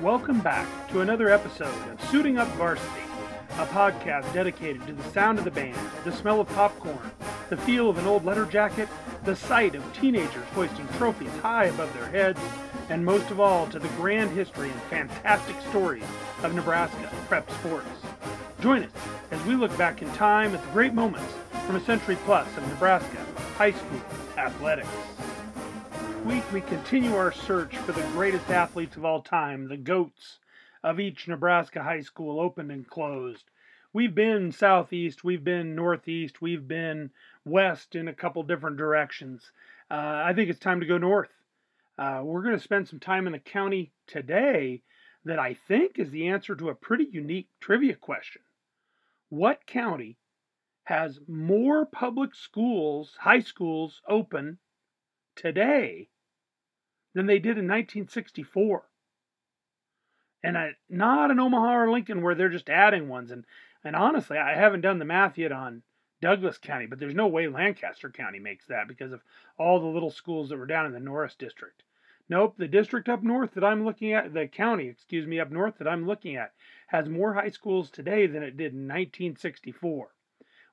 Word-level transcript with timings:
Welcome 0.00 0.40
back 0.40 0.68
to 0.90 1.00
another 1.00 1.30
episode 1.30 1.72
of 1.90 2.10
Suiting 2.10 2.36
Up 2.36 2.48
Varsity, 2.48 3.00
a 3.52 3.64
podcast 3.64 4.30
dedicated 4.34 4.86
to 4.86 4.92
the 4.92 5.10
sound 5.10 5.38
of 5.38 5.46
the 5.46 5.50
band, 5.50 5.78
the 6.04 6.12
smell 6.12 6.38
of 6.38 6.48
popcorn, 6.50 7.10
the 7.48 7.56
feel 7.56 7.88
of 7.88 7.96
an 7.96 8.06
old 8.06 8.22
letter 8.22 8.44
jacket, 8.44 8.90
the 9.24 9.34
sight 9.34 9.74
of 9.74 9.82
teenagers 9.98 10.44
hoisting 10.54 10.86
trophies 10.98 11.32
high 11.40 11.64
above 11.64 11.90
their 11.94 12.10
heads, 12.10 12.38
and 12.90 13.06
most 13.06 13.30
of 13.30 13.40
all 13.40 13.66
to 13.68 13.78
the 13.78 13.88
grand 13.96 14.30
history 14.32 14.68
and 14.68 14.82
fantastic 14.82 15.56
stories 15.70 16.04
of 16.42 16.54
Nebraska 16.54 17.10
prep 17.26 17.50
sports. 17.52 17.88
Join 18.60 18.84
us 18.84 18.92
as 19.30 19.42
we 19.46 19.56
look 19.56 19.74
back 19.78 20.02
in 20.02 20.12
time 20.12 20.54
at 20.54 20.62
the 20.62 20.72
great 20.72 20.92
moments 20.92 21.32
from 21.64 21.76
a 21.76 21.84
century 21.86 22.18
plus 22.26 22.54
of 22.58 22.68
Nebraska 22.68 23.24
high 23.56 23.72
school 23.72 24.02
athletics. 24.36 24.88
Week 26.26 26.52
we 26.52 26.60
continue 26.62 27.14
our 27.14 27.30
search 27.30 27.76
for 27.76 27.92
the 27.92 28.02
greatest 28.08 28.50
athletes 28.50 28.96
of 28.96 29.04
all 29.04 29.22
time, 29.22 29.68
the 29.68 29.76
GOATs 29.76 30.40
of 30.82 30.98
each 30.98 31.28
Nebraska 31.28 31.84
high 31.84 32.00
school, 32.00 32.40
opened 32.40 32.72
and 32.72 32.84
closed. 32.84 33.44
We've 33.92 34.14
been 34.14 34.50
southeast, 34.50 35.22
we've 35.22 35.44
been 35.44 35.76
northeast, 35.76 36.42
we've 36.42 36.66
been 36.66 37.12
west 37.44 37.94
in 37.94 38.08
a 38.08 38.12
couple 38.12 38.42
different 38.42 38.76
directions. 38.76 39.52
Uh, 39.88 40.24
I 40.26 40.32
think 40.34 40.50
it's 40.50 40.58
time 40.58 40.80
to 40.80 40.86
go 40.86 40.98
north. 40.98 41.30
Uh, 41.96 42.22
we're 42.24 42.42
going 42.42 42.56
to 42.56 42.60
spend 42.60 42.88
some 42.88 42.98
time 42.98 43.28
in 43.28 43.32
the 43.32 43.38
county 43.38 43.92
today 44.08 44.82
that 45.24 45.38
I 45.38 45.54
think 45.68 45.96
is 45.96 46.10
the 46.10 46.26
answer 46.26 46.56
to 46.56 46.70
a 46.70 46.74
pretty 46.74 47.06
unique 47.08 47.50
trivia 47.60 47.94
question. 47.94 48.42
What 49.28 49.64
county 49.64 50.16
has 50.84 51.20
more 51.28 51.86
public 51.86 52.34
schools, 52.34 53.12
high 53.20 53.40
schools 53.40 54.02
open 54.08 54.58
today 55.36 56.08
than 57.16 57.24
they 57.24 57.38
did 57.38 57.56
in 57.56 57.64
1964? 57.64 58.84
And 60.44 60.58
I, 60.58 60.72
not 60.90 61.30
in 61.30 61.40
Omaha 61.40 61.74
or 61.74 61.90
Lincoln 61.90 62.20
where 62.20 62.34
they're 62.34 62.50
just 62.50 62.68
adding 62.68 63.08
ones. 63.08 63.30
And, 63.30 63.46
and 63.82 63.96
honestly, 63.96 64.36
I 64.36 64.54
haven't 64.54 64.82
done 64.82 64.98
the 64.98 65.06
math 65.06 65.38
yet 65.38 65.50
on 65.50 65.82
Douglas 66.20 66.58
County, 66.58 66.84
but 66.84 66.98
there's 66.98 67.14
no 67.14 67.26
way 67.26 67.48
Lancaster 67.48 68.10
County 68.10 68.38
makes 68.38 68.66
that 68.66 68.86
because 68.86 69.12
of 69.12 69.22
all 69.58 69.80
the 69.80 69.86
little 69.86 70.10
schools 70.10 70.50
that 70.50 70.58
were 70.58 70.66
down 70.66 70.84
in 70.84 70.92
the 70.92 71.00
Norris 71.00 71.34
district. 71.34 71.84
Nope, 72.28 72.56
the 72.58 72.68
district 72.68 73.08
up 73.08 73.22
north 73.22 73.54
that 73.54 73.64
I'm 73.64 73.86
looking 73.86 74.12
at, 74.12 74.34
the 74.34 74.46
county, 74.46 74.88
excuse 74.88 75.26
me, 75.26 75.40
up 75.40 75.50
north 75.50 75.78
that 75.78 75.88
I'm 75.88 76.06
looking 76.06 76.36
at, 76.36 76.52
has 76.88 77.08
more 77.08 77.32
high 77.32 77.48
schools 77.48 77.90
today 77.90 78.26
than 78.26 78.42
it 78.42 78.58
did 78.58 78.74
in 78.74 78.88
1964. 78.88 80.12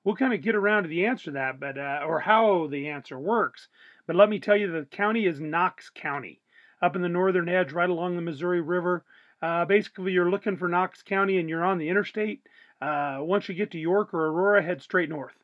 We'll 0.03 0.15
kind 0.17 0.33
of 0.33 0.41
get 0.41 0.55
around 0.55 0.83
to 0.83 0.89
the 0.89 1.05
answer 1.05 1.25
to 1.25 1.31
that, 1.31 1.61
but 1.61 1.77
uh, 1.77 2.01
or 2.05 2.19
how 2.19 2.67
the 2.67 2.89
answer 2.89 3.17
works. 3.17 3.69
But 4.05 4.15
let 4.15 4.29
me 4.29 4.39
tell 4.39 4.57
you, 4.57 4.71
the 4.71 4.85
county 4.85 5.25
is 5.25 5.39
Knox 5.39 5.89
County, 5.89 6.41
up 6.81 6.95
in 6.95 7.01
the 7.01 7.09
northern 7.09 7.47
edge, 7.47 7.71
right 7.71 7.89
along 7.89 8.15
the 8.15 8.21
Missouri 8.21 8.61
River. 8.61 9.05
Uh, 9.41 9.65
basically, 9.65 10.11
you're 10.11 10.29
looking 10.29 10.57
for 10.57 10.67
Knox 10.67 11.01
County, 11.01 11.37
and 11.37 11.49
you're 11.49 11.63
on 11.63 11.77
the 11.77 11.89
interstate. 11.89 12.41
Uh, 12.81 13.19
once 13.21 13.47
you 13.47 13.55
get 13.55 13.71
to 13.71 13.79
York 13.79 14.13
or 14.13 14.25
Aurora, 14.27 14.61
head 14.61 14.81
straight 14.81 15.09
north. 15.09 15.35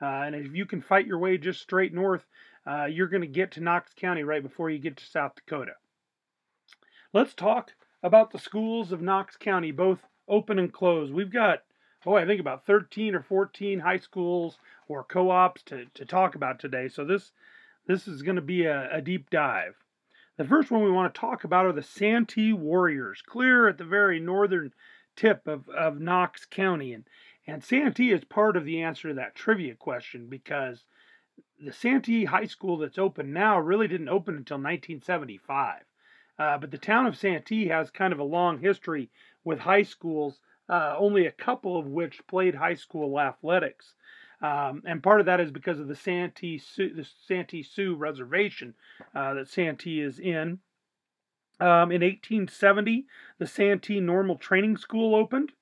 Uh, 0.00 0.22
and 0.22 0.34
if 0.34 0.54
you 0.54 0.64
can 0.66 0.80
fight 0.80 1.06
your 1.06 1.18
way 1.18 1.36
just 1.36 1.60
straight 1.60 1.92
north, 1.92 2.24
uh, 2.66 2.86
you're 2.86 3.06
going 3.06 3.22
to 3.22 3.26
get 3.26 3.52
to 3.52 3.60
Knox 3.60 3.92
County 3.94 4.22
right 4.22 4.42
before 4.42 4.70
you 4.70 4.78
get 4.78 4.96
to 4.96 5.06
South 5.06 5.34
Dakota. 5.34 5.72
Let's 7.12 7.34
talk 7.34 7.72
about 8.02 8.30
the 8.30 8.38
schools 8.38 8.92
of 8.92 9.00
Knox 9.00 9.36
County, 9.36 9.72
both 9.72 10.00
open 10.28 10.58
and 10.58 10.72
closed. 10.72 11.12
We've 11.12 11.32
got, 11.32 11.62
oh, 12.04 12.14
I 12.14 12.26
think 12.26 12.40
about 12.40 12.66
13 12.66 13.14
or 13.14 13.22
14 13.22 13.80
high 13.80 13.98
schools 13.98 14.58
or 14.88 15.04
co-ops 15.04 15.62
to, 15.64 15.86
to 15.94 16.04
talk 16.04 16.34
about 16.34 16.58
today. 16.58 16.88
So 16.88 17.04
this 17.04 17.32
this 17.86 18.08
is 18.08 18.22
going 18.22 18.36
to 18.36 18.42
be 18.42 18.64
a, 18.64 18.88
a 18.92 19.00
deep 19.00 19.30
dive. 19.30 19.74
The 20.36 20.44
first 20.44 20.70
one 20.70 20.82
we 20.82 20.90
want 20.90 21.14
to 21.14 21.20
talk 21.20 21.44
about 21.44 21.66
are 21.66 21.72
the 21.72 21.82
Santee 21.82 22.52
Warriors, 22.52 23.22
clear 23.22 23.68
at 23.68 23.78
the 23.78 23.84
very 23.84 24.20
northern 24.20 24.72
tip 25.16 25.46
of, 25.46 25.68
of 25.70 25.98
Knox 25.98 26.44
County. 26.44 26.92
And, 26.92 27.04
and 27.46 27.64
Santee 27.64 28.10
is 28.10 28.24
part 28.24 28.56
of 28.56 28.64
the 28.64 28.82
answer 28.82 29.08
to 29.08 29.14
that 29.14 29.34
trivia 29.34 29.74
question 29.74 30.28
because 30.28 30.84
the 31.58 31.72
Santee 31.72 32.26
High 32.26 32.46
School 32.46 32.76
that's 32.76 32.98
open 32.98 33.32
now 33.32 33.58
really 33.58 33.88
didn't 33.88 34.10
open 34.10 34.36
until 34.36 34.56
1975. 34.56 35.82
Uh, 36.38 36.58
but 36.58 36.70
the 36.70 36.78
town 36.78 37.06
of 37.06 37.16
Santee 37.16 37.68
has 37.68 37.90
kind 37.90 38.12
of 38.12 38.18
a 38.18 38.24
long 38.24 38.58
history 38.58 39.10
with 39.42 39.60
high 39.60 39.82
schools, 39.82 40.40
uh, 40.68 40.94
only 40.98 41.24
a 41.24 41.32
couple 41.32 41.78
of 41.78 41.86
which 41.86 42.26
played 42.26 42.54
high 42.54 42.74
school 42.74 43.18
athletics. 43.18 43.94
Um, 44.42 44.82
and 44.84 45.02
part 45.02 45.20
of 45.20 45.26
that 45.26 45.40
is 45.40 45.50
because 45.50 45.80
of 45.80 45.88
the 45.88 45.96
Santee 45.96 46.58
Sioux, 46.58 46.92
the 46.94 47.06
Santee 47.26 47.62
Sioux 47.62 47.94
Reservation 47.94 48.74
uh, 49.14 49.34
that 49.34 49.48
Santee 49.48 50.00
is 50.00 50.18
in. 50.18 50.58
Um, 51.58 51.90
in 51.90 52.02
1870, 52.02 53.06
the 53.38 53.46
Santee 53.46 54.00
Normal 54.00 54.36
Training 54.36 54.76
School 54.76 55.14
opened. 55.14 55.52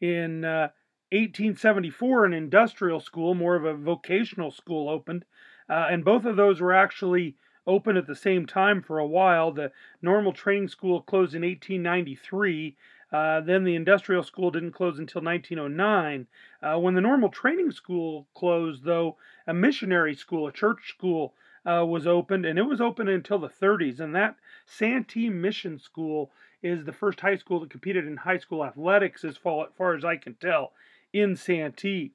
In 0.00 0.44
uh, 0.44 0.68
1874, 1.12 2.26
an 2.26 2.34
industrial 2.34 3.00
school, 3.00 3.34
more 3.34 3.56
of 3.56 3.64
a 3.64 3.74
vocational 3.74 4.50
school, 4.50 4.90
opened. 4.90 5.24
Uh, 5.70 5.86
and 5.90 6.04
both 6.04 6.26
of 6.26 6.36
those 6.36 6.60
were 6.60 6.74
actually 6.74 7.36
open 7.66 7.96
at 7.96 8.06
the 8.06 8.16
same 8.16 8.46
time 8.46 8.82
for 8.82 8.98
a 8.98 9.06
while. 9.06 9.52
The 9.52 9.72
normal 10.02 10.32
training 10.32 10.68
school 10.68 11.00
closed 11.00 11.34
in 11.34 11.42
1893. 11.42 12.76
Uh, 13.12 13.40
then 13.40 13.64
the 13.64 13.74
industrial 13.74 14.22
school 14.22 14.50
didn't 14.50 14.72
close 14.72 14.98
until 14.98 15.22
1909. 15.22 16.26
Uh, 16.62 16.78
when 16.78 16.94
the 16.94 17.00
normal 17.00 17.28
training 17.28 17.70
school 17.70 18.26
closed, 18.34 18.84
though, 18.84 19.16
a 19.46 19.52
missionary 19.52 20.14
school, 20.14 20.46
a 20.46 20.52
church 20.52 20.88
school, 20.88 21.34
uh, 21.66 21.84
was 21.86 22.06
opened, 22.06 22.46
and 22.46 22.58
it 22.58 22.62
was 22.62 22.80
open 22.80 23.08
until 23.08 23.38
the 23.38 23.48
30s. 23.48 24.00
And 24.00 24.14
that 24.14 24.36
Santee 24.66 25.28
Mission 25.28 25.78
School 25.78 26.30
is 26.62 26.84
the 26.84 26.92
first 26.92 27.20
high 27.20 27.36
school 27.36 27.60
that 27.60 27.70
competed 27.70 28.06
in 28.06 28.16
high 28.16 28.38
school 28.38 28.64
athletics, 28.64 29.24
as 29.24 29.36
far, 29.36 29.66
as, 29.66 29.72
far 29.76 29.94
as 29.94 30.04
I 30.04 30.16
can 30.16 30.34
tell, 30.34 30.72
in 31.12 31.36
Santee. 31.36 32.12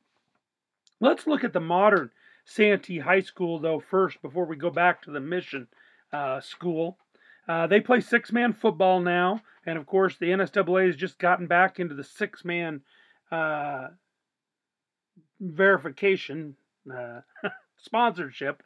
Let's 0.99 1.27
look 1.27 1.43
at 1.43 1.53
the 1.53 1.59
modern 1.59 2.11
Santee 2.43 2.99
High 2.99 3.21
School, 3.21 3.59
though, 3.59 3.79
first, 3.79 4.21
before 4.21 4.45
we 4.45 4.55
go 4.55 4.69
back 4.69 5.01
to 5.03 5.11
the 5.11 5.19
Mission 5.19 5.67
uh, 6.11 6.39
School. 6.39 6.97
Uh, 7.47 7.67
they 7.67 7.79
play 7.79 8.01
six 8.01 8.31
man 8.31 8.53
football 8.53 8.99
now, 8.99 9.41
and 9.65 9.77
of 9.77 9.85
course, 9.85 10.17
the 10.17 10.27
NSAA 10.27 10.87
has 10.87 10.95
just 10.95 11.17
gotten 11.17 11.47
back 11.47 11.79
into 11.79 11.95
the 11.95 12.03
six 12.03 12.43
man 12.43 12.81
uh, 13.31 13.87
verification 15.39 16.55
uh, 16.93 17.21
sponsorship. 17.77 18.63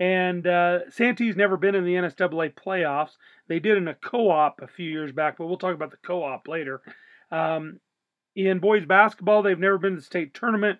And 0.00 0.46
uh, 0.46 0.90
Santee's 0.90 1.36
never 1.36 1.56
been 1.56 1.74
in 1.74 1.84
the 1.84 1.94
NSAA 1.94 2.54
playoffs. 2.54 3.16
They 3.48 3.58
did 3.58 3.78
in 3.78 3.88
a 3.88 3.94
co 3.94 4.30
op 4.30 4.60
a 4.62 4.68
few 4.68 4.88
years 4.88 5.10
back, 5.10 5.38
but 5.38 5.46
we'll 5.46 5.56
talk 5.56 5.74
about 5.74 5.90
the 5.90 5.96
co 5.96 6.22
op 6.22 6.46
later. 6.46 6.82
Um, 7.32 7.80
in 8.36 8.60
boys 8.60 8.84
basketball, 8.84 9.42
they've 9.42 9.58
never 9.58 9.78
been 9.78 9.94
to 9.94 9.96
the 9.96 10.02
state 10.02 10.34
tournament. 10.34 10.78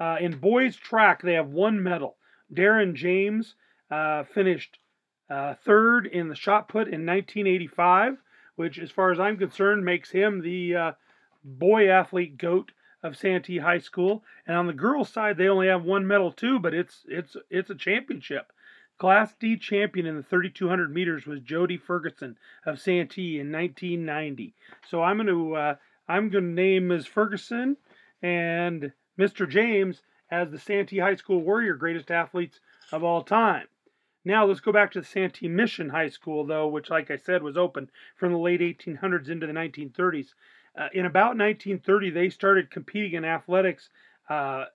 Uh, 0.00 0.16
in 0.20 0.38
boys 0.38 0.76
track, 0.76 1.22
they 1.22 1.34
have 1.34 1.48
one 1.48 1.82
medal. 1.82 2.16
Darren 2.52 2.94
James 2.94 3.54
uh, 3.90 4.24
finished 4.34 4.78
uh, 5.32 5.54
third 5.64 6.06
in 6.06 6.28
the 6.28 6.34
shot 6.34 6.68
put 6.68 6.88
in 6.88 7.06
1985, 7.06 8.18
which, 8.56 8.78
as 8.78 8.90
far 8.90 9.10
as 9.10 9.18
I'm 9.18 9.38
concerned, 9.38 9.82
makes 9.82 10.10
him 10.10 10.42
the 10.42 10.76
uh, 10.76 10.92
boy 11.42 11.88
athlete 11.88 12.36
goat 12.36 12.72
of 13.02 13.16
Santee 13.16 13.58
High 13.58 13.78
School. 13.78 14.22
And 14.46 14.56
on 14.56 14.66
the 14.66 14.74
girls' 14.74 15.08
side, 15.08 15.38
they 15.38 15.48
only 15.48 15.68
have 15.68 15.84
one 15.84 16.06
medal 16.06 16.32
too, 16.32 16.58
but 16.58 16.74
it's 16.74 17.06
it's 17.08 17.34
it's 17.48 17.70
a 17.70 17.74
championship. 17.74 18.52
Class 18.98 19.34
D 19.40 19.56
champion 19.56 20.04
in 20.04 20.16
the 20.16 20.22
3200 20.22 20.92
meters 20.92 21.26
was 21.26 21.40
Jody 21.40 21.78
Ferguson 21.78 22.36
of 22.66 22.78
Santee 22.78 23.40
in 23.40 23.50
1990. 23.50 24.54
So 24.86 25.02
I'm 25.02 25.16
going 25.16 25.28
to 25.28 25.54
uh, 25.56 25.74
I'm 26.08 26.28
going 26.28 26.44
to 26.44 26.50
name 26.50 26.88
Ms. 26.88 27.06
Ferguson 27.06 27.78
and 28.22 28.92
Mr. 29.18 29.48
James 29.48 30.02
as 30.30 30.50
the 30.50 30.58
Santee 30.58 30.98
High 30.98 31.16
School 31.16 31.40
Warrior 31.40 31.74
greatest 31.74 32.10
athletes 32.10 32.60
of 32.92 33.02
all 33.02 33.22
time. 33.22 33.66
Now 34.24 34.46
let's 34.46 34.60
go 34.60 34.72
back 34.72 34.92
to 34.92 35.00
the 35.00 35.06
Santee 35.06 35.48
Mission 35.48 35.88
High 35.88 36.08
School, 36.08 36.44
though, 36.44 36.68
which, 36.68 36.90
like 36.90 37.10
I 37.10 37.16
said, 37.16 37.42
was 37.42 37.56
open 37.56 37.90
from 38.16 38.32
the 38.32 38.38
late 38.38 38.60
1800s 38.60 39.28
into 39.28 39.46
the 39.46 39.52
1930s. 39.52 40.34
Uh, 40.78 40.88
in 40.94 41.06
about 41.06 41.36
1930, 41.36 42.10
they 42.10 42.30
started 42.30 42.70
competing 42.70 43.14
in 43.14 43.24
athletics. 43.24 43.90
Uh, 44.28 44.66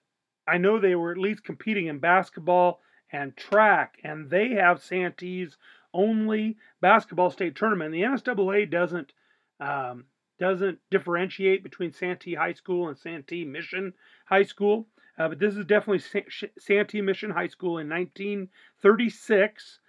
I 0.48 0.58
know 0.58 0.80
they 0.80 0.96
were 0.96 1.12
at 1.12 1.18
least 1.18 1.44
competing 1.44 1.88
in 1.88 2.00
basketball 2.00 2.82
and 3.12 3.36
track, 3.36 3.98
and 4.04 4.30
they 4.30 4.50
have 4.50 4.84
Santee's 4.84 5.58
only 5.94 6.58
basketball 6.82 7.32
state 7.32 7.56
tournament. 7.56 7.92
The 7.92 8.02
NSAA 8.02 8.70
doesn't 8.70 9.14
um, 9.60 10.06
doesn't 10.40 10.80
differentiate 10.92 11.64
between 11.64 11.92
Santee 11.92 12.36
High 12.36 12.54
School 12.54 12.90
and 12.90 12.98
Santee 12.98 13.44
Mission 13.44 13.94
High 14.26 14.44
School, 14.44 14.88
uh, 15.18 15.30
but 15.30 15.40
this 15.40 15.56
is 15.56 15.66
definitely 15.66 16.28
Santee 16.60 17.02
Mission 17.02 17.32
High 17.32 17.48
School 17.48 17.80
in 17.80 17.90
1936. 17.90 19.80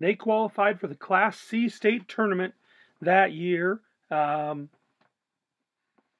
They 0.00 0.14
qualified 0.14 0.80
for 0.80 0.88
the 0.88 0.96
Class 0.96 1.38
C 1.38 1.68
state 1.68 2.08
tournament 2.08 2.54
that 3.00 3.32
year. 3.32 3.80
Um, 4.10 4.68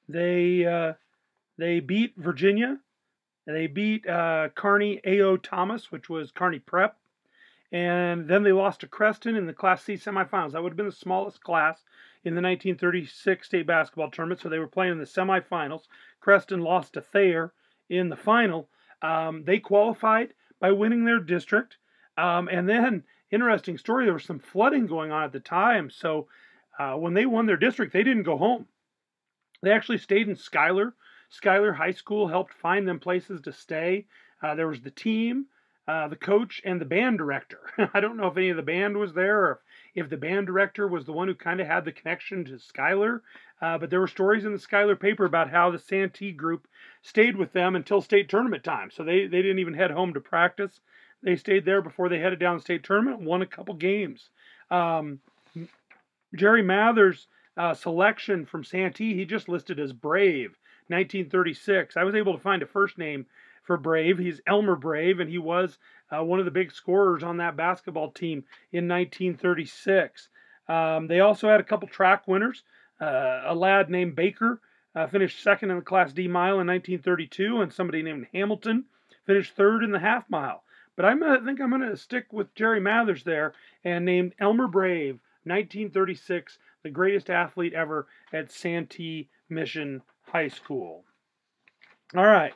they 0.07 0.65
uh, 0.65 0.93
they 1.57 1.81
beat 1.81 2.13
Virginia. 2.15 2.79
They 3.45 3.67
beat 3.67 4.07
uh, 4.07 4.49
Kearney 4.55 5.01
A.O. 5.03 5.37
Thomas, 5.37 5.91
which 5.91 6.09
was 6.09 6.31
Kearney 6.31 6.59
Prep, 6.59 6.97
and 7.71 8.27
then 8.27 8.43
they 8.43 8.51
lost 8.53 8.79
to 8.81 8.87
Creston 8.87 9.35
in 9.35 9.45
the 9.45 9.53
Class 9.53 9.83
C 9.83 9.95
semifinals. 9.95 10.53
That 10.53 10.63
would 10.63 10.71
have 10.71 10.77
been 10.77 10.87
the 10.87 10.91
smallest 10.91 11.43
class 11.43 11.83
in 12.23 12.33
the 12.33 12.41
1936 12.41 13.45
state 13.45 13.67
basketball 13.67 14.09
tournament, 14.09 14.41
so 14.41 14.49
they 14.49 14.59
were 14.59 14.67
playing 14.67 14.93
in 14.93 14.99
the 14.99 15.05
semifinals. 15.05 15.83
Creston 16.21 16.61
lost 16.61 16.93
to 16.93 17.01
Thayer 17.01 17.51
in 17.89 18.09
the 18.09 18.15
final. 18.15 18.69
Um, 19.01 19.43
they 19.45 19.59
qualified 19.59 20.33
by 20.59 20.71
winning 20.71 21.05
their 21.05 21.19
district, 21.19 21.77
um, 22.17 22.47
and 22.47 22.67
then 22.67 23.03
interesting 23.31 23.77
story. 23.77 24.05
There 24.05 24.13
was 24.13 24.23
some 24.23 24.39
flooding 24.39 24.87
going 24.87 25.11
on 25.11 25.23
at 25.23 25.31
the 25.31 25.39
time, 25.39 25.89
so 25.89 26.27
uh, 26.79 26.93
when 26.93 27.13
they 27.13 27.25
won 27.25 27.45
their 27.45 27.57
district, 27.57 27.93
they 27.93 28.03
didn't 28.03 28.23
go 28.23 28.37
home. 28.37 28.67
They 29.61 29.71
actually 29.71 29.97
stayed 29.99 30.27
in 30.27 30.35
Schuyler. 30.35 30.93
Schuyler 31.29 31.73
High 31.73 31.91
School 31.91 32.27
helped 32.27 32.53
find 32.53 32.87
them 32.87 32.99
places 32.99 33.41
to 33.41 33.53
stay. 33.53 34.07
Uh, 34.41 34.55
there 34.55 34.67
was 34.67 34.81
the 34.81 34.91
team, 34.91 35.47
uh, 35.87 36.07
the 36.07 36.15
coach, 36.15 36.61
and 36.63 36.79
the 36.79 36.85
band 36.85 37.17
director. 37.17 37.59
I 37.93 37.99
don't 37.99 38.17
know 38.17 38.27
if 38.27 38.37
any 38.37 38.49
of 38.49 38.57
the 38.57 38.63
band 38.63 38.97
was 38.97 39.13
there 39.13 39.45
or 39.45 39.51
if, 39.53 39.57
if 39.95 40.09
the 40.09 40.17
band 40.17 40.45
director 40.45 40.87
was 40.87 41.05
the 41.05 41.13
one 41.13 41.27
who 41.27 41.35
kind 41.35 41.61
of 41.61 41.67
had 41.67 41.85
the 41.85 41.91
connection 41.91 42.43
to 42.45 42.59
Schuyler. 42.59 43.23
Uh, 43.61 43.77
but 43.77 43.89
there 43.89 44.01
were 44.01 44.07
stories 44.07 44.45
in 44.45 44.51
the 44.51 44.59
Schuyler 44.59 44.95
paper 44.95 45.25
about 45.25 45.49
how 45.49 45.71
the 45.71 45.79
Santee 45.79 46.33
group 46.33 46.67
stayed 47.01 47.37
with 47.37 47.53
them 47.53 47.75
until 47.75 48.01
state 48.01 48.27
tournament 48.27 48.63
time. 48.63 48.91
So 48.91 49.03
they, 49.03 49.25
they 49.25 49.41
didn't 49.41 49.59
even 49.59 49.73
head 49.73 49.91
home 49.91 50.13
to 50.13 50.19
practice. 50.19 50.81
They 51.23 51.37
stayed 51.37 51.65
there 51.65 51.81
before 51.81 52.09
they 52.09 52.19
headed 52.19 52.39
down 52.39 52.59
state 52.59 52.83
tournament, 52.83 53.21
won 53.21 53.41
a 53.41 53.47
couple 53.47 53.73
games. 53.73 54.29
Um, 54.69 55.19
Jerry 56.35 56.61
Mather's 56.61 57.27
uh, 57.57 57.73
selection 57.73 58.45
from 58.45 58.63
Santee, 58.63 59.15
he 59.15 59.25
just 59.25 59.47
listed 59.47 59.79
as 59.79 59.93
Brave, 59.93 60.57
1936. 60.87 61.95
I 61.95 62.03
was 62.03 62.15
able 62.15 62.33
to 62.33 62.43
find 62.43 62.61
a 62.61 62.67
first 62.67 62.97
name 62.97 63.25
for 63.63 63.77
Brave. 63.77 64.17
He's 64.17 64.41
Elmer 64.45 64.75
Brave, 64.75 65.19
and 65.19 65.29
he 65.29 65.37
was 65.37 65.77
uh, 66.19 66.23
one 66.23 66.39
of 66.39 66.45
the 66.45 66.51
big 66.51 66.71
scorers 66.71 67.23
on 67.23 67.37
that 67.37 67.55
basketball 67.55 68.11
team 68.11 68.43
in 68.71 68.87
1936. 68.87 70.29
Um, 70.67 71.07
they 71.07 71.19
also 71.19 71.49
had 71.49 71.59
a 71.59 71.63
couple 71.63 71.87
track 71.87 72.27
winners. 72.27 72.63
Uh, 72.99 73.43
a 73.45 73.55
lad 73.55 73.89
named 73.89 74.15
Baker 74.15 74.61
uh, 74.95 75.07
finished 75.07 75.43
second 75.43 75.71
in 75.71 75.77
the 75.77 75.83
Class 75.83 76.13
D 76.13 76.27
mile 76.27 76.59
in 76.59 76.67
1932, 76.67 77.61
and 77.61 77.73
somebody 77.73 78.01
named 78.01 78.27
Hamilton 78.33 78.85
finished 79.25 79.55
third 79.55 79.83
in 79.83 79.91
the 79.91 79.99
half 79.99 80.29
mile. 80.29 80.63
But 80.95 81.05
I'm 81.05 81.21
I 81.23 81.39
think 81.39 81.59
I'm 81.59 81.69
going 81.69 81.81
to 81.81 81.97
stick 81.97 82.31
with 82.31 82.55
Jerry 82.55 82.79
Mathers 82.79 83.23
there 83.23 83.53
and 83.83 84.05
named 84.05 84.33
Elmer 84.39 84.67
Brave, 84.67 85.19
1936, 85.43 86.57
the 86.83 86.89
greatest 86.89 87.29
athlete 87.29 87.73
ever 87.73 88.07
at 88.31 88.51
Santee 88.51 89.29
Mission 89.49 90.01
High 90.31 90.47
School. 90.47 91.03
All 92.15 92.25
right. 92.25 92.53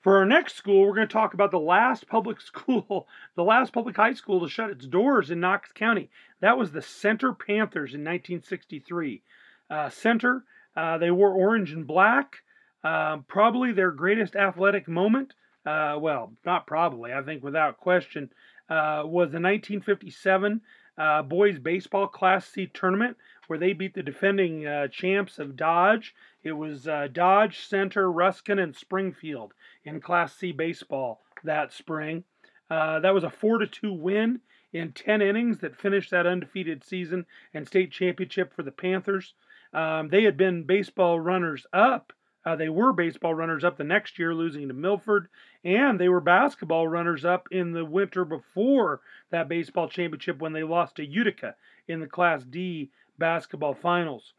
For 0.00 0.16
our 0.16 0.24
next 0.24 0.56
school, 0.56 0.80
we're 0.80 0.94
going 0.94 1.08
to 1.08 1.12
talk 1.12 1.34
about 1.34 1.50
the 1.50 1.58
last 1.58 2.08
public 2.08 2.40
school, 2.50 3.06
the 3.34 3.44
last 3.44 3.72
public 3.72 3.96
high 3.96 4.14
school 4.14 4.40
to 4.40 4.48
shut 4.48 4.70
its 4.70 4.86
doors 4.86 5.30
in 5.30 5.40
Knox 5.40 5.72
County. 5.72 6.10
That 6.40 6.56
was 6.56 6.72
the 6.72 6.82
Center 6.82 7.32
Panthers 7.34 7.92
in 7.92 8.00
1963. 8.00 9.22
Uh, 9.68 9.90
Center, 9.90 10.44
uh, 10.74 10.98
they 10.98 11.10
wore 11.10 11.32
orange 11.32 11.72
and 11.72 11.86
black. 11.86 12.42
Uh, 12.82 13.18
probably 13.28 13.72
their 13.72 13.90
greatest 13.90 14.34
athletic 14.34 14.88
moment, 14.88 15.34
uh, 15.66 15.98
well, 16.00 16.32
not 16.46 16.66
probably, 16.66 17.12
I 17.12 17.22
think 17.22 17.44
without 17.44 17.76
question, 17.76 18.30
uh, 18.70 19.02
was 19.04 19.32
the 19.32 19.40
1957 19.40 20.62
uh, 20.96 21.22
boys 21.22 21.58
baseball 21.58 22.06
Class 22.06 22.46
C 22.46 22.70
tournament 22.72 23.18
where 23.50 23.58
they 23.58 23.72
beat 23.72 23.94
the 23.94 24.02
defending 24.02 24.64
champs 24.92 25.40
of 25.40 25.56
Dodge. 25.56 26.14
It 26.44 26.52
was 26.52 26.88
Dodge, 27.12 27.58
Center, 27.66 28.10
Ruskin, 28.10 28.60
and 28.60 28.76
Springfield 28.76 29.54
in 29.84 30.00
Class 30.00 30.36
C 30.36 30.52
baseball 30.52 31.20
that 31.42 31.72
spring. 31.72 32.22
Uh, 32.70 33.00
that 33.00 33.14
was 33.14 33.24
a 33.24 33.30
4 33.30 33.58
to 33.58 33.66
2 33.66 33.92
win 33.92 34.40
in 34.72 34.92
10 34.92 35.20
innings 35.20 35.58
that 35.58 35.76
finished 35.76 36.10
that 36.10 36.26
undefeated 36.26 36.84
season 36.84 37.26
and 37.52 37.66
state 37.66 37.90
championship 37.90 38.54
for 38.54 38.62
the 38.62 38.70
Panthers. 38.70 39.34
Um, 39.72 40.08
they 40.08 40.22
had 40.22 40.36
been 40.36 40.62
baseball 40.62 41.18
runners 41.18 41.66
up. 41.72 42.12
Uh, 42.44 42.56
they 42.56 42.68
were 42.68 42.92
baseball 42.92 43.34
runners 43.34 43.64
up 43.64 43.76
the 43.76 43.84
next 43.84 44.18
year, 44.18 44.34
losing 44.34 44.68
to 44.68 44.74
Milford, 44.74 45.28
and 45.62 46.00
they 46.00 46.08
were 46.08 46.20
basketball 46.20 46.88
runners 46.88 47.24
up 47.24 47.48
in 47.50 47.72
the 47.72 47.84
winter 47.84 48.24
before 48.24 49.00
that 49.30 49.48
baseball 49.48 49.88
championship 49.88 50.38
when 50.38 50.52
they 50.52 50.62
lost 50.62 50.96
to 50.96 51.04
Utica 51.04 51.54
in 51.86 52.00
the 52.00 52.06
Class 52.06 52.44
D 52.44 52.90
basketball 53.20 53.74
finals. 53.74 54.34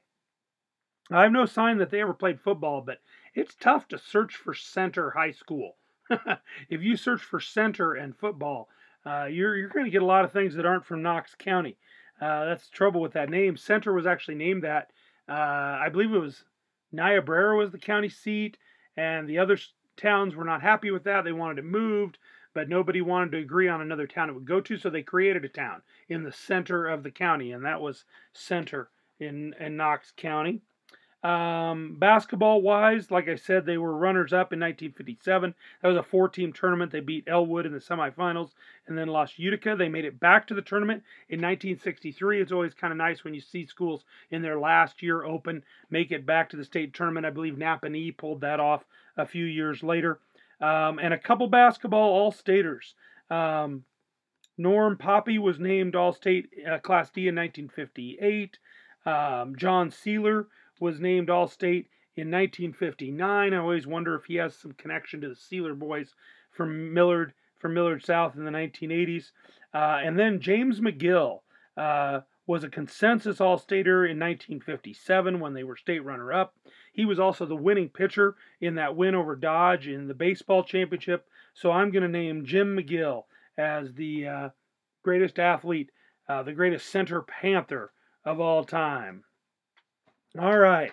I 1.09 1.23
have 1.23 1.31
no 1.31 1.45
sign 1.45 1.77
that 1.77 1.89
they 1.89 2.01
ever 2.01 2.13
played 2.13 2.41
football, 2.41 2.81
but 2.81 2.99
it's 3.33 3.55
tough 3.55 3.87
to 3.89 3.97
search 3.97 4.35
for 4.35 4.53
center 4.53 5.11
high 5.11 5.31
school. 5.31 5.77
if 6.69 6.81
you 6.81 6.97
search 6.97 7.21
for 7.21 7.39
center 7.39 7.93
and 7.93 8.17
football, 8.17 8.67
uh, 9.05 9.25
you're, 9.25 9.55
you're 9.55 9.69
going 9.69 9.85
to 9.85 9.91
get 9.91 10.01
a 10.01 10.05
lot 10.05 10.25
of 10.25 10.33
things 10.33 10.55
that 10.55 10.65
aren't 10.65 10.85
from 10.85 11.01
Knox 11.01 11.33
County. 11.37 11.77
Uh, 12.19 12.45
that's 12.45 12.69
the 12.69 12.75
trouble 12.75 13.01
with 13.01 13.13
that 13.13 13.29
name. 13.29 13.55
Center 13.55 13.93
was 13.93 14.05
actually 14.05 14.35
named 14.35 14.63
that. 14.63 14.91
Uh, 15.27 15.79
I 15.81 15.89
believe 15.89 16.13
it 16.13 16.19
was 16.19 16.43
Niobrara 16.91 17.55
was 17.55 17.71
the 17.71 17.77
county 17.77 18.09
seat, 18.09 18.57
and 18.97 19.27
the 19.27 19.39
other 19.39 19.57
towns 19.97 20.35
were 20.35 20.43
not 20.43 20.61
happy 20.61 20.91
with 20.91 21.05
that. 21.05 21.23
They 21.23 21.31
wanted 21.31 21.59
it 21.59 21.65
moved, 21.65 22.17
but 22.53 22.69
nobody 22.69 23.01
wanted 23.01 23.31
to 23.31 23.37
agree 23.37 23.67
on 23.67 23.81
another 23.81 24.07
town 24.07 24.29
it 24.29 24.33
would 24.33 24.45
go 24.45 24.61
to, 24.61 24.77
so 24.77 24.89
they 24.89 25.03
created 25.03 25.45
a 25.45 25.49
town 25.49 25.81
in 26.09 26.23
the 26.23 26.31
center 26.31 26.87
of 26.87 27.03
the 27.03 27.11
county, 27.11 27.51
and 27.51 27.65
that 27.65 27.81
was 27.81 28.05
Center 28.33 28.89
in, 29.19 29.53
in 29.59 29.77
Knox 29.77 30.11
County. 30.15 30.61
Um, 31.23 31.97
basketball 31.99 32.63
wise, 32.63 33.11
like 33.11 33.29
I 33.29 33.35
said, 33.35 33.63
they 33.65 33.77
were 33.77 33.95
runners 33.95 34.33
up 34.33 34.53
in 34.53 34.59
1957. 34.59 35.53
That 35.81 35.87
was 35.87 35.97
a 35.97 36.03
four 36.03 36.27
team 36.27 36.51
tournament. 36.51 36.91
They 36.91 36.99
beat 36.99 37.27
Elwood 37.27 37.67
in 37.67 37.73
the 37.73 37.79
semifinals 37.79 38.51
and 38.87 38.97
then 38.97 39.07
lost 39.07 39.37
Utica. 39.37 39.75
They 39.75 39.87
made 39.87 40.05
it 40.05 40.19
back 40.19 40.47
to 40.47 40.55
the 40.55 40.63
tournament 40.63 41.03
in 41.29 41.37
1963. 41.37 42.41
It's 42.41 42.51
always 42.51 42.73
kind 42.73 42.91
of 42.91 42.97
nice 42.97 43.23
when 43.23 43.35
you 43.35 43.41
see 43.41 43.67
schools 43.67 44.03
in 44.31 44.41
their 44.41 44.59
last 44.59 45.03
year 45.03 45.23
open 45.23 45.63
make 45.91 46.11
it 46.11 46.25
back 46.25 46.49
to 46.49 46.57
the 46.57 46.65
state 46.65 46.91
tournament. 46.95 47.27
I 47.27 47.29
believe 47.29 47.53
Naponee 47.53 48.17
pulled 48.17 48.41
that 48.41 48.59
off 48.59 48.83
a 49.15 49.25
few 49.27 49.45
years 49.45 49.83
later. 49.83 50.19
Um, 50.61 50.99
and 50.99 51.13
a 51.13 51.17
couple 51.17 51.47
basketball 51.47 52.09
all 52.11 52.31
staters. 52.31 52.95
Um, 53.29 53.83
Norm 54.57 54.97
Poppy 54.97 55.39
was 55.39 55.59
named 55.59 55.95
All 55.95 56.13
State 56.13 56.49
uh, 56.69 56.77
Class 56.77 57.09
D 57.09 57.27
in 57.27 57.35
1958. 57.35 58.59
Um, 59.05 59.55
John 59.55 59.89
Sealer 59.89 60.47
was 60.79 60.99
named 60.99 61.29
All 61.29 61.47
State 61.47 61.87
in 62.15 62.29
1959. 62.29 63.53
I 63.53 63.57
always 63.57 63.87
wonder 63.87 64.15
if 64.15 64.25
he 64.25 64.35
has 64.35 64.55
some 64.55 64.73
connection 64.73 65.21
to 65.21 65.29
the 65.29 65.35
Sealer 65.35 65.73
boys 65.73 66.13
from 66.51 66.93
Millard 66.93 67.33
from 67.57 67.73
Millard 67.73 68.03
South 68.03 68.35
in 68.35 68.43
the 68.43 68.51
1980s. 68.51 69.31
Uh, 69.73 69.99
and 70.03 70.17
then 70.17 70.41
James 70.41 70.79
McGill 70.79 71.41
uh, 71.77 72.21
was 72.47 72.63
a 72.63 72.69
consensus 72.69 73.39
All 73.39 73.57
Stater 73.57 74.05
in 74.05 74.19
1957 74.19 75.39
when 75.39 75.53
they 75.53 75.63
were 75.63 75.77
state 75.77 76.03
runner 76.03 76.33
up. 76.33 76.55
He 76.91 77.05
was 77.05 77.19
also 77.19 77.45
the 77.45 77.55
winning 77.55 77.89
pitcher 77.89 78.35
in 78.59 78.75
that 78.75 78.95
win 78.95 79.15
over 79.15 79.35
Dodge 79.35 79.87
in 79.87 80.07
the 80.07 80.13
baseball 80.13 80.63
championship. 80.63 81.27
So 81.53 81.71
I'm 81.71 81.91
going 81.91 82.03
to 82.03 82.09
name 82.09 82.45
Jim 82.45 82.75
McGill 82.77 83.23
as 83.57 83.93
the 83.93 84.27
uh, 84.27 84.49
greatest 85.03 85.39
athlete, 85.39 85.91
uh, 86.27 86.43
the 86.43 86.53
greatest 86.53 86.89
center 86.89 87.21
panther 87.21 87.91
of 88.25 88.39
all 88.39 88.63
time. 88.63 89.23
All 90.39 90.57
right. 90.57 90.91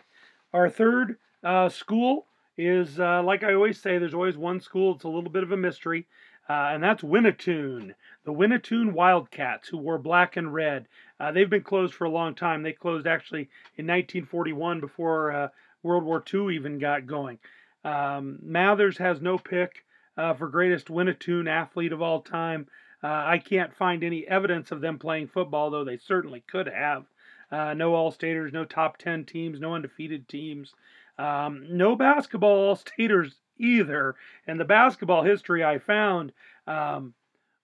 Our 0.52 0.68
third 0.68 1.18
uh, 1.44 1.68
school 1.68 2.26
is, 2.56 2.98
uh, 2.98 3.22
like 3.22 3.42
I 3.42 3.54
always 3.54 3.80
say, 3.80 3.98
there's 3.98 4.14
always 4.14 4.36
one 4.36 4.60
school. 4.60 4.94
It's 4.94 5.04
a 5.04 5.08
little 5.08 5.30
bit 5.30 5.44
of 5.44 5.52
a 5.52 5.56
mystery, 5.56 6.06
uh, 6.48 6.70
and 6.72 6.82
that's 6.82 7.02
Winnetoon. 7.02 7.94
The 8.24 8.32
Winnetoon 8.32 8.92
Wildcats, 8.92 9.68
who 9.68 9.78
wore 9.78 9.98
black 9.98 10.36
and 10.36 10.52
red. 10.52 10.88
Uh, 11.20 11.30
they've 11.30 11.48
been 11.48 11.62
closed 11.62 11.94
for 11.94 12.04
a 12.04 12.10
long 12.10 12.34
time. 12.34 12.62
They 12.62 12.72
closed 12.72 13.06
actually 13.06 13.42
in 13.76 13.86
1941 13.86 14.80
before 14.80 15.32
uh, 15.32 15.48
World 15.82 16.04
War 16.04 16.23
II 16.32 16.54
even 16.54 16.78
got 16.78 17.06
going. 17.06 17.38
Um, 17.85 18.38
Mathers 18.42 18.99
has 18.99 19.20
no 19.20 19.38
pick 19.38 19.85
uh, 20.16 20.35
for 20.35 20.49
greatest 20.49 20.88
Winnetoon 20.88 21.49
athlete 21.49 21.92
of 21.92 22.02
all 22.02 22.23
time. 22.23 22.66
I 23.00 23.38
can't 23.38 23.76
find 23.76 24.02
any 24.02 24.26
evidence 24.26 24.73
of 24.73 24.80
them 24.80 24.99
playing 24.99 25.28
football, 25.28 25.70
though 25.70 25.85
they 25.85 25.99
certainly 25.99 26.42
could 26.50 26.66
have. 26.66 27.04
Uh, 27.50 27.75
no 27.75 27.94
All 27.94 28.11
Staters, 28.11 28.52
no 28.52 28.64
top 28.64 28.99
10 28.99 29.25
teams, 29.25 29.61
no 29.61 29.75
undefeated 29.75 30.28
teams. 30.28 30.75
Um, 31.18 31.66
no 31.70 31.97
basketball 31.97 32.56
All 32.56 32.76
Staters 32.76 33.37
either. 33.58 34.16
And 34.47 34.61
the 34.61 34.64
basketball 34.64 35.23
history 35.23 35.64
I 35.64 35.78
found 35.78 36.32
um, 36.66 37.14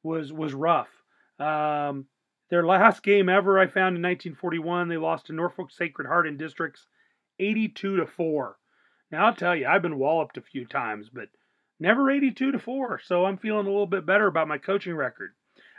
was 0.02 0.32
was 0.32 0.54
rough. 0.54 0.88
Um, 1.38 2.06
their 2.50 2.64
last 2.64 3.02
game 3.02 3.28
ever 3.28 3.58
I 3.58 3.66
found 3.66 3.96
in 3.96 4.02
1941, 4.02 4.88
they 4.88 4.96
lost 4.96 5.26
to 5.26 5.32
Norfolk 5.32 5.70
Sacred 5.70 6.06
Heart 6.06 6.26
in 6.26 6.36
districts 6.36 6.86
82 7.38 7.96
to 7.96 8.06
4. 8.06 8.56
Now 9.10 9.26
I'll 9.26 9.34
tell 9.34 9.54
you, 9.54 9.66
I've 9.66 9.82
been 9.82 9.98
walloped 9.98 10.36
a 10.36 10.42
few 10.42 10.66
times, 10.66 11.08
but 11.12 11.28
never 11.78 12.10
82 12.10 12.52
to 12.52 12.58
4. 12.58 13.00
So 13.04 13.24
I'm 13.24 13.38
feeling 13.38 13.66
a 13.66 13.70
little 13.70 13.86
bit 13.86 14.06
better 14.06 14.26
about 14.26 14.48
my 14.48 14.58
coaching 14.58 14.94
record. 14.94 15.34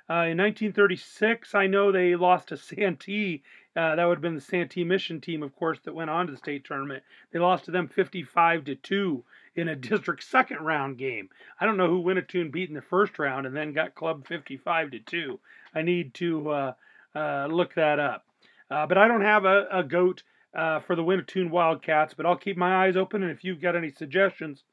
Uh, 0.07 0.29
in 0.29 0.37
1936, 0.37 1.55
I 1.55 1.65
know 1.65 1.91
they 1.91 2.15
lost 2.15 2.49
to 2.49 2.57
Santee. 2.57 3.43
Uh, 3.75 3.95
that 3.95 4.05
would 4.05 4.17
have 4.17 4.21
been 4.21 4.35
the 4.35 4.41
Santee 4.41 4.83
Mission 4.83 5.19
team, 5.19 5.41
of 5.43 5.55
course, 5.55 5.79
that 5.83 5.95
went 5.95 6.09
on 6.09 6.27
to 6.27 6.31
the 6.31 6.37
state 6.37 6.63
tournament. 6.63 7.03
They 7.31 7.39
lost 7.39 7.65
to 7.65 7.71
them 7.71 7.87
55 7.87 8.65
to 8.65 8.75
two 8.75 9.25
in 9.55 9.67
a 9.67 9.75
district 9.75 10.23
second 10.23 10.59
round 10.59 10.97
game. 10.97 11.29
I 11.59 11.65
don't 11.65 11.77
know 11.77 11.89
who 11.89 12.03
Winnetoon 12.03 12.51
beat 12.51 12.69
in 12.69 12.75
the 12.75 12.81
first 12.81 13.17
round 13.17 13.47
and 13.47 13.55
then 13.55 13.73
got 13.73 13.95
clubbed 13.95 14.27
55 14.27 14.91
to 14.91 14.99
two. 14.99 15.39
I 15.73 15.81
need 15.81 16.13
to 16.15 16.49
uh, 16.49 16.73
uh, 17.15 17.47
look 17.49 17.73
that 17.73 17.99
up. 17.99 18.25
Uh, 18.69 18.85
but 18.85 18.97
I 18.97 19.07
don't 19.07 19.21
have 19.21 19.45
a, 19.45 19.67
a 19.71 19.83
goat 19.83 20.23
uh, 20.55 20.79
for 20.81 20.95
the 20.95 21.03
Winnetoon 21.03 21.49
Wildcats, 21.49 22.13
but 22.13 22.25
I'll 22.25 22.37
keep 22.37 22.57
my 22.57 22.85
eyes 22.85 22.95
open. 22.95 23.23
And 23.23 23.31
if 23.31 23.43
you've 23.43 23.61
got 23.61 23.75
any 23.75 23.91
suggestions, 23.91 24.63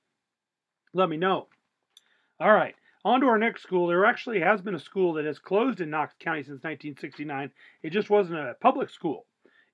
let 0.94 1.08
me 1.08 1.16
know. 1.16 1.48
All 2.40 2.52
right, 2.52 2.74
on 3.04 3.20
to 3.20 3.26
our 3.26 3.38
next 3.38 3.62
school. 3.62 3.86
There 3.86 4.04
actually 4.04 4.40
has 4.40 4.60
been 4.60 4.74
a 4.74 4.80
school 4.80 5.14
that 5.14 5.24
has 5.24 5.38
closed 5.38 5.80
in 5.80 5.90
Knox 5.90 6.14
County 6.20 6.42
since 6.42 6.62
1969. 6.62 7.50
It 7.82 7.90
just 7.90 8.10
wasn't 8.10 8.38
a 8.38 8.56
public 8.60 8.90
school. 8.90 9.26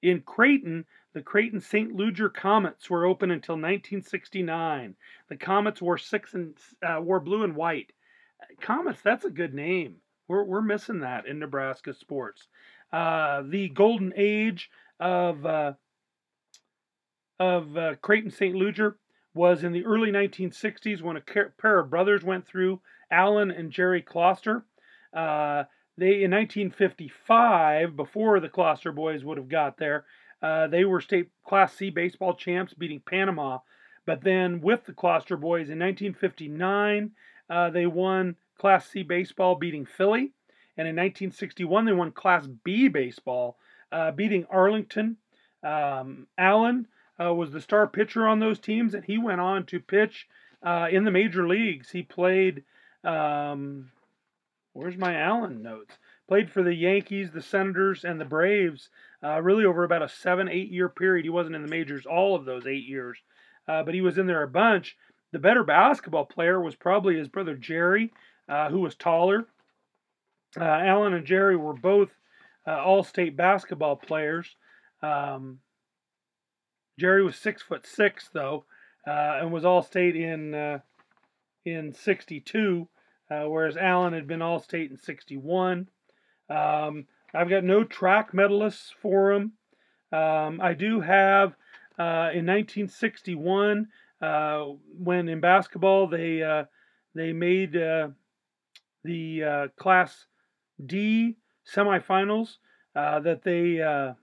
In 0.02 0.20
Creighton, 0.20 0.84
the 1.12 1.22
Creighton 1.22 1.60
St. 1.60 1.94
Ludger 1.96 2.32
Comets 2.32 2.88
were 2.88 3.04
open 3.04 3.30
until 3.30 3.54
1969. 3.54 4.94
The 5.28 5.36
Comets 5.36 5.82
wore 5.82 5.98
six 5.98 6.34
and 6.34 6.56
uh, 6.82 7.00
wore 7.00 7.20
blue 7.20 7.42
and 7.42 7.56
white. 7.56 7.92
Comets, 8.60 9.00
that's 9.02 9.24
a 9.24 9.30
good 9.30 9.54
name. 9.54 9.96
We're, 10.28 10.44
we're 10.44 10.62
missing 10.62 11.00
that 11.00 11.26
in 11.26 11.38
Nebraska 11.38 11.94
sports. 11.94 12.46
Uh, 12.92 13.42
the 13.46 13.68
golden 13.70 14.12
age 14.16 14.70
of 15.00 15.44
uh, 15.44 15.72
of 17.38 17.76
uh, 17.76 17.94
Creighton 17.96 18.30
St. 18.30 18.54
Ludger 18.54 18.94
was 19.34 19.62
in 19.62 19.72
the 19.72 19.84
early 19.84 20.10
1960s 20.10 21.02
when 21.02 21.16
a 21.16 21.20
pair 21.20 21.78
of 21.78 21.90
brothers 21.90 22.24
went 22.24 22.46
through, 22.46 22.80
Alan 23.10 23.50
and 23.50 23.70
Jerry 23.70 24.02
Closter. 24.02 24.64
Uh, 25.12 25.64
they 25.96 26.22
in 26.22 26.30
1955, 26.30 27.96
before 27.96 28.40
the 28.40 28.48
Closter 28.48 28.92
boys 28.94 29.24
would 29.24 29.38
have 29.38 29.48
got 29.48 29.78
there, 29.78 30.04
uh, 30.42 30.66
they 30.68 30.84
were 30.84 31.00
state 31.00 31.30
Class 31.44 31.74
C 31.74 31.90
baseball 31.90 32.34
champs, 32.34 32.74
beating 32.74 33.00
Panama. 33.00 33.58
But 34.06 34.22
then 34.22 34.60
with 34.60 34.84
the 34.86 34.92
Closter 34.92 35.36
boys 35.36 35.68
in 35.68 35.78
1959, 35.78 37.10
uh, 37.50 37.70
they 37.70 37.86
won 37.86 38.36
Class 38.56 38.88
C 38.88 39.02
baseball, 39.02 39.56
beating 39.56 39.86
Philly. 39.86 40.32
And 40.76 40.86
in 40.86 40.94
1961, 40.94 41.84
they 41.84 41.92
won 41.92 42.12
Class 42.12 42.46
B 42.46 42.88
baseball, 42.88 43.58
uh, 43.90 44.12
beating 44.12 44.46
Arlington. 44.50 45.16
Um, 45.64 46.28
Allen 46.38 46.86
uh, 47.22 47.32
was 47.34 47.50
the 47.50 47.60
star 47.60 47.86
pitcher 47.86 48.26
on 48.26 48.38
those 48.38 48.58
teams, 48.58 48.94
and 48.94 49.04
he 49.04 49.18
went 49.18 49.40
on 49.40 49.66
to 49.66 49.80
pitch 49.80 50.26
uh, 50.62 50.88
in 50.90 51.04
the 51.04 51.10
major 51.10 51.46
leagues. 51.46 51.90
He 51.90 52.02
played, 52.02 52.64
um, 53.04 53.90
where's 54.72 54.96
my 54.96 55.14
Allen 55.14 55.62
notes? 55.62 55.98
Played 56.28 56.50
for 56.50 56.62
the 56.62 56.74
Yankees, 56.74 57.30
the 57.30 57.42
Senators, 57.42 58.04
and 58.04 58.20
the 58.20 58.24
Braves, 58.24 58.90
uh, 59.22 59.40
really 59.40 59.64
over 59.64 59.84
about 59.84 60.02
a 60.02 60.08
seven, 60.08 60.48
eight 60.48 60.70
year 60.70 60.88
period. 60.88 61.24
He 61.24 61.30
wasn't 61.30 61.56
in 61.56 61.62
the 61.62 61.68
majors 61.68 62.06
all 62.06 62.34
of 62.34 62.44
those 62.44 62.66
eight 62.66 62.84
years, 62.84 63.18
uh, 63.66 63.82
but 63.82 63.94
he 63.94 64.00
was 64.00 64.18
in 64.18 64.26
there 64.26 64.42
a 64.42 64.48
bunch. 64.48 64.96
The 65.32 65.38
better 65.38 65.64
basketball 65.64 66.26
player 66.26 66.60
was 66.60 66.74
probably 66.74 67.16
his 67.16 67.28
brother 67.28 67.54
Jerry, 67.54 68.12
uh, 68.48 68.68
who 68.70 68.80
was 68.80 68.94
taller 68.94 69.46
uh, 70.56 70.64
Alan 70.64 71.14
and 71.14 71.26
Jerry 71.26 71.56
were 71.56 71.74
both 71.74 72.10
uh, 72.66 72.82
all-state 72.82 73.36
basketball 73.36 73.96
players. 73.96 74.56
Um, 75.02 75.60
Jerry 76.98 77.22
was 77.22 77.36
six 77.36 77.62
foot 77.62 77.86
six 77.86 78.28
though, 78.32 78.64
uh, 79.06 79.38
and 79.40 79.52
was 79.52 79.64
all-state 79.64 80.16
in 80.16 80.54
uh, 80.54 80.80
in 81.64 81.94
'62, 81.94 82.88
uh, 83.30 83.44
whereas 83.44 83.76
Alan 83.76 84.12
had 84.12 84.26
been 84.26 84.42
all-state 84.42 84.90
in 84.90 84.98
'61. 84.98 85.88
Um, 86.50 87.06
I've 87.34 87.50
got 87.50 87.64
no 87.64 87.84
track 87.84 88.32
medalists 88.32 88.90
for 89.00 89.32
him. 89.32 89.52
Um, 90.12 90.60
I 90.60 90.74
do 90.74 91.00
have 91.00 91.50
uh, 91.98 92.32
in 92.32 92.46
1961 92.46 93.88
when 94.20 95.28
in 95.28 95.40
basketball 95.40 96.08
they 96.08 96.64
they 97.14 97.32
made 97.32 97.72
the 99.04 99.70
class 99.76 100.26
D 100.84 101.36
semifinals 101.66 102.56
uh, 102.94 103.20
that 103.20 103.42
they 103.42 103.80
uh, 103.80 104.14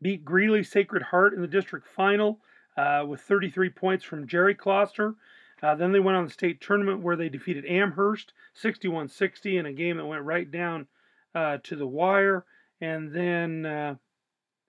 beat 0.00 0.24
Greeley 0.24 0.62
Sacred 0.62 1.02
Heart 1.02 1.34
in 1.34 1.40
the 1.40 1.48
district 1.48 1.86
final 1.86 2.40
uh, 2.76 3.04
with 3.06 3.20
33 3.20 3.70
points 3.70 4.04
from 4.04 4.26
Jerry 4.26 4.54
Closter. 4.54 5.14
Uh, 5.62 5.74
then 5.74 5.90
they 5.92 6.00
went 6.00 6.16
on 6.16 6.24
the 6.24 6.30
state 6.30 6.60
tournament 6.60 7.00
where 7.00 7.16
they 7.16 7.28
defeated 7.28 7.66
Amherst 7.66 8.32
61 8.54 9.08
60 9.08 9.56
in 9.56 9.66
a 9.66 9.72
game 9.72 9.96
that 9.96 10.06
went 10.06 10.22
right 10.22 10.50
down 10.50 10.86
uh, 11.34 11.58
to 11.64 11.74
the 11.74 11.86
wire. 11.86 12.44
And 12.80 13.12
then, 13.12 13.66
uh, 13.66 13.94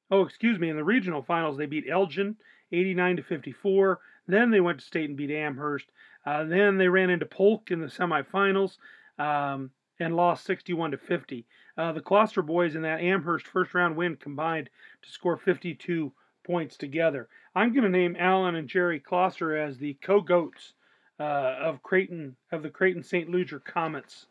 oh, 0.10 0.24
excuse 0.24 0.58
me, 0.58 0.70
in 0.70 0.78
the 0.78 0.84
regional 0.84 1.22
finals, 1.22 1.58
they 1.58 1.68
beat 1.68 1.86
Elgin 1.88 2.36
89 2.72 3.18
to 3.18 3.24
54. 3.24 4.00
Then 4.28 4.50
they 4.50 4.62
went 4.62 4.80
to 4.80 4.86
state 4.86 5.10
and 5.10 5.18
beat 5.18 5.32
Amherst. 5.32 5.86
then 6.26 6.78
they 6.78 6.88
ran 6.88 7.12
into 7.12 7.26
Polk 7.26 7.70
in 7.70 7.82
the 7.82 7.88
semifinals 7.88 8.78
um, 9.20 9.72
and 10.00 10.16
lost 10.16 10.46
61 10.46 10.92
to 10.92 10.98
50. 10.98 11.46
Uh, 11.78 11.92
the 11.92 12.02
Closter 12.02 12.46
boys 12.46 12.76
in 12.76 12.82
that 12.84 13.02
Amherst 13.02 13.48
first 13.48 13.74
round 13.74 13.96
win 13.96 14.16
combined 14.16 14.70
to 15.02 15.10
score 15.10 15.38
52 15.38 16.12
points 16.44 16.78
together. 16.78 17.28
I'm 17.56 17.74
going 17.74 17.84
to 17.84 17.90
name 17.90 18.16
Alan 18.18 18.56
and 18.56 18.68
Jerry 18.68 19.00
Closter 19.00 19.58
as 19.58 19.78
the 19.78 19.96
co-goats 20.02 20.74
uh, 21.20 21.24
of 21.24 21.84
Creighton 21.84 22.36
of 22.52 22.64
the 22.64 22.70
Creighton 22.70 23.04
St. 23.04 23.30
Ludger 23.30 23.64
Comets 23.64 24.26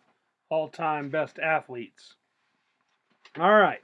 all-time 0.48 1.10
best 1.10 1.38
athletes. 1.38 2.14
All 3.38 3.54
right. 3.54 3.82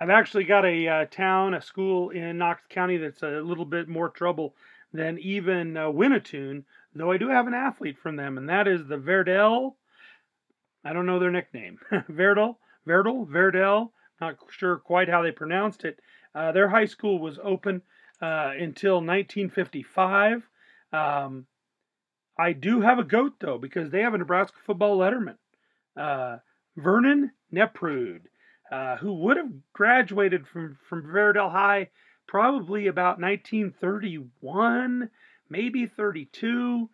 I've 0.00 0.10
actually 0.10 0.44
got 0.44 0.64
a 0.64 0.86
uh, 0.86 1.04
town, 1.06 1.54
a 1.54 1.60
school 1.60 2.10
in 2.10 2.38
Knox 2.38 2.62
County 2.68 2.98
that's 2.98 3.22
a 3.24 3.40
little 3.42 3.64
bit 3.64 3.88
more 3.88 4.08
trouble 4.08 4.54
than 4.92 5.18
even 5.18 5.76
uh, 5.76 5.86
Winnetoon, 5.86 6.62
though 6.94 7.10
I 7.10 7.18
do 7.18 7.28
have 7.28 7.48
an 7.48 7.54
athlete 7.54 7.98
from 7.98 8.16
them, 8.16 8.38
and 8.38 8.48
that 8.48 8.68
is 8.68 8.86
the 8.86 8.96
Verdel 8.96 9.76
I 10.84 10.92
don't 10.92 11.06
know 11.06 11.18
their 11.18 11.30
nickname. 11.30 11.78
Verdel, 12.08 12.58
Verdel, 12.86 13.26
Verdel. 13.26 13.92
Not 14.20 14.36
sure 14.50 14.76
quite 14.76 15.08
how 15.08 15.22
they 15.22 15.30
pronounced 15.30 15.84
it. 15.84 16.00
Uh, 16.34 16.52
their 16.52 16.68
high 16.68 16.86
school 16.86 17.18
was 17.18 17.38
open 17.42 17.82
uh, 18.20 18.52
until 18.58 18.96
1955. 18.96 20.42
Um, 20.92 21.46
I 22.38 22.52
do 22.52 22.80
have 22.80 22.98
a 22.98 23.04
goat 23.04 23.34
though 23.40 23.58
because 23.58 23.90
they 23.90 24.02
have 24.02 24.14
a 24.14 24.18
Nebraska 24.18 24.58
football 24.64 24.98
letterman, 24.98 25.36
uh, 25.96 26.38
Vernon 26.76 27.32
Neprude, 27.50 28.28
uh, 28.70 28.96
who 28.96 29.14
would 29.14 29.36
have 29.36 29.50
graduated 29.72 30.46
from 30.46 30.78
from 30.88 31.02
Verdel 31.02 31.50
High 31.50 31.90
probably 32.28 32.86
about 32.86 33.20
1931, 33.20 35.10
maybe 35.48 35.86
32. 35.86 36.88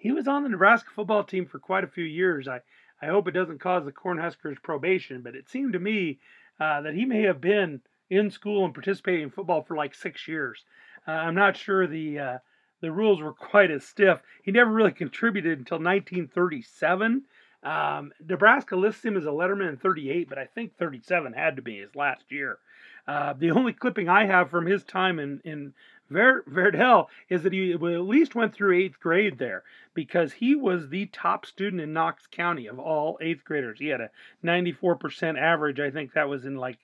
He 0.00 0.12
was 0.12 0.26
on 0.26 0.42
the 0.42 0.48
Nebraska 0.48 0.88
football 0.94 1.22
team 1.22 1.44
for 1.46 1.58
quite 1.58 1.84
a 1.84 1.88
few 1.88 2.04
years. 2.04 2.48
I 2.48 2.60
I 3.02 3.06
hope 3.06 3.28
it 3.28 3.32
doesn't 3.32 3.60
cause 3.60 3.84
the 3.84 3.92
Cornhuskers 3.92 4.62
probation, 4.62 5.22
but 5.22 5.34
it 5.34 5.48
seemed 5.48 5.74
to 5.74 5.78
me 5.78 6.18
uh, 6.58 6.82
that 6.82 6.94
he 6.94 7.04
may 7.04 7.22
have 7.22 7.40
been 7.40 7.80
in 8.10 8.30
school 8.30 8.64
and 8.64 8.74
participating 8.74 9.22
in 9.22 9.30
football 9.30 9.62
for 9.62 9.76
like 9.76 9.94
six 9.94 10.26
years. 10.26 10.64
Uh, 11.06 11.12
I'm 11.12 11.34
not 11.34 11.56
sure 11.56 11.86
the 11.86 12.18
uh, 12.18 12.38
the 12.80 12.90
rules 12.90 13.20
were 13.20 13.32
quite 13.32 13.70
as 13.70 13.84
stiff. 13.84 14.20
He 14.42 14.50
never 14.50 14.70
really 14.70 14.92
contributed 14.92 15.58
until 15.58 15.76
1937. 15.76 17.24
Um, 17.62 18.12
Nebraska 18.26 18.76
lists 18.76 19.04
him 19.04 19.18
as 19.18 19.26
a 19.26 19.28
letterman 19.28 19.68
in 19.68 19.76
38, 19.76 20.30
but 20.30 20.38
I 20.38 20.46
think 20.46 20.76
37 20.78 21.34
had 21.34 21.56
to 21.56 21.62
be 21.62 21.78
his 21.78 21.94
last 21.94 22.24
year. 22.30 22.58
Uh, 23.06 23.34
the 23.34 23.50
only 23.50 23.74
clipping 23.74 24.08
I 24.08 24.24
have 24.24 24.50
from 24.50 24.66
his 24.66 24.82
time 24.84 25.18
in, 25.18 25.40
in 25.44 25.74
Ver, 26.10 26.42
Verdel 26.46 27.08
is 27.28 27.44
that 27.44 27.52
he 27.52 27.72
at 27.72 27.80
least 27.80 28.34
went 28.34 28.52
through 28.52 28.76
eighth 28.76 28.98
grade 28.98 29.38
there 29.38 29.62
because 29.94 30.32
he 30.32 30.56
was 30.56 30.88
the 30.88 31.06
top 31.06 31.46
student 31.46 31.80
in 31.80 31.92
Knox 31.92 32.26
County 32.26 32.66
of 32.66 32.80
all 32.80 33.16
eighth 33.20 33.44
graders. 33.44 33.78
He 33.78 33.88
had 33.88 34.00
a 34.00 34.10
94% 34.44 35.38
average. 35.38 35.78
I 35.78 35.90
think 35.90 36.12
that 36.12 36.28
was 36.28 36.44
in 36.44 36.56
like 36.56 36.78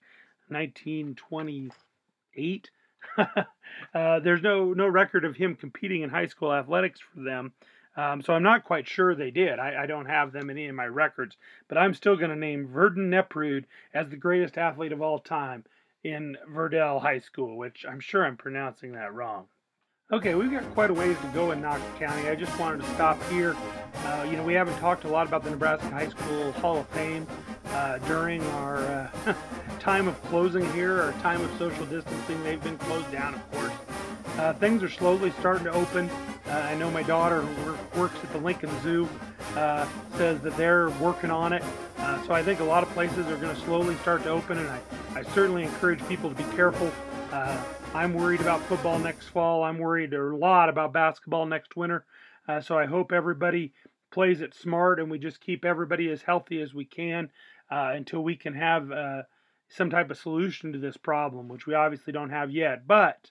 1928. 0.48 2.70
uh, 3.18 4.20
there's 4.20 4.42
no 4.42 4.72
no 4.72 4.86
record 4.86 5.24
of 5.24 5.36
him 5.36 5.54
competing 5.54 6.02
in 6.02 6.10
high 6.10 6.26
school 6.26 6.52
athletics 6.52 7.00
for 7.00 7.20
them. 7.20 7.52
Um, 7.96 8.22
so 8.22 8.34
I'm 8.34 8.42
not 8.42 8.64
quite 8.64 8.86
sure 8.86 9.14
they 9.14 9.30
did. 9.30 9.58
I, 9.58 9.84
I, 9.84 9.86
don't 9.86 10.04
have 10.04 10.30
them 10.30 10.50
in 10.50 10.58
any 10.58 10.68
of 10.68 10.74
my 10.74 10.84
records, 10.84 11.38
but 11.66 11.78
I'm 11.78 11.94
still 11.94 12.14
going 12.14 12.28
to 12.28 12.36
name 12.36 12.68
Verdon 12.68 13.08
Neprude 13.08 13.66
as 13.94 14.10
the 14.10 14.18
greatest 14.18 14.58
athlete 14.58 14.92
of 14.92 15.00
all 15.00 15.18
time 15.18 15.64
in 16.06 16.36
Verdel 16.48 17.00
High 17.00 17.18
School, 17.18 17.56
which 17.56 17.84
I'm 17.88 18.00
sure 18.00 18.24
I'm 18.24 18.36
pronouncing 18.36 18.92
that 18.92 19.12
wrong. 19.12 19.46
Okay, 20.12 20.36
we've 20.36 20.52
got 20.52 20.62
quite 20.72 20.90
a 20.90 20.94
ways 20.94 21.16
to 21.20 21.26
go 21.28 21.50
in 21.50 21.60
Knox 21.60 21.82
County. 21.98 22.28
I 22.28 22.36
just 22.36 22.56
wanted 22.60 22.82
to 22.82 22.94
stop 22.94 23.20
here. 23.28 23.56
Uh, 24.04 24.24
you 24.30 24.36
know, 24.36 24.44
we 24.44 24.54
haven't 24.54 24.78
talked 24.78 25.02
a 25.02 25.08
lot 25.08 25.26
about 25.26 25.42
the 25.42 25.50
Nebraska 25.50 25.88
High 25.90 26.08
School 26.08 26.52
Hall 26.52 26.78
of 26.78 26.88
Fame 26.90 27.26
uh, 27.70 27.98
during 28.06 28.40
our 28.48 28.78
uh, 28.78 29.34
time 29.80 30.06
of 30.06 30.22
closing 30.26 30.70
here, 30.72 31.02
our 31.02 31.12
time 31.14 31.40
of 31.40 31.50
social 31.58 31.84
distancing. 31.86 32.40
They've 32.44 32.62
been 32.62 32.78
closed 32.78 33.10
down, 33.10 33.34
of 33.34 33.50
course. 33.50 33.72
Uh, 34.38 34.52
things 34.52 34.84
are 34.84 34.88
slowly 34.88 35.32
starting 35.40 35.64
to 35.64 35.72
open. 35.72 36.08
Uh, 36.46 36.52
I 36.52 36.76
know 36.76 36.88
my 36.88 37.02
daughter 37.02 37.40
who 37.42 38.00
works 38.00 38.16
at 38.22 38.30
the 38.32 38.38
Lincoln 38.38 38.70
Zoo. 38.82 39.08
uh, 39.56 39.88
says 40.16 40.40
that 40.42 40.56
they're 40.56 40.90
working 40.90 41.30
on 41.30 41.52
it. 41.52 41.64
So 42.26 42.32
I 42.32 42.42
think 42.42 42.60
a 42.60 42.64
lot 42.64 42.82
of 42.82 42.88
places 42.90 43.26
are 43.26 43.36
going 43.36 43.54
to 43.54 43.62
slowly 43.62 43.94
start 43.96 44.22
to 44.24 44.30
open, 44.30 44.58
and 44.58 44.68
I, 44.68 44.80
I 45.16 45.22
certainly 45.32 45.62
encourage 45.62 46.06
people 46.08 46.28
to 46.28 46.36
be 46.36 46.44
careful. 46.54 46.92
Uh, 47.32 47.58
I'm 47.94 48.12
worried 48.12 48.42
about 48.42 48.60
football 48.64 48.98
next 48.98 49.28
fall. 49.28 49.64
I'm 49.64 49.78
worried 49.78 50.12
a 50.12 50.36
lot 50.36 50.68
about 50.68 50.92
basketball 50.92 51.46
next 51.46 51.74
winter. 51.74 52.04
Uh, 52.46 52.60
so 52.60 52.78
I 52.78 52.84
hope 52.84 53.12
everybody 53.12 53.72
plays 54.10 54.42
it 54.42 54.52
smart 54.52 55.00
and 55.00 55.10
we 55.10 55.18
just 55.18 55.40
keep 55.40 55.64
everybody 55.64 56.10
as 56.10 56.20
healthy 56.20 56.60
as 56.60 56.74
we 56.74 56.84
can 56.84 57.30
uh, 57.70 57.92
until 57.94 58.22
we 58.22 58.36
can 58.36 58.52
have 58.52 58.92
uh, 58.92 59.22
some 59.70 59.88
type 59.88 60.10
of 60.10 60.18
solution 60.18 60.74
to 60.74 60.78
this 60.78 60.98
problem, 60.98 61.48
which 61.48 61.66
we 61.66 61.72
obviously 61.72 62.12
don't 62.12 62.28
have 62.28 62.50
yet. 62.50 62.86
But 62.86 63.30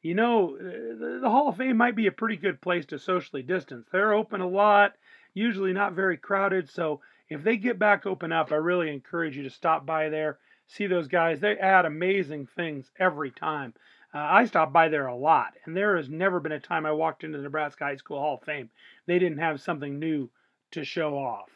you 0.00 0.14
know, 0.14 0.56
the 0.56 1.28
Hall 1.28 1.50
of 1.50 1.58
Fame 1.58 1.76
might 1.76 1.96
be 1.96 2.06
a 2.06 2.12
pretty 2.12 2.36
good 2.36 2.62
place 2.62 2.86
to 2.86 2.98
socially 2.98 3.42
distance. 3.42 3.88
They're 3.92 4.14
open 4.14 4.40
a 4.40 4.48
lot, 4.48 4.94
usually 5.34 5.74
not 5.74 5.92
very 5.92 6.16
crowded. 6.16 6.70
So 6.70 7.02
if 7.28 7.44
they 7.44 7.58
get 7.58 7.78
back 7.78 8.06
open 8.06 8.32
up, 8.32 8.52
I 8.52 8.56
really 8.56 8.90
encourage 8.90 9.36
you 9.36 9.42
to 9.42 9.50
stop 9.50 9.84
by 9.84 10.08
there, 10.08 10.38
see 10.66 10.86
those 10.86 11.08
guys. 11.08 11.40
They 11.40 11.56
add 11.56 11.84
amazing 11.84 12.46
things 12.46 12.90
every 12.98 13.30
time. 13.30 13.74
Uh, 14.14 14.18
I 14.18 14.44
stop 14.44 14.72
by 14.72 14.88
there 14.88 15.06
a 15.06 15.16
lot, 15.16 15.54
and 15.64 15.76
there 15.76 15.96
has 15.96 16.08
never 16.08 16.38
been 16.38 16.52
a 16.52 16.60
time 16.60 16.84
I 16.84 16.92
walked 16.92 17.24
into 17.24 17.38
the 17.38 17.44
Nebraska 17.44 17.84
High 17.84 17.96
School 17.96 18.20
Hall 18.20 18.34
of 18.34 18.42
Fame 18.42 18.68
they 19.06 19.18
didn't 19.18 19.38
have 19.38 19.60
something 19.60 19.98
new 19.98 20.28
to 20.72 20.84
show 20.84 21.16
off. 21.16 21.50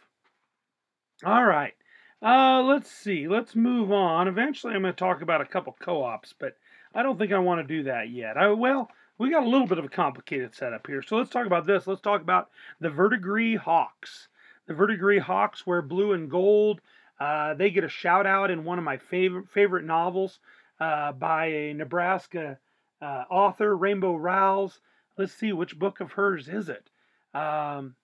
All 1.25 1.45
right, 1.45 1.75
uh, 2.23 2.63
let's 2.63 2.91
see. 2.91 3.29
Let's 3.29 3.55
move 3.55 3.93
on. 3.93 4.29
Eventually, 4.29 4.75
I'm 4.75 4.83
going 4.83 4.95
to 4.95 4.99
talk 4.99 5.23
about 5.23 5.41
a 5.41 5.47
couple 5.47 5.77
co-ops, 5.81 6.35
but 6.39 6.57
I 6.95 7.03
don't 7.03 7.19
think 7.19 7.33
I 7.33 7.39
want 7.39 7.67
to 7.67 7.75
do 7.77 7.85
that 7.85 8.11
yet. 8.11 8.37
I, 8.37 8.49
well, 8.49 8.91
we 9.19 9.31
got 9.31 9.45
a 9.45 9.49
little 9.49 9.67
bit 9.67 9.79
of 9.79 9.85
a 9.85 9.91
complicated 9.91 10.55
setup 10.55 10.87
here. 10.87 11.03
So 11.03 11.17
let's 11.17 11.31
talk 11.31 11.47
about 11.47 11.67
this. 11.67 11.87
Let's 11.87 12.01
talk 12.01 12.21
about 12.21 12.51
the 12.81 12.91
Verdigris 12.91 13.61
Hawks. 13.61 14.29
The 14.67 14.75
Verdigris 14.75 15.23
Hawks 15.23 15.67
wear 15.67 15.81
blue 15.83 16.13
and 16.13 16.31
gold. 16.31 16.81
Uh, 17.19 17.55
they 17.55 17.71
get 17.71 17.85
a 17.85 17.89
shout 17.89 18.27
out 18.27 18.51
in 18.51 18.65
one 18.65 18.79
of 18.79 18.85
my 18.85 18.99
favorite 18.99 19.49
favorite 19.51 19.85
novels 19.85 20.39
uh, 20.81 21.13
by 21.13 21.47
a 21.47 21.75
Nebraska 21.75 22.59
uh, 23.01 23.25
author, 23.31 23.77
Rainbow 23.77 24.15
Rowell. 24.15 24.73
Let's 25.17 25.33
see 25.33 25.53
which 25.53 25.79
book 25.79 26.01
of 26.01 26.13
hers 26.13 26.49
is 26.49 26.69
it. 26.69 26.91
Um, 27.35 27.95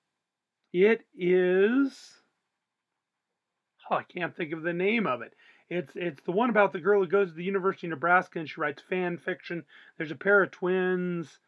it 0.72 1.04
is. 1.14 2.22
Oh, 3.90 3.96
I 3.96 4.04
can't 4.04 4.34
think 4.34 4.52
of 4.52 4.62
the 4.62 4.72
name 4.72 5.06
of 5.06 5.20
it. 5.20 5.34
It's 5.68 5.92
it's 5.96 6.22
the 6.22 6.32
one 6.32 6.50
about 6.50 6.72
the 6.72 6.80
girl 6.80 7.00
who 7.00 7.06
goes 7.06 7.30
to 7.30 7.34
the 7.34 7.44
University 7.44 7.86
of 7.86 7.90
Nebraska 7.90 8.38
and 8.38 8.48
she 8.48 8.60
writes 8.60 8.82
fan 8.82 9.18
fiction. 9.18 9.64
There's 9.96 10.10
a 10.10 10.16
pair 10.16 10.42
of 10.42 10.50
twins. 10.50 11.38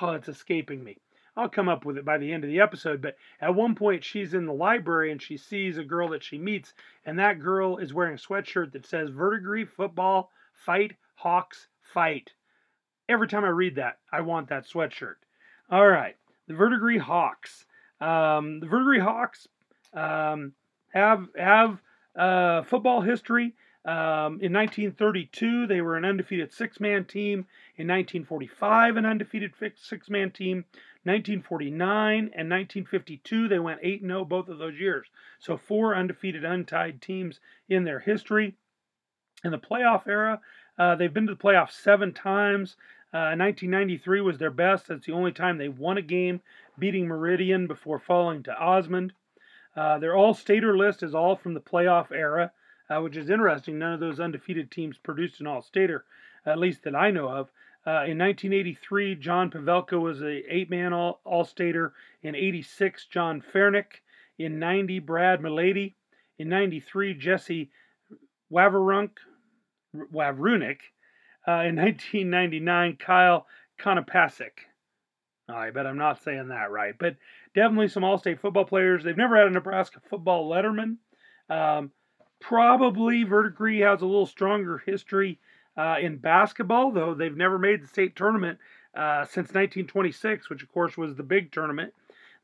Oh, 0.00 0.12
it's 0.12 0.28
escaping 0.28 0.82
me. 0.82 0.98
I'll 1.38 1.48
come 1.48 1.68
up 1.68 1.84
with 1.84 1.96
it 1.96 2.04
by 2.04 2.18
the 2.18 2.32
end 2.32 2.42
of 2.42 2.50
the 2.50 2.60
episode. 2.60 3.00
But 3.00 3.16
at 3.40 3.54
one 3.54 3.76
point, 3.76 4.02
she's 4.02 4.34
in 4.34 4.44
the 4.44 4.52
library 4.52 5.12
and 5.12 5.22
she 5.22 5.36
sees 5.36 5.78
a 5.78 5.84
girl 5.84 6.08
that 6.08 6.24
she 6.24 6.36
meets, 6.36 6.74
and 7.06 7.16
that 7.18 7.38
girl 7.38 7.78
is 7.78 7.94
wearing 7.94 8.14
a 8.14 8.18
sweatshirt 8.18 8.72
that 8.72 8.84
says 8.84 9.10
"Verdigris 9.10 9.68
Football 9.68 10.32
Fight 10.52 10.96
Hawks 11.14 11.68
Fight." 11.80 12.32
Every 13.08 13.28
time 13.28 13.44
I 13.44 13.50
read 13.50 13.76
that, 13.76 13.98
I 14.10 14.20
want 14.22 14.48
that 14.48 14.66
sweatshirt. 14.66 15.14
All 15.70 15.86
right, 15.86 16.16
the 16.48 16.54
Verdigris 16.54 17.02
Hawks. 17.02 17.66
Um, 18.00 18.58
the 18.58 18.66
Verdigris 18.66 19.02
Hawks 19.02 19.46
um, 19.94 20.54
have 20.92 21.28
have 21.36 21.80
uh, 22.16 22.62
football 22.64 23.00
history. 23.00 23.54
Um, 23.84 24.40
in 24.42 24.52
1932, 24.52 25.66
they 25.66 25.80
were 25.80 25.96
an 25.96 26.04
undefeated 26.04 26.52
six 26.52 26.80
man 26.80 27.04
team. 27.04 27.46
In 27.76 27.86
1945, 27.86 28.96
an 28.96 29.06
undefeated 29.06 29.54
six 29.76 30.10
man 30.10 30.32
team. 30.32 30.64
1949 31.08 32.18
and 32.18 32.50
1952, 32.50 33.48
they 33.48 33.58
went 33.58 33.80
8 33.82 34.02
0 34.02 34.24
both 34.24 34.48
of 34.48 34.58
those 34.58 34.78
years. 34.78 35.06
So, 35.38 35.56
four 35.56 35.96
undefeated, 35.96 36.44
untied 36.44 37.00
teams 37.00 37.40
in 37.68 37.84
their 37.84 38.00
history. 38.00 38.54
In 39.42 39.50
the 39.50 39.58
playoff 39.58 40.06
era, 40.06 40.40
uh, 40.78 40.94
they've 40.96 41.12
been 41.12 41.26
to 41.26 41.34
the 41.34 41.40
playoffs 41.40 41.72
seven 41.72 42.12
times. 42.12 42.76
Uh, 43.12 43.32
1993 43.34 44.20
was 44.20 44.38
their 44.38 44.50
best. 44.50 44.88
That's 44.88 45.06
the 45.06 45.12
only 45.12 45.32
time 45.32 45.56
they 45.56 45.68
won 45.68 45.96
a 45.96 46.02
game, 46.02 46.42
beating 46.78 47.06
Meridian 47.06 47.66
before 47.66 47.98
falling 47.98 48.42
to 48.42 48.58
Osmond. 48.58 49.12
Uh, 49.74 49.98
their 49.98 50.14
all-stater 50.14 50.76
list 50.76 51.02
is 51.02 51.14
all 51.14 51.36
from 51.36 51.54
the 51.54 51.60
playoff 51.60 52.10
era, 52.10 52.52
uh, 52.90 53.00
which 53.00 53.16
is 53.16 53.30
interesting. 53.30 53.78
None 53.78 53.94
of 53.94 54.00
those 54.00 54.20
undefeated 54.20 54.70
teams 54.70 54.98
produced 54.98 55.40
an 55.40 55.46
all-stater, 55.46 56.04
at 56.44 56.58
least 56.58 56.82
that 56.82 56.94
I 56.94 57.10
know 57.10 57.28
of. 57.28 57.50
Uh, 57.86 58.04
in 58.04 58.18
1983, 58.18 59.14
John 59.14 59.50
Pavelka 59.50 59.98
was 59.98 60.20
a 60.20 60.42
eight-man 60.54 60.92
all, 60.92 61.20
all-stater. 61.24 61.94
In 62.22 62.34
86, 62.34 63.06
John 63.06 63.42
Fernick. 63.54 64.02
In 64.38 64.58
90, 64.58 64.98
Brad 65.00 65.40
Milady. 65.40 65.96
In 66.38 66.48
93, 66.48 67.14
Jesse 67.14 67.70
Waverunk, 68.52 69.10
Wawrunik. 69.94 70.80
Uh, 71.46 71.64
in 71.64 71.76
1999, 71.76 72.96
Kyle 72.96 73.46
Konopasek. 73.80 74.66
Oh, 75.48 75.54
I 75.54 75.70
bet 75.70 75.86
I'm 75.86 75.96
not 75.96 76.22
saying 76.22 76.48
that 76.48 76.70
right, 76.70 76.94
but 76.98 77.16
definitely 77.54 77.88
some 77.88 78.04
All-State 78.04 78.40
football 78.40 78.66
players. 78.66 79.02
They've 79.02 79.16
never 79.16 79.36
had 79.36 79.46
a 79.46 79.50
Nebraska 79.50 80.00
football 80.10 80.50
letterman. 80.50 80.96
Um, 81.48 81.90
probably 82.38 83.24
Verdigris 83.24 83.82
has 83.82 84.02
a 84.02 84.06
little 84.06 84.26
stronger 84.26 84.82
history 84.84 85.38
uh, 85.78 85.96
in 86.00 86.16
basketball, 86.16 86.90
though 86.90 87.14
they've 87.14 87.36
never 87.36 87.58
made 87.58 87.82
the 87.82 87.86
state 87.86 88.16
tournament 88.16 88.58
uh, 88.94 89.24
since 89.24 89.48
1926, 89.48 90.50
which 90.50 90.62
of 90.62 90.72
course 90.72 90.98
was 90.98 91.14
the 91.14 91.22
big 91.22 91.52
tournament. 91.52 91.94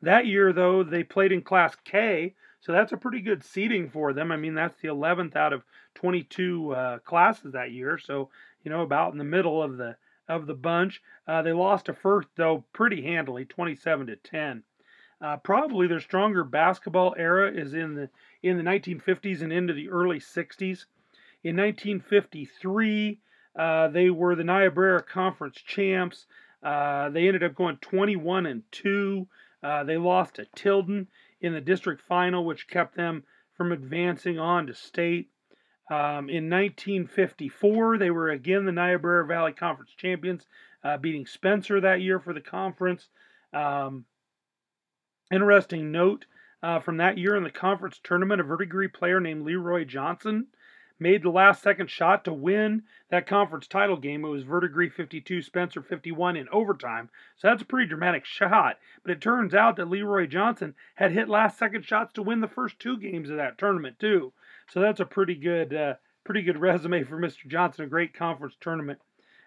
That 0.01 0.27
year, 0.27 0.53
though, 0.53 0.85
they 0.85 1.03
played 1.03 1.33
in 1.33 1.42
Class 1.42 1.77
K, 1.85 2.35
so 2.61 2.73
that's 2.73 2.92
a 2.92 2.97
pretty 2.97 3.20
good 3.20 3.42
seeding 3.42 3.90
for 3.90 4.12
them. 4.12 4.31
I 4.31 4.37
mean, 4.37 4.55
that's 4.55 4.81
the 4.81 4.88
11th 4.88 5.35
out 5.35 5.53
of 5.53 5.64
22 5.94 6.73
uh, 6.73 6.99
classes 7.01 7.53
that 7.53 7.73
year, 7.73 7.99
so 7.99 8.31
you 8.62 8.70
know 8.70 8.83
about 8.83 9.12
in 9.12 9.18
the 9.18 9.25
middle 9.25 9.62
of 9.62 9.77
the 9.77 9.97
of 10.29 10.47
the 10.47 10.55
bunch. 10.55 11.03
Uh, 11.27 11.42
they 11.42 11.53
lost 11.53 11.87
to 11.87 11.92
Firth 11.92 12.27
though 12.37 12.64
pretty 12.73 13.03
handily, 13.03 13.44
27 13.44 14.07
to 14.07 14.16
10. 14.16 14.62
Uh, 15.20 15.37
probably 15.38 15.87
their 15.87 16.01
stronger 16.01 16.44
basketball 16.44 17.14
era 17.18 17.51
is 17.51 17.75
in 17.75 17.94
the 17.94 18.11
in 18.42 18.57
the 18.57 18.62
1950s 18.62 19.42
and 19.42 19.53
into 19.53 19.73
the 19.73 19.88
early 19.88 20.18
60s. 20.18 20.87
In 21.44 21.57
1953, 21.57 23.20
uh, 23.57 23.88
they 23.88 24.11
were 24.11 24.35
the 24.35 24.44
Niobrara 24.44 25.02
Conference 25.02 25.57
champs. 25.57 26.26
Uh, 26.62 27.11
they 27.11 27.26
ended 27.26 27.44
up 27.44 27.54
going 27.54 27.76
21 27.76 28.46
and 28.46 28.62
two. 28.72 29.28
Uh, 29.62 29.85
they 29.85 29.96
lost 29.96 30.35
to 30.35 30.46
Tilden 30.57 31.07
in 31.40 31.52
the 31.52 31.61
district 31.61 32.02
final, 32.02 32.44
which 32.44 32.66
kept 32.66 32.96
them 32.96 33.24
from 33.57 33.70
advancing 33.70 34.38
on 34.38 34.66
to 34.66 34.74
state. 34.74 35.28
Um, 35.90 36.30
in 36.30 36.48
1954, 36.48 37.98
they 37.98 38.11
were 38.11 38.30
again 38.30 38.64
the 38.64 38.72
Niobrara 38.72 39.26
Valley 39.26 39.52
Conference 39.52 39.92
champions, 39.96 40.46
uh, 40.83 40.96
beating 40.96 41.26
Spencer 41.26 41.80
that 41.80 42.00
year 42.00 42.18
for 42.18 42.33
the 42.33 42.40
conference. 42.40 43.09
Um, 43.52 44.07
Interesting 45.33 45.90
note 45.90 46.26
uh, 46.62 46.80
from 46.80 46.98
that 46.98 47.18
year 47.18 47.35
in 47.35 47.44
the 47.44 47.50
conference 47.50 47.98
tournament, 48.02 48.40
a 48.40 48.44
verdigris 48.44 48.90
player 48.92 49.20
named 49.20 49.42
Leroy 49.42 49.85
Johnson 49.85 50.46
made 50.98 51.22
the 51.22 51.30
last 51.30 51.62
second 51.62 51.90
shot 51.90 52.24
to 52.24 52.33
win 52.33 52.83
that 53.11 53.26
conference 53.26 53.66
title 53.66 53.96
game. 53.96 54.24
It 54.24 54.28
was 54.28 54.44
Verdigris 54.44 54.92
52, 54.94 55.42
Spencer 55.42 55.83
51 55.83 56.37
in 56.37 56.48
overtime. 56.50 57.11
So 57.37 57.48
that's 57.48 57.62
a 57.62 57.66
pretty 57.66 57.88
dramatic 57.88 58.24
shot. 58.24 58.78
But 59.02 59.12
it 59.12 59.20
turns 59.20 59.54
out 59.54 59.76
that 59.76 59.90
Leroy 59.90 60.26
Johnson 60.26 60.74
had 60.94 61.12
hit 61.12 61.28
last 61.28 61.59
second 61.59 61.85
shots 61.85 62.12
to 62.14 62.22
win 62.22 62.40
the 62.40 62.48
first 62.48 62.78
two 62.78 62.96
games 62.96 63.30
of 63.30 63.37
that 63.37 63.59
tournament 63.59 63.98
too. 63.98 64.33
So 64.68 64.80
that's 64.80 65.00
a 65.00 65.07
pretty 65.07 65.35
good, 65.35 65.74
uh, 65.74 65.94
pretty 66.24 66.42
good 66.42 66.59
resume 66.61 67.04
for 67.04 67.20
Mr. 67.20 67.46
Johnson. 67.46 67.85
A 67.85 67.88
great 67.88 68.14
conference 68.14 68.57
tournament. 68.61 69.00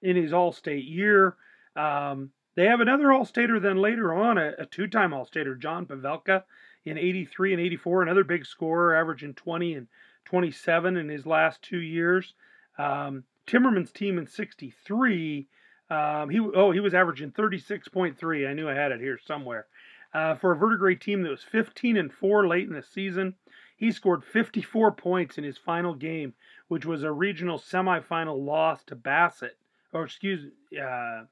in 0.00 0.16
his 0.16 0.32
All 0.32 0.52
State 0.52 0.84
year. 0.84 1.36
Um, 1.80 2.30
they 2.56 2.66
have 2.66 2.80
another 2.80 3.12
All 3.12 3.24
Stater 3.24 3.60
then 3.60 3.78
later 3.78 4.12
on, 4.12 4.38
a, 4.38 4.52
a 4.58 4.66
two 4.66 4.86
time 4.86 5.14
All 5.14 5.24
Stater, 5.24 5.54
John 5.54 5.86
Pavelka, 5.86 6.44
in 6.84 6.98
83 6.98 7.54
and 7.54 7.62
84, 7.62 8.02
another 8.02 8.24
big 8.24 8.46
scorer, 8.46 8.94
averaging 8.94 9.34
20 9.34 9.74
and 9.74 9.86
27 10.24 10.96
in 10.96 11.08
his 11.08 11.26
last 11.26 11.62
two 11.62 11.80
years. 11.80 12.34
Um, 12.78 13.24
Timmerman's 13.46 13.92
team 13.92 14.18
in 14.18 14.26
63, 14.26 15.48
um, 15.90 16.30
he 16.30 16.38
oh 16.38 16.70
he 16.70 16.80
was 16.80 16.94
averaging 16.94 17.32
36.3. 17.32 18.48
I 18.48 18.52
knew 18.52 18.68
I 18.68 18.74
had 18.74 18.92
it 18.92 19.00
here 19.00 19.18
somewhere. 19.18 19.66
Uh, 20.12 20.34
for 20.34 20.52
a 20.52 20.56
verdigris 20.56 20.98
team 21.00 21.22
that 21.22 21.30
was 21.30 21.42
15 21.42 21.96
and 21.96 22.12
4 22.12 22.46
late 22.46 22.68
in 22.68 22.74
the 22.74 22.82
season, 22.82 23.34
he 23.76 23.92
scored 23.92 24.24
54 24.24 24.92
points 24.92 25.38
in 25.38 25.44
his 25.44 25.56
final 25.56 25.94
game, 25.94 26.34
which 26.68 26.84
was 26.84 27.02
a 27.02 27.12
regional 27.12 27.58
semifinal 27.58 28.44
loss 28.44 28.82
to 28.84 28.96
Bassett, 28.96 29.56
or 29.92 30.04
excuse, 30.04 30.52
uh, 30.80 31.22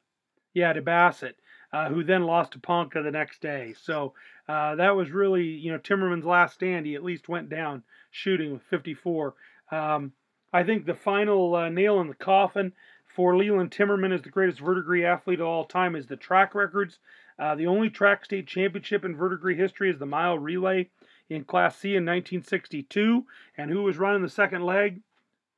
yeah, 0.58 0.72
to 0.72 0.82
Bassett, 0.82 1.36
uh, 1.72 1.88
who 1.88 2.02
then 2.02 2.24
lost 2.24 2.52
to 2.52 2.58
Ponca 2.58 3.02
the 3.02 3.10
next 3.10 3.40
day. 3.40 3.74
So 3.80 4.14
uh, 4.48 4.74
that 4.74 4.96
was 4.96 5.10
really, 5.10 5.44
you 5.44 5.70
know, 5.72 5.78
Timmerman's 5.78 6.24
last 6.24 6.54
stand. 6.54 6.84
He 6.84 6.94
at 6.94 7.04
least 7.04 7.28
went 7.28 7.48
down 7.48 7.84
shooting 8.10 8.52
with 8.52 8.62
54. 8.62 9.34
Um, 9.70 10.12
I 10.52 10.64
think 10.64 10.84
the 10.84 10.94
final 10.94 11.54
uh, 11.54 11.68
nail 11.68 12.00
in 12.00 12.08
the 12.08 12.14
coffin 12.14 12.72
for 13.06 13.36
Leland 13.36 13.70
Timmerman 13.70 14.14
as 14.14 14.22
the 14.22 14.30
greatest 14.30 14.60
verdigris 14.60 15.04
athlete 15.04 15.40
of 15.40 15.46
all 15.46 15.64
time 15.64 15.94
is 15.94 16.06
the 16.06 16.16
track 16.16 16.54
records. 16.54 16.98
Uh, 17.38 17.54
the 17.54 17.66
only 17.66 17.90
track 17.90 18.24
state 18.24 18.46
championship 18.46 19.04
in 19.04 19.16
verdigris 19.16 19.58
history 19.58 19.90
is 19.90 19.98
the 19.98 20.06
mile 20.06 20.38
relay 20.38 20.88
in 21.30 21.44
Class 21.44 21.76
C 21.76 21.90
in 21.90 22.04
1962. 22.04 23.24
And 23.56 23.70
who 23.70 23.82
was 23.82 23.98
running 23.98 24.22
the 24.22 24.28
second 24.28 24.64
leg? 24.64 25.02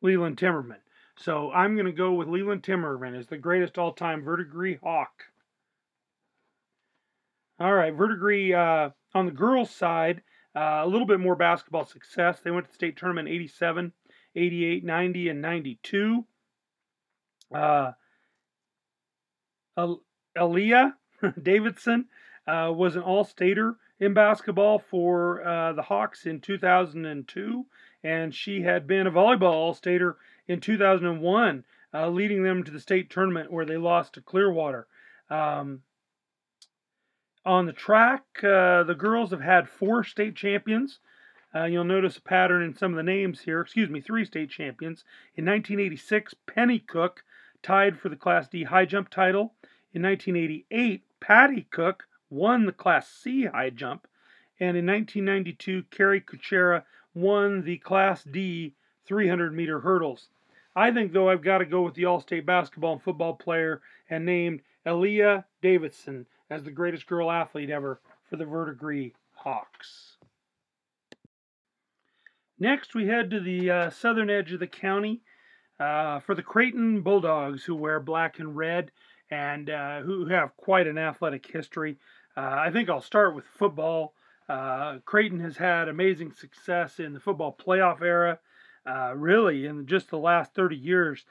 Leland 0.02 0.36
Timmerman. 0.36 0.80
So 1.22 1.52
I'm 1.52 1.74
going 1.74 1.87
to 1.87 1.92
go 1.92 2.14
with 2.14 2.28
Leland 2.28 2.62
Timmerman 2.62 3.18
as 3.18 3.26
the 3.26 3.37
greatest 3.37 3.76
all 3.76 3.92
time 3.92 4.24
verdigris 4.24 4.78
hawk. 4.83 5.24
All 7.59 7.74
right, 7.74 7.92
verdigris 7.92 8.54
uh, 8.54 8.90
on 9.12 9.26
the 9.26 9.33
girls' 9.33 9.70
side, 9.70 10.22
uh, 10.56 10.80
a 10.83 10.87
little 10.87 11.06
bit 11.06 11.20
more 11.20 11.37
basketball 11.37 11.85
success. 11.85 12.40
They 12.40 12.50
went 12.50 12.64
to 12.64 12.70
the 12.70 12.74
state 12.74 12.96
tournament 12.96 13.28
87, 13.28 13.92
88, 14.35 14.83
90, 14.83 15.28
and 15.28 15.42
92. 15.42 16.24
Uh, 17.54 17.92
Aaliyah 19.76 20.94
Davidson 21.42 22.06
uh, 22.46 22.72
was 22.74 22.96
an 22.96 23.02
all 23.02 23.24
stater 23.24 23.76
in 23.98 24.14
basketball 24.14 24.78
for 24.78 25.46
uh, 25.46 25.74
the 25.74 25.83
Hawks 25.83 26.24
in 26.24 26.40
2002, 26.40 27.66
and 28.02 28.35
she 28.35 28.62
had 28.62 28.87
been 28.87 29.06
a 29.06 29.11
volleyball 29.11 29.52
all 29.52 29.74
stater 29.74 30.16
in 30.50 30.60
2001, 30.60 31.64
uh, 31.94 32.08
leading 32.08 32.42
them 32.42 32.64
to 32.64 32.72
the 32.72 32.80
state 32.80 33.08
tournament 33.08 33.52
where 33.52 33.64
they 33.64 33.76
lost 33.76 34.14
to 34.14 34.20
Clearwater. 34.20 34.88
Um, 35.30 35.82
on 37.46 37.66
the 37.66 37.72
track, 37.72 38.24
uh, 38.42 38.82
the 38.82 38.96
girls 38.98 39.30
have 39.30 39.42
had 39.42 39.68
four 39.68 40.02
state 40.02 40.34
champions. 40.34 40.98
Uh, 41.54 41.64
you'll 41.64 41.84
notice 41.84 42.16
a 42.16 42.22
pattern 42.22 42.64
in 42.64 42.76
some 42.76 42.92
of 42.92 42.96
the 42.96 43.04
names 43.04 43.42
here. 43.42 43.60
Excuse 43.60 43.88
me, 43.88 44.00
three 44.00 44.24
state 44.24 44.50
champions. 44.50 45.04
In 45.36 45.44
1986, 45.44 46.34
Penny 46.46 46.80
Cook 46.80 47.22
tied 47.62 48.00
for 48.00 48.08
the 48.08 48.16
Class 48.16 48.48
D 48.48 48.64
high 48.64 48.86
jump 48.86 49.08
title. 49.08 49.54
In 49.94 50.02
1988, 50.02 51.04
Patty 51.20 51.68
Cook 51.70 52.08
won 52.28 52.66
the 52.66 52.72
Class 52.72 53.08
C 53.08 53.44
high 53.44 53.70
jump. 53.70 54.08
And 54.58 54.76
in 54.76 54.84
1992, 54.84 55.84
Carrie 55.92 56.20
Kuchera 56.20 56.82
won 57.14 57.62
the 57.62 57.78
Class 57.78 58.24
D 58.24 58.74
300 59.06 59.54
meter 59.54 59.80
hurdles. 59.80 60.28
I 60.81 60.90
think, 60.90 61.12
though, 61.12 61.29
I've 61.29 61.43
got 61.43 61.59
to 61.59 61.66
go 61.66 61.83
with 61.83 61.93
the 61.93 62.07
All 62.07 62.23
State 62.23 62.47
basketball 62.47 62.95
and 62.95 63.03
football 63.03 63.35
player 63.35 63.83
and 64.09 64.25
named 64.25 64.62
Aaliyah 64.87 65.45
Davidson 65.61 66.25
as 66.49 66.64
the 66.64 66.71
greatest 66.71 67.07
girl 67.07 67.31
athlete 67.31 67.69
ever 67.69 68.01
for 68.31 68.37
the 68.37 68.47
Verdigris 68.47 69.12
Hawks. 69.35 70.16
Next, 72.59 72.95
we 72.95 73.09
head 73.09 73.31
to 73.31 73.40
the 73.40 73.71
uh, 73.71 73.90
southern 73.90 74.31
edge 74.31 74.53
of 74.53 74.61
the 74.61 74.66
county 74.66 75.21
uh, 75.79 76.21
for 76.21 76.35
the 76.35 76.43
Creighton 76.43 77.03
Bulldogs, 77.03 77.62
who 77.62 77.75
wear 77.75 78.01
black 78.01 78.38
and 78.38 78.57
red 78.57 78.90
and 79.31 79.69
uh, 79.69 80.01
who 80.01 80.29
have 80.29 80.57
quite 80.57 80.87
an 80.87 80.97
athletic 80.97 81.47
history. 81.47 81.99
Uh, 82.38 82.57
I 82.57 82.71
think 82.71 82.88
I'll 82.88 83.03
start 83.03 83.35
with 83.35 83.45
football. 83.45 84.14
Uh, 84.49 85.01
Creighton 85.05 85.40
has 85.40 85.59
had 85.59 85.88
amazing 85.88 86.33
success 86.33 86.99
in 86.99 87.12
the 87.12 87.21
football 87.21 87.55
playoff 87.55 88.01
era. 88.01 88.38
Uh, 88.90 89.12
really, 89.14 89.66
in 89.66 89.87
just 89.87 90.11
the 90.11 90.18
last 90.18 90.55
30 90.55 90.74
years, 90.76 91.24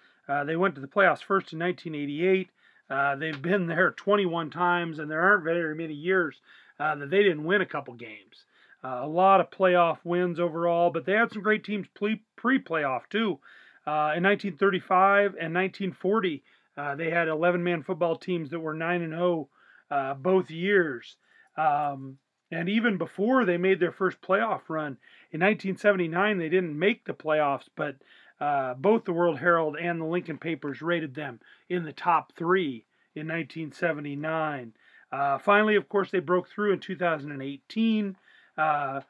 they 0.46 0.56
went 0.56 0.76
to 0.76 0.82
the 0.82 0.88
playoffs 0.88 1.24
first 1.24 1.52
in 1.52 1.60
1988. 1.60 2.50
Uh, 2.90 3.16
they've 3.16 3.42
been 3.42 3.68
there 3.68 3.92
21 3.92 4.50
times, 4.50 5.00
and 5.00 5.10
there 5.10 5.22
aren't 5.22 5.44
very 5.44 5.76
many 5.76 5.94
years 5.94 6.42
uh, 6.80 6.96
that 6.96 7.10
they 7.10 7.24
didn't 7.24 7.44
win 7.44 7.62
a 7.62 7.66
couple 7.66 7.94
games. 7.94 8.46
Uh, 8.84 9.02
a 9.04 9.08
lot 9.08 9.42
of 9.42 9.52
playoff 9.52 9.98
wins 10.04 10.40
overall, 10.40 10.90
but 10.90 11.06
they 11.06 11.12
had 11.12 11.32
some 11.32 11.42
great 11.44 11.64
teams 11.64 11.86
pre 11.94 12.22
playoff 12.60 13.02
too. 13.10 13.40
Uh, 13.86 14.16
in 14.16 14.24
1935 14.24 15.36
and 15.40 15.54
1940, 15.54 16.44
uh, 16.78 16.96
they 16.96 17.10
had 17.10 17.28
11 17.28 17.64
man 17.64 17.84
football 17.84 18.16
teams 18.16 18.50
that 18.50 18.60
were 18.60 18.74
9 18.74 19.02
and 19.02 19.14
0 19.14 19.50
uh, 19.92 20.14
both 20.14 20.50
years. 20.50 21.18
Um, 21.58 22.18
and 22.52 22.70
even 22.70 22.98
before 22.98 23.46
they 23.46 23.58
made 23.58 23.80
their 23.80 23.92
first 23.92 24.22
playoff 24.22 24.62
run 24.70 24.98
in 25.32 25.42
1979, 25.42 26.40
they 26.40 26.50
didn't 26.50 26.78
make 26.78 27.06
the 27.06 27.14
playoffs, 27.14 27.68
but 27.76 27.96
uh, 28.42 28.74
both 28.74 29.06
the 29.06 29.14
World 29.14 29.38
Herald 29.38 29.78
and 29.78 30.02
the 30.02 30.06
Lincoln 30.06 30.40
papers 30.40 30.82
rated 30.82 31.14
them 31.14 31.40
in 31.70 31.84
the 31.84 31.94
top 31.94 32.34
three 32.36 32.86
in 33.16 33.28
1979. 33.28 34.74
Uh, 35.12 35.38
finally, 35.38 35.76
of 35.76 35.88
course, 35.88 36.10
they 36.10 36.20
broke 36.20 36.48
through 36.50 36.74
in 36.74 36.80
2018, 36.80 38.16
uh, 38.58 39.02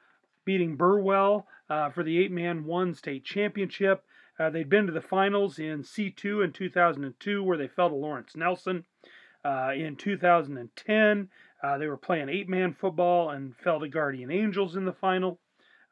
beating 0.44 0.76
Burwell 0.76 1.48
uh, 1.70 1.90
for 1.90 2.04
the 2.04 2.18
eight 2.18 2.32
man 2.32 2.66
one 2.66 2.94
state 2.96 3.24
championship. 3.24 4.04
Uh, 4.38 4.50
they'd 4.50 4.70
been 4.70 4.88
to 4.88 4.94
the 4.94 5.02
finals 5.02 5.60
in 5.60 5.84
C2 5.84 6.44
in 6.44 6.52
2002, 6.52 7.44
where 7.44 7.58
they 7.58 7.68
fell 7.68 7.90
to 7.90 7.96
Lawrence 7.96 8.36
Nelson. 8.36 8.84
Uh, 9.46 9.72
in 9.74 9.96
2010, 9.96 11.30
they 11.78 11.88
were 11.88 11.98
playing 11.98 12.28
eight 12.28 12.50
man 12.50 12.74
football 12.74 13.30
and 13.30 13.56
fell 13.56 13.80
to 13.80 13.88
Guardian 13.88 14.32
Angels 14.32 14.76
in 14.76 14.84
the 14.84 14.94
final. 14.94 15.40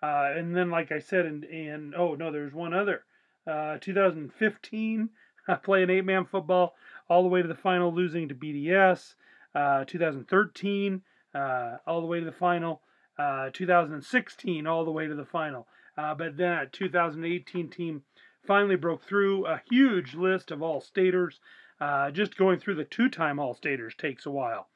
And 0.02 0.56
then, 0.56 0.70
like 0.70 0.92
I 0.92 1.00
said, 1.00 1.26
in, 1.26 1.44
in 1.44 1.94
oh 1.98 2.16
no, 2.16 2.32
there's 2.32 2.54
one 2.54 2.74
other. 2.74 3.04
Uh, 3.46 3.78
2015, 3.80 5.10
playing 5.64 5.90
eight 5.90 6.06
man 6.06 6.26
football 6.26 6.76
all 7.10 7.24
the 7.24 7.30
way 7.30 7.42
to 7.42 7.48
the 7.48 7.56
final, 7.56 7.94
losing 7.94 8.28
to 8.28 8.36
BDS. 8.36 9.16
Uh, 9.56 9.86
2013, 9.86 11.02
uh, 11.34 11.78
all 11.88 12.02
the 12.02 12.08
way 12.08 12.20
to 12.20 12.26
the 12.26 12.32
final. 12.32 12.82
Uh, 13.18 13.50
2016, 13.52 14.68
all 14.68 14.86
the 14.86 14.92
way 14.92 15.08
to 15.08 15.16
the 15.16 15.26
final. 15.26 15.68
Uh, 15.98 16.14
but 16.14 16.38
then 16.38 16.56
that 16.56 16.74
2018 16.74 17.70
team 17.70 18.04
finally 18.46 18.76
broke 18.76 19.04
through 19.04 19.48
a 19.48 19.62
huge 19.70 20.14
list 20.14 20.52
of 20.52 20.62
all 20.62 20.80
staters. 20.80 21.40
Uh, 21.80 22.12
just 22.12 22.38
going 22.38 22.60
through 22.60 22.76
the 22.76 22.84
two 22.84 23.10
time 23.10 23.40
all 23.40 23.56
staters 23.56 23.96
takes 23.96 24.26
a 24.26 24.32
while. 24.32 24.68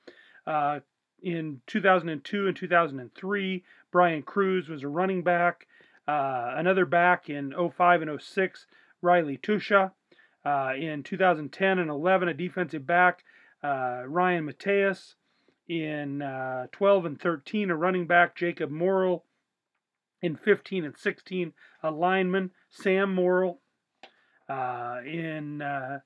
In 1.21 1.61
2002 1.67 2.47
and 2.47 2.55
2003, 2.55 3.63
Brian 3.91 4.21
Cruz 4.23 4.69
was 4.69 4.83
a 4.83 4.87
running 4.87 5.21
back. 5.21 5.67
Uh, 6.07 6.53
another 6.57 6.85
back 6.85 7.29
in 7.29 7.53
05 7.53 8.01
and 8.01 8.21
06, 8.21 8.65
Riley 9.01 9.37
Tusha. 9.37 9.91
Uh, 10.43 10.73
in 10.75 11.03
2010 11.03 11.79
and 11.79 11.89
11, 11.89 12.27
a 12.27 12.33
defensive 12.33 12.87
back, 12.87 13.23
uh, 13.63 14.03
Ryan 14.07 14.45
Mateus. 14.45 15.15
In 15.67 16.21
uh, 16.21 16.67
12 16.71 17.05
and 17.05 17.21
13, 17.21 17.69
a 17.69 17.75
running 17.75 18.07
back, 18.07 18.35
Jacob 18.35 18.71
Morrill. 18.71 19.23
In 20.21 20.35
15 20.35 20.85
and 20.85 20.97
16, 20.97 21.53
a 21.83 21.91
lineman, 21.91 22.51
Sam 22.69 23.13
Morrill. 23.13 23.59
Uh, 24.49 24.99
in 25.05 25.61
uh, 25.61 25.99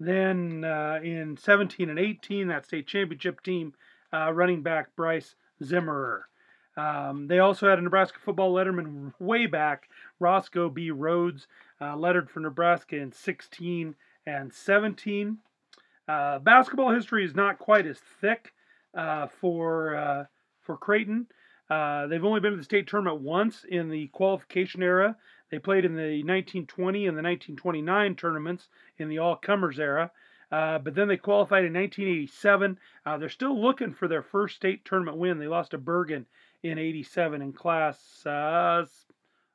then 0.00 0.64
in 1.04 1.36
17 1.40 1.88
and 1.88 1.98
18, 1.98 2.48
that 2.48 2.64
state 2.64 2.86
championship 2.86 3.40
team, 3.42 3.74
running 4.12 4.62
back 4.62 4.94
Bryce 4.96 5.34
Zimmerer. 5.62 6.22
Um, 6.76 7.28
they 7.28 7.38
also 7.38 7.68
had 7.68 7.78
a 7.78 7.82
Nebraska 7.82 8.18
football 8.24 8.52
letterman 8.52 9.12
way 9.20 9.46
back, 9.46 9.88
Roscoe 10.18 10.68
B. 10.68 10.90
Rhodes, 10.90 11.46
uh, 11.80 11.96
lettered 11.96 12.30
for 12.30 12.40
Nebraska 12.40 12.96
in 12.96 13.12
16 13.12 13.94
and 14.26 14.52
17. 14.52 15.38
Uh, 16.08 16.38
basketball 16.40 16.92
history 16.92 17.24
is 17.24 17.34
not 17.34 17.58
quite 17.58 17.86
as 17.86 17.98
thick 18.20 18.52
uh, 18.94 19.26
for 19.26 19.94
uh, 19.94 20.24
for 20.60 20.76
Creighton. 20.76 21.26
Uh, 21.70 22.06
they've 22.06 22.24
only 22.24 22.40
been 22.40 22.52
to 22.52 22.56
the 22.56 22.64
state 22.64 22.86
tournament 22.86 23.22
once 23.22 23.64
in 23.68 23.88
the 23.88 24.08
qualification 24.08 24.82
era. 24.82 25.16
They 25.50 25.58
played 25.58 25.84
in 25.84 25.94
the 25.94 26.22
1920 26.22 27.06
and 27.06 27.16
the 27.16 27.22
1929 27.22 28.16
tournaments 28.16 28.68
in 28.98 29.08
the 29.08 29.18
all 29.18 29.36
comers 29.36 29.78
era. 29.78 30.10
Uh, 30.52 30.78
but 30.78 30.94
then 30.94 31.08
they 31.08 31.16
qualified 31.16 31.64
in 31.64 31.72
1987. 31.72 32.78
they're 33.18 33.28
still 33.28 33.60
looking 33.60 33.92
for 33.92 34.08
their 34.08 34.22
first 34.22 34.56
state 34.56 34.84
tournament 34.84 35.16
win. 35.16 35.38
They 35.38 35.48
lost 35.48 35.72
to 35.72 35.78
Bergan 35.78 36.26
in 36.62 36.78
87 36.78 37.42
in 37.42 37.52
class. 37.52 38.24
Uh, 38.24 38.84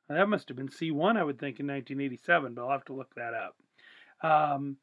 that 0.08 0.28
must 0.28 0.48
have 0.48 0.56
been 0.56 0.68
C1, 0.68 1.16
I 1.16 1.24
would 1.24 1.38
think, 1.38 1.60
in 1.60 1.66
1987, 1.66 2.54
but 2.54 2.62
I'll 2.62 2.70
have 2.70 2.84
to 2.86 2.92
look 2.92 3.14
that 3.14 3.32
up. 3.34 3.56
Um, 4.22 4.76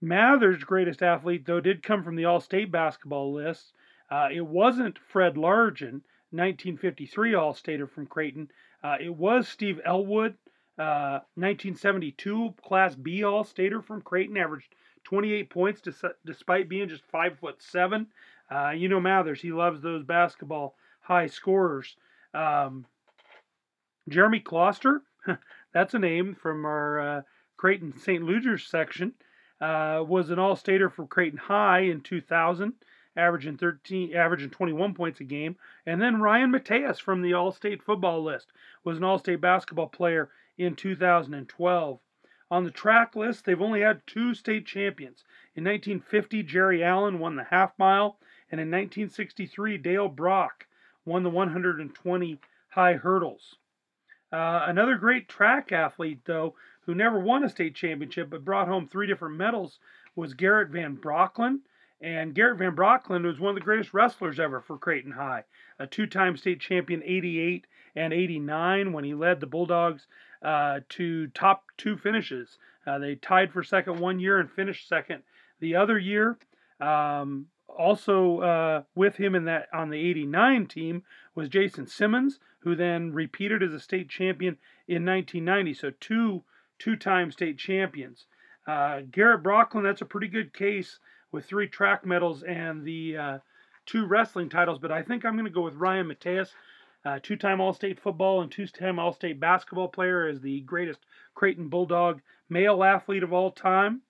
Mather's 0.00 0.64
greatest 0.64 1.02
athlete, 1.02 1.46
though, 1.46 1.60
did 1.60 1.82
come 1.82 2.02
from 2.02 2.16
the 2.16 2.24
All 2.24 2.40
State 2.40 2.70
basketball 2.72 3.32
list. 3.32 3.72
Uh, 4.10 4.28
it 4.32 4.44
wasn't 4.44 4.98
Fred 4.98 5.34
Largent, 5.34 6.02
1953 6.30 7.34
All 7.34 7.54
Stater 7.54 7.86
from 7.86 8.06
Creighton. 8.06 8.50
Uh, 8.82 8.96
it 9.00 9.14
was 9.14 9.48
Steve 9.48 9.80
Elwood, 9.84 10.36
Uh, 10.76 11.22
1972 11.36 12.52
Class 12.60 12.96
B 12.96 13.22
All-Stater 13.22 13.80
from 13.80 14.02
Creighton 14.02 14.36
averaged 14.36 14.74
28 15.04 15.50
points 15.50 15.82
despite 16.24 16.68
being 16.68 16.88
just 16.88 17.04
five 17.04 17.38
foot 17.38 17.62
seven. 17.62 18.06
Uh, 18.50 18.70
you 18.70 18.88
know 18.88 19.00
Mathers, 19.00 19.40
he 19.40 19.52
loves 19.52 19.80
those 19.80 20.04
basketball 20.04 20.74
high 21.00 21.26
scorers. 21.26 21.96
Um, 22.34 22.86
Jeremy 24.08 24.40
Closter, 24.40 25.00
that's 25.72 25.94
a 25.94 25.98
name 25.98 26.34
from 26.34 26.64
our 26.64 27.00
uh, 27.00 27.22
Creighton 27.56 27.96
St. 27.98 28.22
Ludger's 28.22 28.66
section, 28.66 29.12
uh, 29.60 30.04
was 30.06 30.30
an 30.30 30.38
All-Stater 30.38 30.90
for 30.90 31.06
Creighton 31.06 31.38
High 31.38 31.80
in 31.80 32.00
2000 32.00 32.74
averaging 33.16 33.56
13, 33.56 34.14
averaging 34.14 34.50
21 34.50 34.94
points 34.94 35.20
a 35.20 35.24
game. 35.24 35.56
And 35.86 36.00
then 36.00 36.20
Ryan 36.20 36.50
Mateus 36.50 36.98
from 36.98 37.22
the 37.22 37.34
All-State 37.34 37.82
football 37.82 38.22
list 38.22 38.52
was 38.82 38.98
an 38.98 39.04
All-State 39.04 39.40
basketball 39.40 39.88
player 39.88 40.30
in 40.58 40.74
2012. 40.74 42.00
On 42.50 42.64
the 42.64 42.70
track 42.70 43.16
list, 43.16 43.44
they've 43.44 43.60
only 43.60 43.80
had 43.80 44.06
two 44.06 44.34
state 44.34 44.66
champions. 44.66 45.24
In 45.56 45.64
1950, 45.64 46.42
Jerry 46.42 46.84
Allen 46.84 47.18
won 47.18 47.36
the 47.36 47.44
half 47.44 47.78
mile, 47.78 48.18
and 48.50 48.60
in 48.60 48.68
1963, 48.68 49.78
Dale 49.78 50.08
Brock 50.08 50.66
won 51.04 51.22
the 51.22 51.30
120 51.30 52.40
high 52.68 52.94
hurdles. 52.94 53.56
Uh, 54.30 54.64
another 54.66 54.96
great 54.96 55.28
track 55.28 55.72
athlete, 55.72 56.20
though, 56.24 56.54
who 56.82 56.94
never 56.94 57.18
won 57.18 57.44
a 57.44 57.48
state 57.48 57.74
championship 57.74 58.30
but 58.30 58.44
brought 58.44 58.68
home 58.68 58.86
three 58.88 59.06
different 59.06 59.36
medals, 59.36 59.78
was 60.14 60.34
Garrett 60.34 60.68
Van 60.68 60.96
Brocklin. 60.96 61.60
And 62.00 62.34
Garrett 62.34 62.58
Van 62.58 62.74
Brocklin 62.76 63.24
was 63.24 63.40
one 63.40 63.50
of 63.50 63.54
the 63.54 63.64
greatest 63.64 63.94
wrestlers 63.94 64.38
ever 64.38 64.60
for 64.60 64.76
Creighton 64.76 65.12
High, 65.12 65.44
a 65.78 65.86
two 65.86 66.06
time 66.06 66.36
state 66.36 66.60
champion 66.60 67.02
88 67.04 67.66
and 67.96 68.12
89 68.12 68.92
when 68.92 69.04
he 69.04 69.14
led 69.14 69.40
the 69.40 69.46
Bulldogs 69.46 70.06
uh, 70.44 70.80
to 70.90 71.28
top 71.28 71.64
two 71.76 71.96
finishes. 71.96 72.58
Uh, 72.86 72.98
they 72.98 73.14
tied 73.14 73.52
for 73.52 73.62
second 73.62 73.98
one 73.98 74.20
year 74.20 74.38
and 74.38 74.50
finished 74.50 74.88
second 74.88 75.22
the 75.60 75.74
other 75.74 75.98
year. 75.98 76.38
Um, 76.80 77.46
also 77.68 78.40
uh, 78.40 78.82
with 78.94 79.16
him 79.16 79.34
in 79.34 79.44
that 79.46 79.68
on 79.72 79.90
the 79.90 79.98
89 79.98 80.66
team 80.66 81.02
was 81.34 81.48
Jason 81.48 81.86
Simmons, 81.86 82.38
who 82.60 82.74
then 82.74 83.12
repeated 83.12 83.62
as 83.62 83.72
a 83.72 83.80
state 83.80 84.08
champion 84.08 84.58
in 84.86 85.04
1990. 85.04 85.74
So 85.74 85.90
two 85.98 86.44
two-time 86.78 87.30
state 87.30 87.58
champions. 87.58 88.26
Uh, 88.66 89.00
Garrett 89.10 89.42
Brocklin, 89.42 89.82
that's 89.82 90.00
a 90.00 90.06
pretty 90.06 90.28
good 90.28 90.52
case 90.52 90.98
with 91.30 91.44
three 91.44 91.68
track 91.68 92.04
medals 92.04 92.42
and 92.42 92.84
the 92.84 93.16
uh, 93.16 93.38
two 93.86 94.06
wrestling 94.06 94.48
titles. 94.48 94.78
But 94.78 94.92
I 94.92 95.02
think 95.02 95.24
I'm 95.24 95.34
going 95.34 95.44
to 95.44 95.50
go 95.50 95.62
with 95.62 95.74
Ryan 95.74 96.08
Mateus, 96.08 96.54
uh, 97.04 97.18
two-time 97.22 97.60
All-State 97.60 98.00
football 98.00 98.42
and 98.42 98.50
two-time 98.50 98.98
All-State 98.98 99.38
basketball 99.38 99.88
player, 99.88 100.26
as 100.26 100.40
the 100.40 100.60
greatest 100.60 101.00
Creighton 101.34 101.68
Bulldog 101.68 102.22
male 102.48 102.82
athlete 102.82 103.22
of 103.22 103.32
all 103.32 103.50
time. 103.50 104.02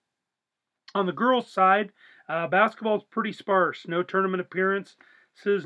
On 0.95 1.07
the 1.07 1.13
girls' 1.13 1.51
side, 1.51 1.93
uh, 2.29 2.47
basketball 2.47 2.99
is 2.99 3.05
pretty 3.11 3.33
sparse. 3.33 3.87
No 3.89 4.03
tournament 4.03 4.41
appearances, 4.41 4.97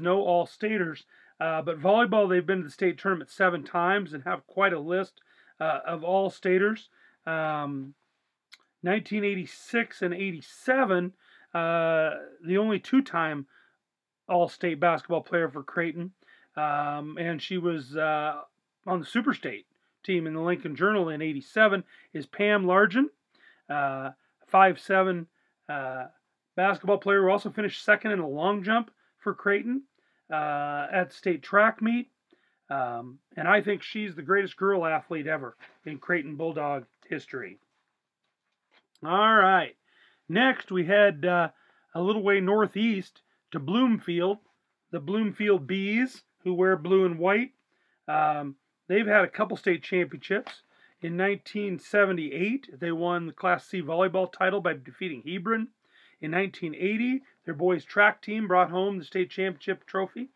no 0.00 0.22
All-Staters. 0.22 1.04
Uh, 1.40 1.62
but 1.62 1.80
volleyball, 1.80 2.28
they've 2.28 2.46
been 2.46 2.58
to 2.58 2.64
the 2.64 2.70
state 2.70 2.98
tournament 2.98 3.30
seven 3.30 3.62
times 3.62 4.12
and 4.12 4.24
have 4.24 4.46
quite 4.46 4.72
a 4.72 4.80
list 4.80 5.20
uh, 5.60 5.80
of 5.86 6.02
All-Staters. 6.02 6.88
Um, 7.26 7.94
1986 8.82 10.02
and 10.02 10.14
87, 10.14 11.12
uh, 11.54 12.10
the 12.44 12.58
only 12.58 12.78
two-time 12.78 13.46
All-State 14.28 14.80
basketball 14.80 15.22
player 15.22 15.48
for 15.48 15.62
Creighton, 15.62 16.12
um, 16.56 17.16
and 17.18 17.40
she 17.40 17.58
was 17.58 17.96
uh, 17.96 18.40
on 18.86 19.00
the 19.00 19.06
Super 19.06 19.34
State 19.34 19.66
team 20.04 20.26
in 20.26 20.34
the 20.34 20.40
Lincoln 20.40 20.76
Journal 20.76 21.08
in 21.08 21.22
'87. 21.22 21.84
Is 22.12 22.26
Pam 22.26 22.64
Largent, 22.64 23.10
uh, 23.68 24.10
five-seven 24.46 25.26
uh, 25.68 26.06
basketball 26.56 26.98
player 26.98 27.22
who 27.22 27.30
also 27.30 27.50
finished 27.50 27.84
second 27.84 28.12
in 28.12 28.18
the 28.18 28.26
long 28.26 28.62
jump 28.62 28.90
for 29.18 29.34
Creighton 29.34 29.82
uh, 30.32 30.86
at 30.92 31.12
state 31.12 31.42
track 31.42 31.80
meet. 31.82 32.10
Um, 32.70 33.18
and 33.36 33.48
I 33.48 33.62
think 33.62 33.82
she's 33.82 34.14
the 34.14 34.22
greatest 34.22 34.56
girl 34.56 34.84
athlete 34.84 35.26
ever 35.26 35.56
in 35.86 35.98
Creighton 35.98 36.36
Bulldog 36.36 36.84
history. 37.08 37.58
All 39.04 39.34
right. 39.34 39.74
Next, 40.28 40.70
we 40.70 40.84
head 40.84 41.24
uh, 41.24 41.48
a 41.94 42.02
little 42.02 42.22
way 42.22 42.40
northeast 42.40 43.22
to 43.52 43.58
Bloomfield, 43.58 44.38
the 44.90 45.00
Bloomfield 45.00 45.66
Bees, 45.66 46.22
who 46.44 46.54
wear 46.54 46.76
blue 46.76 47.04
and 47.04 47.18
white. 47.18 47.52
Um, 48.06 48.56
they've 48.86 49.06
had 49.06 49.24
a 49.24 49.28
couple 49.28 49.56
state 49.56 49.82
championships. 49.82 50.62
In 51.00 51.16
1978, 51.16 52.80
they 52.80 52.90
won 52.90 53.26
the 53.26 53.32
Class 53.32 53.66
C 53.66 53.80
volleyball 53.80 54.32
title 54.32 54.60
by 54.60 54.74
defeating 54.74 55.22
Hebron. 55.26 55.68
In 56.20 56.32
1980, 56.32 57.22
their 57.44 57.54
boys 57.54 57.84
track 57.84 58.20
team 58.20 58.48
brought 58.48 58.70
home 58.70 58.98
the 58.98 59.04
state 59.04 59.30
championship 59.30 59.86
trophy. 59.86 60.30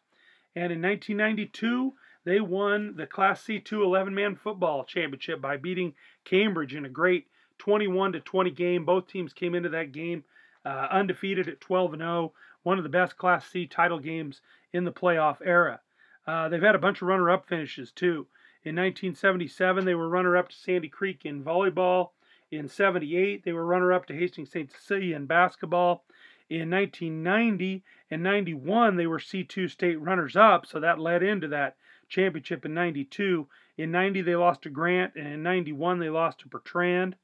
And 0.54 0.72
in 0.72 0.80
1992, 0.80 1.94
they 2.24 2.40
won 2.40 2.94
the 2.96 3.06
Class 3.06 3.42
C2 3.44 3.72
11 3.72 4.14
man 4.14 4.36
football 4.36 4.84
championship 4.84 5.40
by 5.40 5.56
beating 5.56 5.94
Cambridge 6.24 6.74
in 6.74 6.84
a 6.84 6.88
great 6.88 7.26
21 7.58 8.12
to 8.12 8.20
20 8.20 8.50
game. 8.50 8.84
Both 8.84 9.08
teams 9.08 9.32
came 9.32 9.54
into 9.54 9.70
that 9.70 9.92
game 9.92 10.24
uh, 10.64 10.88
undefeated 10.90 11.48
at 11.48 11.60
12 11.60 11.94
and 11.94 12.02
0, 12.02 12.32
one 12.62 12.78
of 12.78 12.84
the 12.84 12.90
best 12.90 13.16
Class 13.16 13.48
C 13.48 13.66
title 13.66 13.98
games 13.98 14.40
in 14.72 14.84
the 14.84 14.92
playoff 14.92 15.38
era. 15.44 15.80
Uh, 16.26 16.48
they've 16.48 16.62
had 16.62 16.74
a 16.74 16.80
bunch 16.80 17.02
of 17.02 17.08
runner 17.08 17.30
up 17.30 17.48
finishes 17.48 17.90
too. 17.90 18.26
In 18.64 18.76
1977, 18.76 19.84
they 19.84 19.94
were 19.94 20.08
runner 20.08 20.36
up 20.36 20.48
to 20.48 20.56
Sandy 20.56 20.88
Creek 20.88 21.24
in 21.24 21.42
volleyball. 21.42 22.10
In 22.50 22.68
78, 22.68 23.44
they 23.44 23.52
were 23.52 23.66
runner 23.66 23.92
up 23.92 24.06
to 24.06 24.14
Hastings 24.14 24.50
St. 24.50 24.70
Cecilia 24.70 25.16
in 25.16 25.26
basketball. 25.26 26.04
In 26.48 26.70
1990 26.70 27.82
and 28.10 28.22
91, 28.22 28.96
they 28.96 29.06
were 29.06 29.18
C2 29.18 29.70
state 29.70 30.00
runners 30.00 30.36
up, 30.36 30.66
so 30.66 30.78
that 30.78 31.00
led 31.00 31.22
into 31.22 31.48
that 31.48 31.76
championship 32.08 32.64
in 32.64 32.74
92. 32.74 33.48
In 33.78 33.90
90, 33.90 34.20
they 34.20 34.36
lost 34.36 34.62
to 34.62 34.70
Grant, 34.70 35.14
and 35.16 35.26
in 35.26 35.42
91, 35.42 35.98
they 35.98 36.10
lost 36.10 36.40
to 36.40 36.48
Bertrand. 36.48 37.16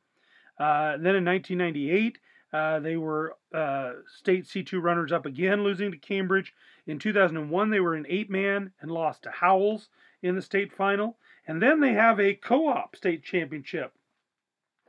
Uh, 0.58 0.92
then 0.96 1.14
in 1.14 1.24
1998, 1.24 2.18
uh, 2.52 2.80
they 2.80 2.96
were 2.96 3.36
uh, 3.52 3.92
state 4.06 4.44
C2 4.44 4.82
runners 4.82 5.12
up 5.12 5.26
again, 5.26 5.62
losing 5.62 5.90
to 5.90 5.98
Cambridge. 5.98 6.54
In 6.86 6.98
2001, 6.98 7.70
they 7.70 7.80
were 7.80 7.94
an 7.94 8.06
eight 8.08 8.30
man 8.30 8.72
and 8.80 8.90
lost 8.90 9.24
to 9.24 9.30
Howells 9.30 9.88
in 10.22 10.34
the 10.34 10.42
state 10.42 10.72
final. 10.72 11.18
And 11.46 11.62
then 11.62 11.80
they 11.80 11.92
have 11.92 12.18
a 12.18 12.34
co 12.34 12.68
op 12.68 12.96
state 12.96 13.22
championship. 13.22 13.92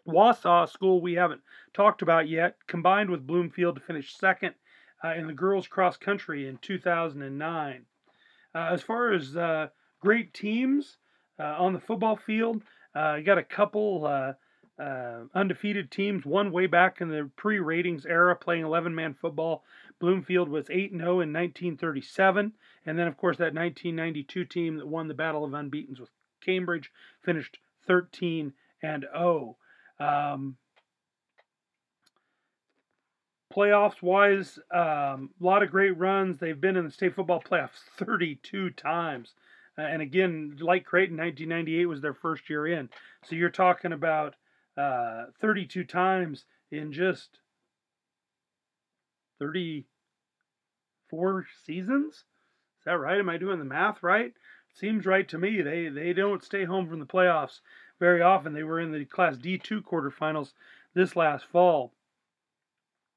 Wausa 0.07 0.67
School, 0.67 1.01
we 1.01 1.13
haven't 1.13 1.41
talked 1.73 2.01
about 2.01 2.27
yet, 2.27 2.55
combined 2.67 3.09
with 3.09 3.27
Bloomfield 3.27 3.75
to 3.75 3.81
finish 3.81 4.15
second 4.15 4.55
uh, 5.03 5.13
in 5.15 5.27
the 5.27 5.33
girls 5.33 5.67
cross 5.67 5.97
country 5.97 6.47
in 6.47 6.57
2009. 6.57 7.85
Uh, 8.55 8.57
as 8.57 8.81
far 8.81 9.11
as 9.11 9.35
uh, 9.35 9.67
great 9.99 10.33
teams 10.33 10.97
on 11.37 11.73
the 11.73 11.79
football 11.79 12.15
field, 12.15 12.63
you 12.95 13.23
got 13.23 13.37
a 13.37 13.43
couple 13.43 14.35
uh, 14.79 15.25
undefeated 15.35 15.91
teams, 15.91 16.25
one 16.25 16.51
way 16.51 16.65
back 16.65 17.01
in 17.01 17.09
the 17.09 17.29
pre 17.35 17.59
ratings 17.59 18.05
era 18.05 18.35
playing 18.35 18.63
11 18.63 18.95
man 18.95 19.13
football. 19.13 19.63
Bloomfield 19.99 20.47
was 20.47 20.69
8 20.69 20.91
0 20.91 21.01
in 21.19 21.33
1937. 21.33 22.53
And 22.85 22.97
then, 22.97 23.07
of 23.07 23.17
course, 23.17 23.37
that 23.37 23.53
1992 23.53 24.45
team 24.45 24.77
that 24.77 24.87
won 24.87 25.07
the 25.07 25.13
Battle 25.13 25.43
of 25.43 25.51
Unbeatens 25.51 25.99
with 25.99 26.09
Cambridge 26.41 26.91
finished 27.21 27.57
13 27.87 28.53
and 28.81 29.05
0. 29.11 29.57
Um, 29.99 30.55
playoffs 33.53 34.01
wise, 34.01 34.57
a 34.71 35.13
um, 35.13 35.31
lot 35.39 35.63
of 35.63 35.71
great 35.71 35.97
runs. 35.97 36.39
They've 36.39 36.59
been 36.59 36.77
in 36.77 36.85
the 36.85 36.91
state 36.91 37.15
football 37.15 37.41
playoffs 37.41 37.81
32 37.97 38.69
times. 38.71 39.33
Uh, 39.77 39.81
and 39.81 40.01
again, 40.01 40.57
like 40.59 40.85
Creighton, 40.85 41.17
1998 41.17 41.85
was 41.85 42.01
their 42.01 42.13
first 42.13 42.49
year 42.49 42.67
in. 42.67 42.89
So 43.25 43.35
you're 43.35 43.49
talking 43.49 43.91
about 43.91 44.35
uh, 44.79 45.25
32 45.41 45.83
times 45.83 46.45
in 46.71 46.93
just 46.93 47.39
34 49.39 51.45
seasons. 51.65 52.13
Is 52.13 52.85
that 52.85 52.99
right? 52.99 53.19
Am 53.19 53.29
I 53.29 53.37
doing 53.37 53.59
the 53.59 53.65
math 53.65 54.01
right? 54.01 54.33
Seems 54.73 55.05
right 55.05 55.27
to 55.27 55.37
me. 55.37 55.61
They 55.61 55.89
they 55.89 56.13
don't 56.13 56.43
stay 56.43 56.63
home 56.63 56.87
from 56.87 56.99
the 56.99 57.05
playoffs 57.05 57.59
very 57.99 58.21
often. 58.21 58.53
They 58.53 58.63
were 58.63 58.79
in 58.79 58.93
the 58.93 59.03
Class 59.03 59.35
D2 59.35 59.81
quarterfinals 59.81 60.53
this 60.93 61.15
last 61.15 61.45
fall. 61.45 61.91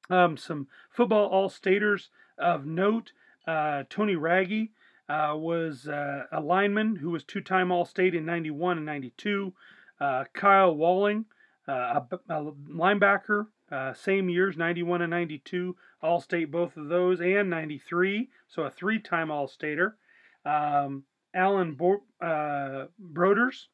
Um, 0.09 0.35
some 0.35 0.67
football 0.89 1.27
all-staters 1.27 2.09
of 2.37 2.65
note. 2.65 3.13
Uh, 3.47 3.83
Tony 3.89 4.17
Raggy 4.17 4.71
uh, 5.07 5.35
was 5.37 5.87
uh, 5.87 6.23
a 6.31 6.41
lineman 6.41 6.97
who 6.97 7.11
was 7.11 7.23
two-time 7.23 7.71
All-State 7.71 8.13
in 8.13 8.25
91 8.25 8.77
and 8.77 8.85
92. 8.85 9.53
Uh, 10.01 10.25
Kyle 10.33 10.75
Walling 10.75 11.25
uh, 11.67 12.01
a, 12.11 12.19
a, 12.29 12.51
linebacker, 12.69 13.47
uh, 13.71 13.93
same 13.93 14.29
years, 14.29 14.57
91 14.57 15.01
and 15.01 15.11
92, 15.11 15.75
All 16.01 16.19
State, 16.19 16.51
both 16.51 16.75
of 16.77 16.89
those, 16.89 17.21
and 17.21 17.49
93, 17.49 18.29
so 18.47 18.63
a 18.63 18.69
three 18.69 18.99
time 18.99 19.31
All 19.31 19.47
Stater. 19.47 19.97
Um, 20.45 21.03
Alan 21.33 21.73
Bo- 21.73 22.03
uh, 22.21 22.87
Broders, 23.01 23.67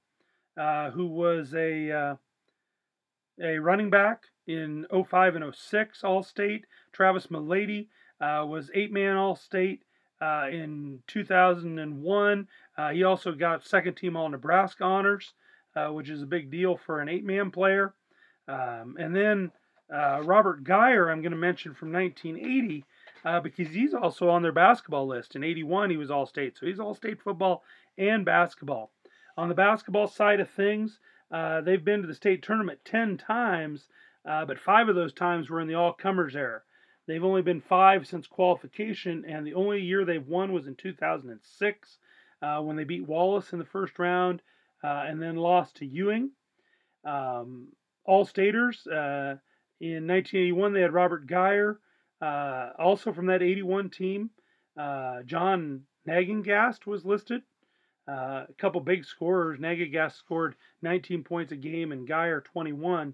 uh, 0.57 0.91
who 0.91 1.07
was 1.07 1.53
a 1.53 1.91
uh, 1.91 2.15
a 3.41 3.57
running 3.57 3.89
back 3.89 4.23
in 4.47 4.85
05 4.91 5.35
and 5.35 5.55
06 5.55 6.03
All 6.03 6.23
State. 6.23 6.65
Travis 6.91 7.31
Milady 7.31 7.89
uh, 8.21 8.45
was 8.47 8.69
eight 8.73 8.91
man 8.91 9.15
All 9.15 9.35
State 9.35 9.83
in 10.21 10.99
2001. 11.07 12.47
Uh, 12.77 12.89
he 12.91 13.03
also 13.03 13.31
got 13.33 13.65
second 13.65 13.95
team 13.95 14.15
All 14.15 14.29
Nebraska 14.29 14.83
honors, 14.83 15.33
which 15.91 16.09
is 16.09 16.21
a 16.21 16.27
big 16.27 16.51
deal 16.51 16.77
for 16.85 17.01
an 17.01 17.09
eight 17.09 17.25
man 17.25 17.51
player. 17.51 17.93
Um, 18.47 18.95
and 18.99 19.15
then 19.15 19.51
uh, 19.93 20.21
Robert 20.23 20.63
Geyer, 20.63 21.09
I'm 21.09 21.21
going 21.21 21.31
to 21.31 21.37
mention 21.37 21.73
from 21.73 21.91
1980. 21.91 22.85
Uh, 23.25 23.41
because 23.41 23.67
he's 23.67 23.93
also 23.93 24.29
on 24.29 24.41
their 24.41 24.53
basketball 24.53 25.05
list. 25.05 25.35
In 25.35 25.43
81, 25.43 25.89
he 25.89 25.97
was 25.97 26.09
All 26.09 26.25
State. 26.25 26.57
So 26.57 26.65
he's 26.65 26.79
All 26.79 26.93
State 26.93 27.21
football 27.21 27.63
and 27.97 28.23
basketball. 28.23 28.91
On 29.37 29.49
the 29.49 29.55
basketball 29.55 30.07
side 30.07 30.39
of 30.39 30.49
things, 30.49 30.99
uh, 31.31 31.61
they've 31.61 31.83
been 31.83 32.01
to 32.01 32.07
the 32.07 32.13
state 32.13 32.41
tournament 32.41 32.79
10 32.85 33.17
times, 33.17 33.87
uh, 34.25 34.45
but 34.45 34.59
five 34.59 34.89
of 34.89 34.95
those 34.95 35.13
times 35.13 35.49
were 35.49 35.61
in 35.61 35.67
the 35.67 35.75
all 35.75 35.93
comers 35.93 36.35
era. 36.35 36.61
They've 37.07 37.23
only 37.23 37.41
been 37.41 37.61
five 37.61 38.07
since 38.07 38.27
qualification, 38.27 39.25
and 39.27 39.45
the 39.45 39.53
only 39.53 39.81
year 39.81 40.05
they've 40.05 40.25
won 40.25 40.53
was 40.53 40.67
in 40.67 40.75
2006 40.75 41.97
uh, 42.41 42.61
when 42.61 42.75
they 42.75 42.83
beat 42.83 43.07
Wallace 43.07 43.51
in 43.51 43.59
the 43.59 43.65
first 43.65 43.99
round 43.99 44.41
uh, 44.83 45.05
and 45.07 45.21
then 45.21 45.35
lost 45.35 45.77
to 45.77 45.85
Ewing. 45.85 46.31
Um, 47.05 47.69
all 48.05 48.25
staters 48.25 48.85
uh, 48.87 49.37
in 49.79 50.07
1981, 50.07 50.73
they 50.73 50.81
had 50.81 50.93
Robert 50.93 51.27
Geyer, 51.27 51.79
uh, 52.21 52.69
also 52.77 53.13
from 53.13 53.27
that 53.27 53.41
81 53.41 53.89
team. 53.89 54.29
Uh, 54.77 55.23
John 55.23 55.83
Nagengast 56.07 56.85
was 56.85 57.05
listed. 57.05 57.41
Uh, 58.07 58.45
a 58.49 58.53
couple 58.57 58.81
big 58.81 59.05
scorers. 59.05 59.59
Nagengast 59.59 60.13
scored 60.13 60.55
19 60.81 61.23
points 61.23 61.51
a 61.51 61.55
game 61.55 61.91
and 61.91 62.07
Geyer 62.07 62.41
21. 62.41 63.13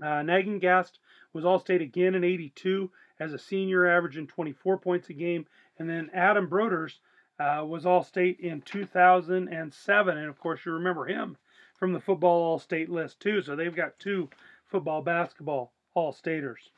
Uh, 0.00 0.06
Nagengast 0.06 0.92
was 1.32 1.44
All 1.44 1.58
State 1.58 1.82
again 1.82 2.14
in 2.14 2.22
82 2.22 2.90
as 3.18 3.32
a 3.32 3.38
senior, 3.38 3.86
averaging 3.86 4.26
24 4.26 4.78
points 4.78 5.08
a 5.08 5.14
game. 5.14 5.46
And 5.78 5.88
then 5.88 6.10
Adam 6.14 6.48
Broders 6.48 6.92
uh, 7.38 7.64
was 7.66 7.86
All 7.86 8.02
State 8.02 8.40
in 8.40 8.60
2007. 8.62 10.18
And 10.18 10.28
of 10.28 10.38
course, 10.38 10.60
you 10.64 10.72
remember 10.72 11.06
him 11.06 11.36
from 11.78 11.92
the 11.92 12.00
football 12.00 12.42
All 12.42 12.58
State 12.58 12.90
list, 12.90 13.20
too. 13.20 13.42
So 13.42 13.56
they've 13.56 13.74
got 13.74 13.98
two 13.98 14.28
football 14.66 15.02
basketball 15.02 15.72
All 15.94 16.12
Staters. 16.12 16.70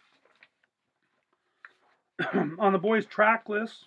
On 2.33 2.73
the 2.73 2.79
boys' 2.79 3.07
track 3.07 3.49
list, 3.49 3.85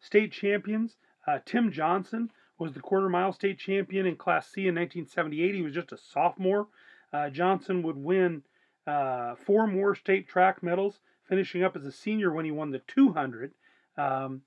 state 0.00 0.32
champions 0.32 0.96
uh, 1.26 1.40
Tim 1.44 1.72
Johnson 1.72 2.30
was 2.58 2.72
the 2.72 2.80
quarter 2.80 3.08
mile 3.08 3.32
state 3.32 3.58
champion 3.58 4.06
in 4.06 4.16
Class 4.16 4.48
C 4.48 4.62
in 4.62 4.74
1978. 4.74 5.54
He 5.54 5.62
was 5.62 5.74
just 5.74 5.92
a 5.92 5.98
sophomore. 5.98 6.68
Uh, 7.12 7.30
Johnson 7.30 7.82
would 7.82 7.96
win 7.96 8.42
uh, 8.86 9.34
four 9.34 9.66
more 9.66 9.94
state 9.94 10.28
track 10.28 10.62
medals, 10.62 11.00
finishing 11.28 11.62
up 11.62 11.76
as 11.76 11.84
a 11.84 11.92
senior 11.92 12.32
when 12.32 12.44
he 12.44 12.50
won 12.50 12.70
the 12.70 12.80
200. 12.86 13.52
Um, 13.98 14.42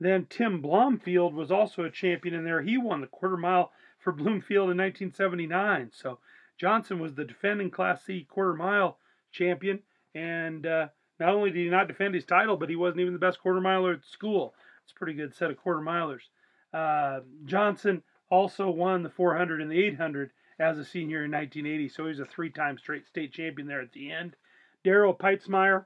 then 0.00 0.26
Tim 0.28 0.60
Blomfield 0.60 1.34
was 1.34 1.50
also 1.50 1.84
a 1.84 1.90
champion 1.90 2.34
in 2.34 2.44
there. 2.44 2.62
He 2.62 2.76
won 2.76 3.00
the 3.00 3.06
quarter 3.06 3.36
mile 3.36 3.72
for 3.98 4.12
Bloomfield 4.12 4.70
in 4.70 4.76
1979. 4.76 5.90
So 5.92 6.18
Johnson 6.58 6.98
was 6.98 7.14
the 7.14 7.24
defending 7.24 7.70
Class 7.70 8.04
C 8.04 8.26
quarter 8.28 8.54
mile 8.54 8.98
champion. 9.32 9.80
And 10.14 10.66
uh, 10.66 10.88
not 11.18 11.34
only 11.34 11.50
did 11.50 11.64
he 11.64 11.68
not 11.68 11.88
defend 11.88 12.14
his 12.14 12.24
title, 12.24 12.56
but 12.56 12.68
he 12.68 12.76
wasn't 12.76 13.00
even 13.00 13.12
the 13.12 13.18
best 13.18 13.40
quarter 13.40 13.60
miler 13.60 13.94
at 13.94 14.04
school. 14.04 14.54
It's 14.84 14.92
a 14.92 14.96
pretty 14.96 15.14
good 15.14 15.34
set 15.34 15.50
of 15.50 15.56
quarter 15.56 15.80
milers. 15.80 16.28
Uh, 16.72 17.20
Johnson 17.44 18.02
also 18.30 18.70
won 18.70 19.02
the 19.02 19.10
400 19.10 19.60
and 19.60 19.70
the 19.70 19.82
800 19.82 20.30
as 20.58 20.78
a 20.78 20.84
senior 20.84 21.24
in 21.24 21.30
1980, 21.30 21.88
so 21.88 22.04
he 22.04 22.08
was 22.10 22.20
a 22.20 22.24
three-time 22.24 22.78
straight 22.78 23.06
state 23.06 23.32
champion 23.32 23.66
there 23.66 23.80
at 23.80 23.92
the 23.92 24.10
end. 24.10 24.36
Daryl 24.84 25.18
Peitzmeyer, 25.18 25.84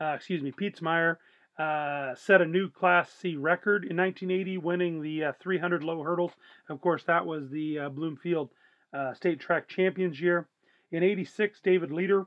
uh, 0.00 0.14
excuse 0.14 0.42
me, 0.42 0.52
Pietzmeyer, 0.52 1.16
uh, 1.58 2.14
set 2.14 2.42
a 2.42 2.46
new 2.46 2.68
Class 2.68 3.10
C 3.10 3.36
record 3.36 3.84
in 3.84 3.96
1980, 3.96 4.58
winning 4.58 5.02
the 5.02 5.24
uh, 5.24 5.32
300 5.40 5.82
low 5.82 6.02
hurdles. 6.02 6.32
Of 6.68 6.80
course, 6.80 7.04
that 7.04 7.24
was 7.24 7.48
the 7.50 7.78
uh, 7.78 7.88
Bloomfield 7.88 8.50
uh, 8.92 9.14
State 9.14 9.40
Track 9.40 9.68
Champions 9.68 10.20
year. 10.20 10.48
In 10.92 11.02
86, 11.02 11.60
David 11.60 11.90
Leader 11.90 12.26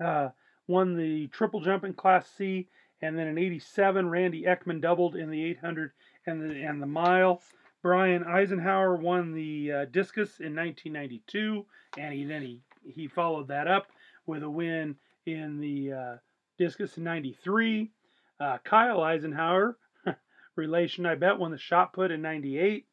uh, 0.00 0.28
won 0.68 0.96
the 0.96 1.26
triple 1.28 1.60
jump 1.60 1.84
in 1.84 1.94
Class 1.94 2.30
C, 2.36 2.68
and 3.02 3.18
then 3.18 3.26
in 3.26 3.38
87, 3.38 4.08
Randy 4.08 4.44
Ekman 4.44 4.80
doubled 4.80 5.16
in 5.16 5.30
the 5.30 5.44
800 5.44 5.90
and 6.26 6.42
the, 6.42 6.62
and 6.62 6.80
the 6.80 6.86
mile. 6.86 7.42
Brian 7.82 8.24
Eisenhower 8.24 8.96
won 8.96 9.32
the 9.32 9.86
discus 9.92 10.40
in 10.40 10.56
1992, 10.56 11.66
and 11.98 12.14
he 12.14 12.24
then 12.24 12.42
he, 12.42 12.60
he 12.84 13.06
followed 13.06 13.48
that 13.48 13.68
up 13.68 13.88
with 14.26 14.42
a 14.42 14.50
win 14.50 14.96
in 15.24 15.60
the 15.60 16.18
discus 16.58 16.96
in 16.96 17.04
93. 17.04 17.90
Uh, 18.38 18.58
Kyle 18.64 19.02
Eisenhower, 19.02 19.78
relation 20.56 21.06
I 21.06 21.14
bet, 21.14 21.38
won 21.38 21.50
the 21.50 21.58
shot 21.58 21.92
put 21.92 22.10
in 22.10 22.22
98. 22.22 22.86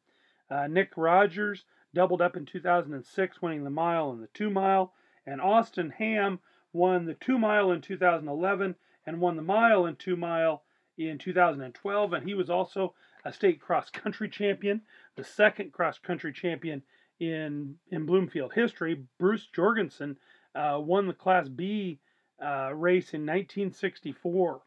Uh, 0.50 0.66
Nick 0.66 0.92
Rogers 0.96 1.64
doubled 1.94 2.20
up 2.20 2.36
in 2.36 2.46
2006, 2.46 3.42
winning 3.42 3.64
the 3.64 3.70
mile 3.70 4.10
and 4.10 4.22
the 4.22 4.28
two 4.28 4.50
mile. 4.50 4.92
And 5.26 5.40
Austin 5.40 5.90
Ham 5.90 6.40
won 6.72 7.06
the 7.06 7.14
two 7.14 7.38
mile 7.38 7.70
in 7.70 7.80
2011 7.80 8.74
and 9.06 9.20
won 9.20 9.36
the 9.36 9.42
mile 9.42 9.86
and 9.86 9.98
two 9.98 10.16
mile 10.16 10.62
in 10.98 11.18
2012. 11.18 12.12
And 12.12 12.26
he 12.26 12.34
was 12.34 12.50
also 12.50 12.94
a 13.24 13.32
state 13.32 13.60
cross 13.60 13.90
country 13.90 14.28
champion, 14.28 14.82
the 15.16 15.24
second 15.24 15.72
cross 15.72 15.98
country 15.98 16.32
champion 16.32 16.82
in 17.20 17.76
in 17.90 18.06
Bloomfield 18.06 18.52
history. 18.52 19.04
Bruce 19.18 19.46
Jorgensen 19.54 20.18
uh, 20.54 20.78
won 20.80 21.06
the 21.06 21.14
Class 21.14 21.48
B 21.48 22.00
uh, 22.44 22.70
race 22.74 23.14
in 23.14 23.22
1964. 23.22 24.60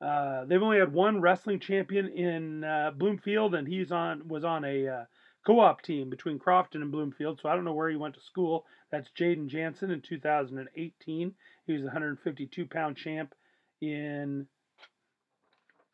Uh, 0.00 0.44
they've 0.46 0.62
only 0.62 0.78
had 0.78 0.92
one 0.92 1.20
wrestling 1.20 1.60
champion 1.60 2.08
in 2.08 2.64
uh, 2.64 2.90
Bloomfield, 2.96 3.54
and 3.54 3.68
he's 3.68 3.92
on 3.92 4.26
was 4.26 4.44
on 4.44 4.64
a 4.64 4.88
uh, 4.88 5.04
co-op 5.46 5.82
team 5.82 6.10
between 6.10 6.38
Crofton 6.38 6.82
and 6.82 6.90
Bloomfield. 6.90 7.40
So 7.40 7.48
I 7.48 7.54
don't 7.54 7.64
know 7.64 7.72
where 7.72 7.90
he 7.90 7.96
went 7.96 8.14
to 8.14 8.20
school. 8.20 8.64
That's 8.90 9.10
Jaden 9.18 9.48
Jansen 9.48 9.90
in 9.90 10.00
2018. 10.00 11.34
He 11.66 11.72
was 11.72 11.82
a 11.82 11.86
152 11.86 12.66
pound 12.66 12.96
champ 12.96 13.34
in 13.80 14.46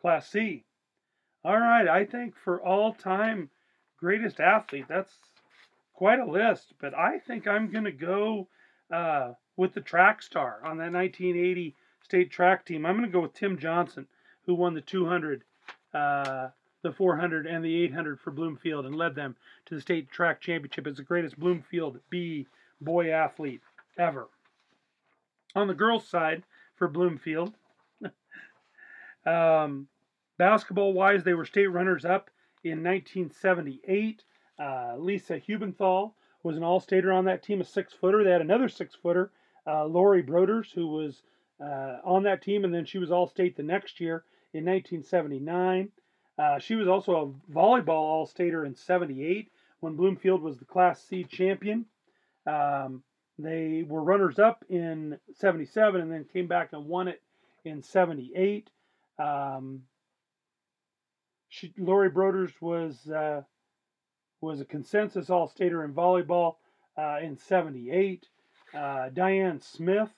Class 0.01 0.31
C. 0.31 0.64
All 1.44 1.59
right, 1.59 1.88
I 1.88 2.05
think 2.05 2.35
for 2.44 2.62
all 2.62 2.94
time 2.94 3.51
greatest 3.99 4.40
athlete, 4.40 4.87
that's 4.88 5.12
quite 5.92 6.21
a 6.21 6.31
list, 6.31 6.73
but 6.81 6.94
I 6.94 7.18
think 7.18 7.47
I'm 7.47 7.71
to 7.85 7.92
go 7.92 8.49
uh, 8.92 9.33
with 9.59 9.75
the 9.75 9.81
track 9.81 10.23
star 10.23 10.61
on 10.64 10.79
that 10.79 10.92
1980 10.92 11.75
state 12.03 12.31
track 12.31 12.64
team. 12.64 12.87
I'm 12.87 12.97
going 12.97 13.07
to 13.07 13.12
go 13.12 13.21
with 13.21 13.35
Tim 13.35 13.59
Johnson, 13.59 14.07
who 14.47 14.55
won 14.55 14.73
the 14.73 14.81
200, 14.81 15.42
uh, 15.92 16.49
the 16.83 16.92
400, 16.92 17.47
and 17.47 17.62
the 17.62 17.83
800 17.83 18.21
for 18.21 18.31
Bloomfield 18.31 18.87
and 18.87 18.94
led 18.94 19.16
them 19.16 19.37
to 19.66 19.75
the 19.75 19.81
state 19.81 20.11
track 20.11 20.40
championship 20.40 20.87
as 20.87 20.97
the 20.97 21.03
greatest 21.03 21.38
Bloomfield 21.38 21.99
B 22.09 22.47
boy 22.81 23.11
athlete 23.11 23.61
ever. 23.99 24.29
On 25.57 25.66
the 25.66 25.75
girls' 25.75 26.07
side 26.09 26.44
for 26.77 26.87
Bloomfield, 26.87 27.53
um, 29.27 29.88
Basketball 30.38 30.92
wise, 30.92 31.25
they 31.25 31.35
were 31.35 31.44
state 31.44 31.66
runners 31.66 32.05
up 32.05 32.31
in 32.62 32.85
1978. 32.85 34.23
Uh, 34.57 34.94
Lisa 34.97 35.40
Hubenthal 35.40 36.12
was 36.44 36.57
an 36.57 36.62
all 36.62 36.79
stater 36.79 37.12
on 37.12 37.25
that 37.25 37.42
team, 37.42 37.61
a 37.61 37.64
six 37.64 37.92
footer. 37.92 38.23
They 38.23 38.31
had 38.31 38.40
another 38.40 38.68
six 38.68 38.94
footer, 38.94 39.33
uh, 39.69 39.85
Lori 39.85 40.23
Broders, 40.23 40.73
who 40.73 40.87
was 40.87 41.23
uh, 41.61 41.99
on 42.05 42.23
that 42.25 42.43
team, 42.43 42.65
and 42.65 42.73
then 42.73 42.85
she 42.85 42.99
was 42.99 43.11
all 43.11 43.27
state 43.27 43.57
the 43.57 43.63
next 43.63 44.01
year 44.01 44.25
in 44.55 44.65
1979. 44.65 45.91
Uh, 46.39 46.59
she 46.59 46.75
was 46.75 46.89
also 46.89 47.17
a 47.17 47.53
volleyball 47.53 47.89
all 47.89 48.27
stater 48.27 48.65
in 48.65 48.75
78 48.75 49.51
when 49.81 49.97
Bloomfield 49.97 50.43
was 50.43 50.59
the 50.59 50.65
Class 50.65 51.03
C 51.03 51.25
champion. 51.25 51.85
Um, 52.47 53.03
they 53.39 53.85
were 53.87 54.03
runners 54.03 54.39
up 54.39 54.65
in 54.69 55.19
77 55.35 56.01
and 56.01 56.11
then 56.11 56.25
came 56.25 56.47
back 56.47 56.73
and 56.73 56.87
won 56.87 57.09
it 57.09 57.23
in 57.65 57.83
78. 57.83 58.71
Um, 59.19 59.83
she, 61.49 61.73
Lori 61.79 62.11
Broders 62.11 62.53
was 62.61 63.09
uh, 63.09 63.43
was 64.41 64.61
a 64.61 64.65
consensus 64.65 65.31
All-Stater 65.31 65.85
in 65.85 65.93
volleyball 65.93 66.57
uh, 66.97 67.19
in 67.23 67.37
'78. 67.37 68.29
Uh, 68.75 69.09
Diane 69.11 69.61
Smith 69.61 70.11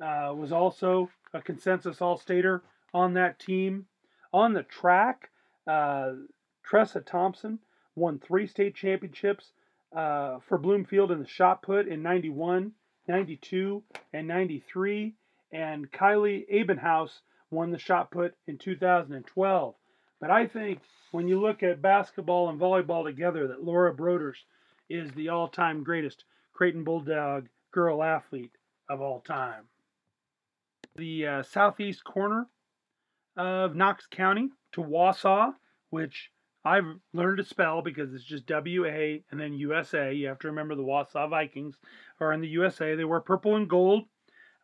uh, 0.00 0.32
was 0.34 0.52
also 0.52 1.10
a 1.34 1.40
consensus 1.40 2.00
All-Stater 2.00 2.62
on 2.94 3.14
that 3.14 3.38
team. 3.38 3.86
On 4.32 4.52
the 4.52 4.62
track, 4.62 5.30
uh, 5.66 6.12
Tressa 6.62 7.00
Thompson 7.00 7.58
won 7.94 8.18
three 8.18 8.46
state 8.46 8.74
championships 8.74 9.52
uh, 9.94 10.38
for 10.48 10.58
Bloomfield 10.58 11.10
in 11.10 11.18
the 11.18 11.26
shot 11.26 11.62
put 11.62 11.86
in 11.86 12.02
91, 12.02 12.72
92, 13.08 13.82
and 14.12 14.26
93. 14.26 15.14
And 15.52 15.90
Kylie 15.90 16.46
Abenhouse 16.50 17.20
won 17.50 17.70
the 17.70 17.78
shot 17.78 18.10
put 18.10 18.34
in 18.46 18.56
2012. 18.56 19.74
But 20.20 20.30
I 20.30 20.46
think 20.46 20.80
when 21.10 21.28
you 21.28 21.40
look 21.40 21.62
at 21.62 21.82
basketball 21.82 22.48
and 22.48 22.58
volleyball 22.58 23.04
together, 23.04 23.48
that 23.48 23.64
Laura 23.64 23.94
Broders 23.94 24.36
is 24.88 25.10
the 25.12 25.28
all 25.28 25.48
time 25.48 25.84
greatest 25.84 26.24
Creighton 26.54 26.84
Bulldog 26.84 27.48
girl 27.72 28.02
athlete 28.02 28.52
of 28.88 29.00
all 29.00 29.20
time. 29.20 29.64
The 30.96 31.26
uh, 31.26 31.42
southeast 31.42 32.04
corner 32.04 32.46
of 33.36 33.74
Knox 33.74 34.06
County 34.06 34.50
to 34.72 34.82
Wausa, 34.82 35.54
which 35.90 36.30
I've 36.64 36.84
learned 37.12 37.38
to 37.38 37.44
spell 37.44 37.82
because 37.82 38.14
it's 38.14 38.24
just 38.24 38.46
W 38.46 38.86
A 38.86 39.24
and 39.30 39.40
then 39.40 39.54
USA. 39.54 40.12
You 40.12 40.28
have 40.28 40.38
to 40.40 40.48
remember 40.48 40.74
the 40.74 40.82
Wausa 40.82 41.28
Vikings 41.28 41.76
are 42.20 42.32
in 42.32 42.40
the 42.40 42.48
USA. 42.48 42.94
They 42.94 43.04
wear 43.04 43.20
purple 43.20 43.56
and 43.56 43.68
gold. 43.68 44.04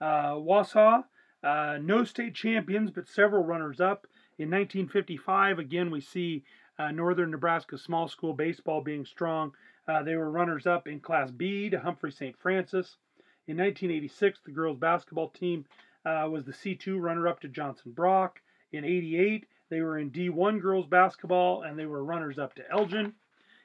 Uh, 0.00 0.34
Wausa, 0.34 1.04
uh, 1.42 1.78
no 1.80 2.04
state 2.04 2.34
champions, 2.34 2.90
but 2.90 3.08
several 3.08 3.44
runners 3.44 3.80
up. 3.80 4.06
In 4.38 4.50
1955, 4.50 5.58
again, 5.58 5.90
we 5.90 6.00
see 6.00 6.44
uh, 6.78 6.92
Northern 6.92 7.32
Nebraska 7.32 7.76
small 7.76 8.06
school 8.06 8.32
baseball 8.32 8.80
being 8.80 9.04
strong. 9.04 9.52
Uh, 9.88 10.02
they 10.02 10.14
were 10.16 10.30
runners 10.30 10.66
up 10.66 10.86
in 10.86 11.00
Class 11.00 11.30
B 11.30 11.70
to 11.70 11.80
Humphrey 11.80 12.12
St. 12.12 12.38
Francis. 12.38 12.98
In 13.46 13.56
1986, 13.56 14.40
the 14.44 14.52
girls 14.52 14.76
basketball 14.76 15.30
team 15.30 15.64
uh, 16.04 16.28
was 16.30 16.44
the 16.44 16.52
C2 16.52 17.00
runner 17.00 17.26
up 17.26 17.40
to 17.40 17.48
Johnson 17.48 17.92
Brock. 17.92 18.40
In 18.72 18.84
88, 18.84 19.46
they 19.70 19.80
were 19.80 19.98
in 19.98 20.10
D1 20.10 20.60
girls 20.60 20.86
basketball 20.86 21.62
and 21.62 21.78
they 21.78 21.86
were 21.86 22.04
runners 22.04 22.38
up 22.38 22.54
to 22.54 22.70
Elgin. 22.70 23.14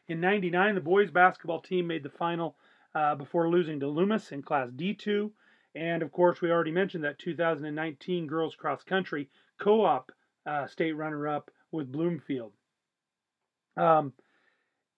In 0.08 0.22
99, 0.22 0.76
the 0.76 0.82
boys 0.82 1.12
basketball 1.12 1.60
team 1.60 1.88
made 1.88 2.04
the 2.04 2.10
final 2.10 2.56
uh, 2.96 3.16
before 3.16 3.50
losing 3.50 3.80
to 3.82 3.88
Loomis 3.88 4.32
in 4.32 4.42
Class 4.42 4.70
D2. 4.70 5.32
And 5.76 6.04
of 6.04 6.12
course, 6.12 6.42
we 6.42 6.52
already 6.52 6.72
mentioned 6.72 7.04
that 7.04 7.20
2019 7.20 8.28
girls 8.28 8.56
cross 8.56 8.84
country 8.84 9.30
co 9.60 9.84
op 9.84 10.12
uh, 10.46 10.68
state 10.68 10.94
runner 10.94 11.28
up 11.28 11.52
with 11.72 11.92
Bloomfield. 11.92 12.54
Um, 13.76 14.14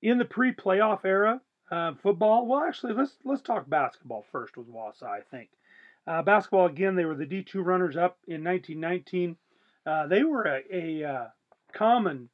in 0.02 0.18
the 0.18 0.26
pre-playoff 0.26 1.06
era, 1.06 1.42
uh, 1.72 1.94
football. 1.96 2.46
Well, 2.46 2.64
actually, 2.64 2.94
let's 2.94 3.18
let's 3.24 3.42
talk 3.42 3.70
basketball 3.70 4.26
first 4.32 4.58
with 4.58 4.68
Wausa. 4.68 5.06
I 5.06 5.22
think 5.22 5.50
uh, 6.08 6.22
basketball 6.22 6.68
again. 6.68 6.96
They 6.96 7.06
were 7.06 7.16
the 7.16 7.26
D2 7.26 7.66
runners 7.66 7.98
up 7.98 8.18
in 8.28 8.44
1919. 8.44 9.38
Uh, 9.86 10.08
they 10.08 10.24
were 10.24 10.44
a, 10.44 10.62
a 10.72 11.04
uh, 11.08 11.28
common 11.74 12.30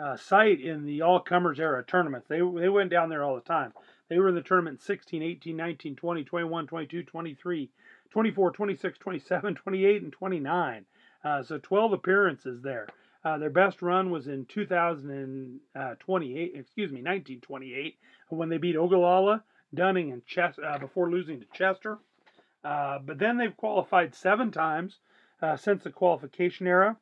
uh, 0.00 0.16
sight 0.16 0.60
in 0.60 0.84
the 0.86 1.02
all 1.02 1.20
comers 1.20 1.58
era 1.58 1.84
tournament. 1.86 2.24
They, 2.28 2.38
they 2.38 2.68
went 2.68 2.90
down 2.90 3.08
there 3.08 3.24
all 3.24 3.34
the 3.34 3.40
time. 3.40 3.72
They 4.08 4.18
were 4.18 4.28
in 4.28 4.34
the 4.34 4.42
tournament 4.42 4.80
16, 4.80 5.22
18, 5.22 5.56
19, 5.56 5.96
20, 5.96 6.24
21, 6.24 6.66
22, 6.66 7.02
23, 7.02 7.70
24, 8.10 8.50
26, 8.52 8.98
27, 8.98 9.54
28, 9.54 10.02
and 10.02 10.12
29. 10.12 10.86
Uh, 11.24 11.42
so 11.42 11.58
12 11.58 11.92
appearances 11.92 12.62
there. 12.62 12.86
Uh, 13.28 13.36
their 13.36 13.50
best 13.50 13.82
run 13.82 14.10
was 14.10 14.26
in 14.26 14.46
2028, 14.46 16.52
excuse 16.54 16.90
me, 16.90 17.02
1928, 17.02 17.98
when 18.30 18.48
they 18.48 18.56
beat 18.56 18.74
Ogallala, 18.74 19.44
Dunning, 19.74 20.12
and 20.12 20.24
Chester 20.24 20.64
uh, 20.64 20.78
before 20.78 21.10
losing 21.10 21.38
to 21.38 21.44
Chester. 21.52 21.98
Uh, 22.64 22.98
but 23.00 23.18
then 23.18 23.36
they've 23.36 23.54
qualified 23.54 24.14
seven 24.14 24.50
times 24.50 25.00
uh, 25.42 25.58
since 25.58 25.84
the 25.84 25.90
qualification 25.90 26.66
era. 26.66 26.96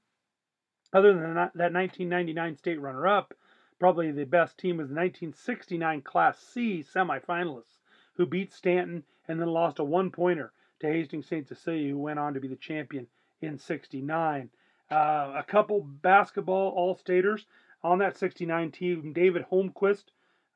Other 0.93 1.13
than 1.13 1.35
that, 1.35 1.53
that 1.55 1.73
1999 1.73 2.57
state 2.57 2.81
runner 2.81 3.07
up, 3.07 3.33
probably 3.79 4.11
the 4.11 4.25
best 4.25 4.59
team 4.59 4.79
was 4.79 4.89
the 4.89 4.97
1969 4.97 6.03
Class 6.03 6.41
C 6.41 6.83
semifinalists, 6.83 7.79
who 8.15 8.27
beat 8.27 8.53
Stanton 8.53 9.05
and 9.29 9.41
then 9.41 9.51
lost 9.51 9.79
a 9.79 9.85
one 9.85 10.11
pointer 10.11 10.53
to 10.81 10.89
Hastings 10.89 11.29
St. 11.29 11.47
Cecilia, 11.47 11.91
who 11.91 11.99
went 11.99 12.19
on 12.19 12.35
to 12.35 12.41
be 12.41 12.49
the 12.49 12.57
champion 12.57 13.07
in 13.41 13.59
69. 13.59 14.51
Uh, 14.91 15.33
a 15.37 15.45
couple 15.47 15.81
basketball 15.81 16.69
all-staters 16.77 17.47
on 17.83 17.99
that 17.99 18.17
69 18.17 18.71
team. 18.71 19.13
David 19.13 19.45
Holmquist 19.51 20.05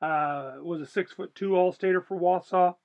uh, 0.01 0.53
was 0.61 0.81
a 0.81 0.85
six 0.85 1.11
foot 1.11 1.35
two 1.35 1.55
all-stater 1.55 2.01
for 2.01 2.17
Wausa. 2.17 2.75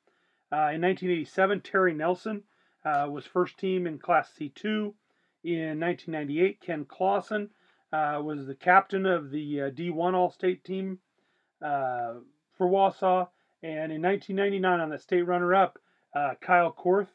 Uh, 0.53 0.71
in 0.71 0.83
1987, 0.83 1.61
Terry 1.61 1.95
Nelson 1.95 2.43
uh, 2.85 3.09
was 3.11 3.27
first 3.27 3.59
team 3.59 3.87
in 3.87 3.99
Class 3.99 4.31
C2. 4.39 4.93
In 5.45 5.81
1998, 5.81 6.61
Ken 6.61 6.85
Clausen 6.85 7.51
uh, 7.93 8.21
was 8.23 8.47
the 8.47 8.55
captain 8.55 9.07
of 9.07 9.31
the 9.31 9.63
uh, 9.63 9.71
D1 9.71 10.15
All-State 10.15 10.65
team 10.65 10.99
for 11.61 12.23
Wausa. 12.61 13.29
And 13.63 13.93
in 13.93 14.03
1999, 14.03 14.81
on 14.81 14.91
the 14.91 14.99
state 14.99 15.23
runner-up, 15.23 15.79
Kyle 16.41 16.73
Korth, 16.73 17.09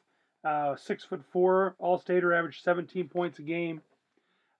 six 0.78 1.04
foot 1.04 1.24
four 1.32 1.76
All-Stater, 1.80 2.34
averaged 2.34 2.64
17 2.64 3.10
points 3.10 3.40
a 3.40 3.44
game. 3.44 3.82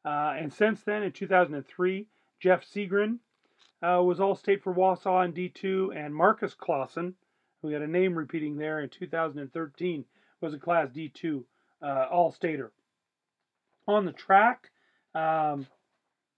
Uh, 0.04 0.34
and 0.38 0.52
since 0.52 0.82
then, 0.84 1.04
in 1.04 1.12
2003, 1.12 2.08
Jeff 2.40 2.66
Seagren 2.66 3.20
uh, 3.84 4.02
was 4.02 4.20
All 4.20 4.36
State 4.36 4.64
for 4.64 4.74
Wausa 4.74 5.26
in 5.26 5.34
D2, 5.34 5.96
and 5.96 6.14
Marcus 6.14 6.54
Clausen, 6.54 7.16
who 7.62 7.70
had 7.70 7.82
a 7.82 7.88
name 7.88 8.16
repeating 8.16 8.58
there 8.58 8.80
in 8.80 8.90
2013, 8.90 10.06
was 10.40 10.54
a 10.54 10.60
Class 10.60 10.90
D2 10.90 11.44
uh, 11.84 12.08
All 12.12 12.32
Stater. 12.32 12.72
On 13.88 14.06
the 14.06 14.12
track, 14.12 14.72
um, 15.14 15.68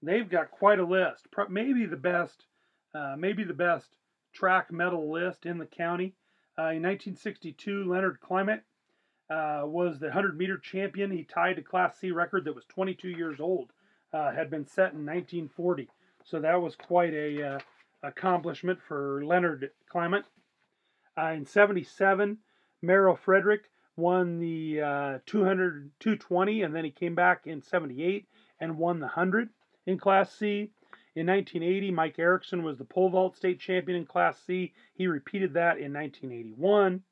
they've 0.01 0.30
got 0.30 0.51
quite 0.51 0.80
a 0.80 0.86
list. 0.86 1.28
Maybe 1.49 1.86
the 1.86 1.97
best, 1.97 2.45
uh, 2.93 3.16
maybe 3.18 3.43
the 3.43 3.53
best 3.53 3.88
track 4.34 4.72
medal 4.72 5.11
list 5.11 5.45
in 5.45 5.57
the 5.57 5.66
county. 5.66 6.16
Uh, 6.57 6.70
in 6.76 6.84
1962, 6.84 7.86
Leonard 7.86 8.20
Clement 8.20 8.61
uh, 9.34 9.65
was 9.65 9.99
the 9.99 10.07
100 10.07 10.38
meter 10.38 10.57
champion. 10.57 11.09
He 11.09 11.23
tied 11.23 11.57
a 11.57 11.63
Class 11.63 11.97
C 11.99 12.11
record 12.11 12.45
that 12.45 12.55
was 12.55 12.65
22 12.65 13.09
years 13.09 13.39
old, 13.39 13.71
uh, 14.13 14.31
had 14.31 14.49
been 14.49 14.65
set 14.65 14.93
in 14.93 15.05
1940. 15.05 15.89
So 16.23 16.39
that 16.39 16.61
was 16.61 16.75
quite 16.75 17.13
a 17.13 17.55
uh, 17.55 17.59
accomplishment 18.03 18.79
for 18.88 19.23
Leonard 19.25 19.71
Clement. 19.89 20.25
Uh, 21.17 21.31
in 21.31 21.45
77, 21.45 22.38
Merrill 22.81 23.15
Frederick 23.15 23.63
won 23.95 24.39
the 24.39 24.81
uh, 24.81 25.19
200, 25.25 25.91
220, 25.99 26.61
and 26.61 26.75
then 26.75 26.84
he 26.84 26.91
came 26.91 27.15
back 27.15 27.45
in 27.45 27.61
78 27.61 28.27
and 28.59 28.77
won 28.77 28.99
the 28.99 29.07
100 29.07 29.49
in 29.86 29.97
Class 29.97 30.31
C. 30.34 30.71
In 31.15 31.27
1980, 31.27 31.91
Mike 31.91 32.17
Erickson 32.17 32.63
was 32.63 32.77
the 32.77 32.86
pole 32.86 33.09
vault 33.09 33.36
state 33.36 33.59
champion 33.59 33.97
in 33.99 34.05
Class 34.05 34.39
C. 34.45 34.73
He 34.95 35.07
repeated 35.07 35.53
that 35.53 35.77
in 35.77 35.93
1981. 35.93 37.03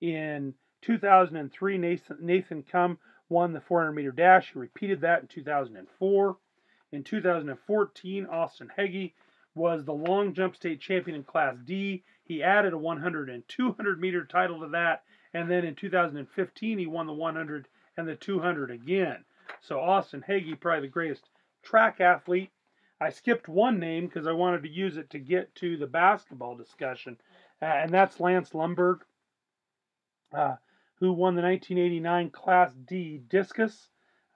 In 0.00 0.54
2003, 0.82 1.78
Nathan, 1.78 2.18
Nathan 2.20 2.62
Cum 2.62 2.98
won 3.28 3.52
the 3.52 3.60
400 3.60 3.92
meter 3.92 4.12
dash. 4.12 4.52
He 4.52 4.58
repeated 4.58 5.00
that 5.00 5.22
in 5.22 5.28
2004. 5.28 6.36
In 6.92 7.02
2014, 7.02 8.26
Austin 8.26 8.70
Heggie 8.76 9.14
was 9.54 9.84
the 9.84 9.94
long 9.94 10.34
jump 10.34 10.56
state 10.56 10.80
champion 10.80 11.16
in 11.16 11.24
Class 11.24 11.56
D. 11.64 12.04
He 12.24 12.42
added 12.42 12.72
a 12.72 12.78
100 12.78 13.30
and 13.30 13.46
200 13.48 14.00
meter 14.00 14.24
title 14.24 14.60
to 14.60 14.68
that. 14.68 15.04
And 15.34 15.50
then 15.50 15.64
in 15.64 15.74
2015, 15.74 16.78
he 16.78 16.86
won 16.86 17.06
the 17.06 17.12
100 17.12 17.68
and 17.96 18.06
the 18.06 18.16
200 18.16 18.70
again. 18.70 19.24
So 19.60 19.80
Austin 19.80 20.22
Heggie, 20.22 20.54
probably 20.54 20.88
the 20.88 20.92
greatest 20.92 21.28
track 21.62 22.00
athlete. 22.00 22.50
I 23.00 23.10
skipped 23.10 23.48
one 23.48 23.80
name 23.80 24.06
because 24.06 24.26
I 24.26 24.32
wanted 24.32 24.62
to 24.62 24.68
use 24.68 24.96
it 24.96 25.10
to 25.10 25.18
get 25.18 25.54
to 25.56 25.76
the 25.76 25.86
basketball 25.86 26.54
discussion, 26.54 27.18
uh, 27.60 27.64
and 27.64 27.90
that's 27.90 28.20
Lance 28.20 28.50
Lumberg. 28.50 29.00
Uh, 30.32 30.54
who 31.02 31.12
won 31.12 31.34
the 31.34 31.42
1989 31.42 32.30
Class 32.30 32.70
D 32.86 33.20
discus. 33.28 33.88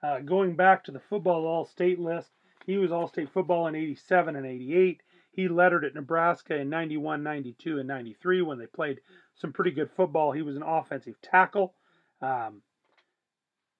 Uh, 0.03 0.19
going 0.19 0.53
back 0.53 0.83
to 0.83 0.91
the 0.91 0.99
football 0.99 1.47
All 1.47 1.65
State 1.65 1.97
list, 1.97 2.27
he 2.65 2.77
was 2.77 2.91
All 2.91 3.07
State 3.07 3.29
football 3.33 3.67
in 3.67 3.75
87 3.75 4.35
and 4.35 4.45
88. 4.45 5.01
He 5.31 5.47
lettered 5.47 5.85
at 5.85 5.95
Nebraska 5.95 6.57
in 6.57 6.69
91, 6.69 7.23
92, 7.23 7.79
and 7.79 7.87
93 7.87 8.41
when 8.41 8.59
they 8.59 8.65
played 8.65 8.99
some 9.35 9.53
pretty 9.53 9.71
good 9.71 9.89
football. 9.95 10.33
He 10.33 10.41
was 10.41 10.57
an 10.57 10.63
offensive 10.63 11.15
tackle. 11.21 11.73
Um, 12.21 12.61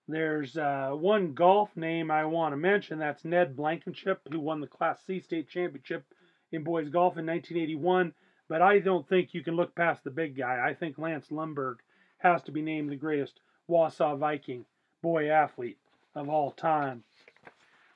there's 0.07 0.55
uh, 0.55 0.91
one 0.93 1.33
golf 1.33 1.75
name 1.75 2.09
I 2.09 2.23
want 2.23 2.53
to 2.53 2.57
mention. 2.57 2.99
That's 2.99 3.25
Ned 3.25 3.57
Blankenship, 3.57 4.21
who 4.31 4.39
won 4.39 4.61
the 4.61 4.67
Class 4.67 5.01
C 5.05 5.19
state 5.19 5.49
championship 5.49 6.05
in 6.53 6.63
boys 6.63 6.87
golf 6.87 7.17
in 7.17 7.25
1981. 7.25 8.13
But 8.47 8.61
I 8.61 8.79
don't 8.79 9.05
think 9.09 9.33
you 9.33 9.43
can 9.43 9.57
look 9.57 9.75
past 9.75 10.05
the 10.05 10.09
big 10.09 10.37
guy. 10.37 10.65
I 10.65 10.73
think 10.73 10.97
Lance 10.97 11.27
Lumberg 11.31 11.79
has 12.19 12.41
to 12.43 12.51
be 12.51 12.61
named 12.61 12.89
the 12.89 12.95
greatest 12.95 13.39
Wausa 13.67 14.17
Viking 14.17 14.65
boy 15.01 15.29
athlete 15.29 15.77
of 16.15 16.29
all 16.29 16.51
time. 16.51 17.03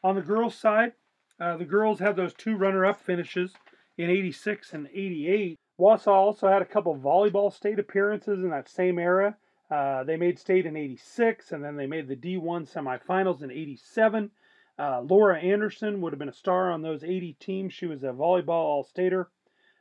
On 0.04 0.16
the 0.16 0.22
girls' 0.22 0.56
side, 0.56 0.94
uh, 1.40 1.58
the 1.58 1.66
girls 1.66 2.00
had 2.00 2.16
those 2.16 2.34
two 2.34 2.56
runner 2.56 2.86
up 2.86 3.02
finishes 3.02 3.54
in 3.98 4.10
86 4.10 4.74
and 4.74 4.88
88. 4.94 5.58
Wausa 5.80 6.12
also 6.12 6.48
had 6.48 6.62
a 6.62 6.66
couple 6.66 6.96
volleyball 6.96 7.52
state 7.52 7.80
appearances 7.80 8.44
in 8.44 8.50
that 8.50 8.70
same 8.70 9.00
era. 9.00 9.36
Uh, 9.70 10.04
they 10.04 10.18
made 10.18 10.38
state 10.38 10.66
in 10.66 10.76
86 10.76 11.52
and 11.52 11.64
then 11.64 11.78
they 11.78 11.88
made 11.88 12.08
the 12.08 12.16
D1 12.16 12.72
semifinals 12.72 13.42
in 13.42 13.52
87. 13.52 14.30
Uh, 14.78 15.02
Laura 15.02 15.40
Anderson 15.40 16.02
would 16.02 16.14
have 16.14 16.20
been 16.20 16.30
a 16.30 16.34
star 16.34 16.72
on 16.72 16.82
those 16.82 17.04
80 17.04 17.34
teams. 17.40 17.74
She 17.74 17.86
was 17.86 18.04
a 18.04 18.08
volleyball 18.08 18.50
all 18.50 18.84
stater. 18.84 19.30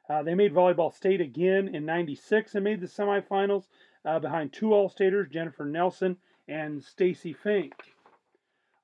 Uh, 0.09 0.23
they 0.23 0.35
made 0.35 0.55
volleyball 0.55 0.95
state 0.95 1.21
again 1.21 1.75
in 1.75 1.85
96 1.85 2.55
and 2.55 2.65
made 2.65 2.81
the 2.81 2.87
semifinals 2.87 3.65
uh, 4.05 4.19
behind 4.19 4.53
two 4.53 4.73
All-Staters, 4.73 5.29
Jennifer 5.31 5.65
Nelson 5.65 6.17
and 6.49 6.83
Stacy 6.83 7.33
Fink. 7.33 7.75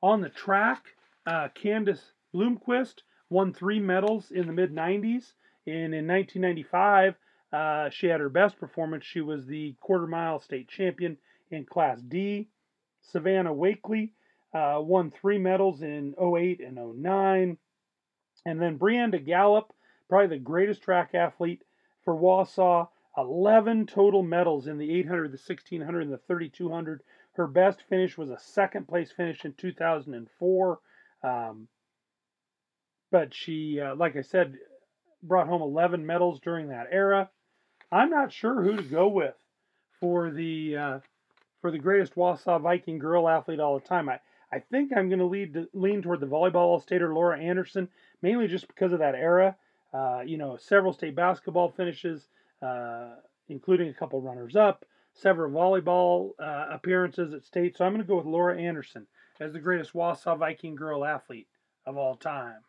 On 0.03 0.21
the 0.21 0.29
track, 0.29 0.95
uh, 1.27 1.49
Candace 1.55 2.12
Bloomquist 2.35 3.03
won 3.31 3.53
three 3.53 3.81
medals 3.81 4.31
in 4.31 4.47
the 4.47 4.53
mid 4.53 4.73
90s. 4.73 5.33
And 5.67 5.95
in 5.95 6.07
1995, 6.07 7.17
Uh, 7.53 7.89
she 7.91 8.09
had 8.09 8.21
her 8.21 8.29
best 8.29 8.59
performance. 8.59 9.05
She 9.05 9.21
was 9.21 9.47
the 9.47 9.75
quarter 9.81 10.07
mile 10.07 10.41
state 10.41 10.69
champion 10.69 11.17
in 11.51 11.64
Class 11.64 12.03
D. 12.03 12.49
Savannah 13.01 13.55
Wakely 13.55 14.12
uh, 14.53 14.81
won 14.83 15.11
three 15.12 15.39
medals 15.39 15.81
in 15.81 16.14
08 16.21 16.61
and 16.61 16.77
09. 16.77 17.57
And 18.45 18.61
then 18.61 18.79
Brianda 18.79 19.25
Gallup, 19.25 19.73
probably 20.09 20.37
the 20.37 20.43
greatest 20.43 20.83
track 20.83 21.14
athlete 21.14 21.62
for 22.05 22.14
Wausa, 22.14 22.89
11 23.17 23.87
total 23.87 24.23
medals 24.23 24.67
in 24.67 24.79
the 24.79 24.93
800, 24.99 25.29
the 25.29 25.39
1600, 25.39 26.03
and 26.03 26.12
the 26.12 26.19
3200. 26.19 27.03
Her 27.33 27.47
best 27.47 27.83
finish 27.89 28.17
was 28.17 28.31
a 28.31 28.39
second 28.39 28.89
place 28.89 29.12
finish 29.12 29.45
in 29.45 29.55
2004. 29.55 30.79
Um, 31.23 31.69
but 33.11 33.35
she, 33.35 33.81
uh, 33.81 33.95
like 33.95 34.17
I 34.17 34.23
said, 34.23 34.57
brought 35.23 35.49
home 35.49 35.62
11 35.62 36.05
medals 36.05 36.41
during 36.41 36.69
that 36.69 36.89
era. 36.91 37.31
I'm 37.91 38.11
not 38.11 38.33
sure 38.33 38.62
who 38.62 38.77
to 38.77 38.83
go 38.83 39.09
with 39.09 39.35
for 40.01 40.31
the 40.31 40.77
uh, 40.77 40.99
for 41.61 41.71
the 41.71 41.79
greatest 41.79 42.14
Wausa 42.17 42.61
Viking 42.61 42.99
girl 42.99 43.29
athlete 43.29 43.61
all 43.61 43.79
the 43.79 43.87
time. 43.87 44.09
I, 44.09 44.21
I 44.53 44.61
think 44.61 44.93
I'm 44.97 45.09
going 45.09 45.19
to 45.19 45.69
lean 45.73 46.03
toward 46.03 46.21
the 46.21 46.27
volleyball 46.27 46.57
all-stater 46.57 47.12
Laura 47.12 47.39
Anderson, 47.39 47.89
mainly 48.23 48.47
just 48.47 48.69
because 48.69 48.93
of 48.93 49.01
that 49.01 49.14
era. 49.14 49.57
Uh, 49.93 50.21
you 50.25 50.37
know, 50.37 50.57
several 50.57 50.93
state 50.93 51.17
basketball 51.17 51.71
finishes, 51.71 52.29
including 53.49 53.89
a 53.89 53.95
couple 53.95 54.21
runners-up, 54.21 54.85
several 55.15 55.51
volleyball 55.51 56.31
uh, 56.39 56.67
appearances 56.73 57.33
at 57.33 57.45
state. 57.45 57.77
So 57.77 57.85
I'm 57.85 57.93
going 57.93 58.03
to 58.03 58.09
go 58.09 58.17
with 58.17 58.27
Laura 58.27 58.61
Anderson 58.61 59.07
as 59.41 59.53
the 59.53 59.61
greatest 59.61 59.95
Wausa 59.95 60.37
Viking 60.37 60.75
girl 60.75 61.05
athlete 61.05 61.49
of 61.87 61.97
all 61.97 62.17
time. 62.17 62.61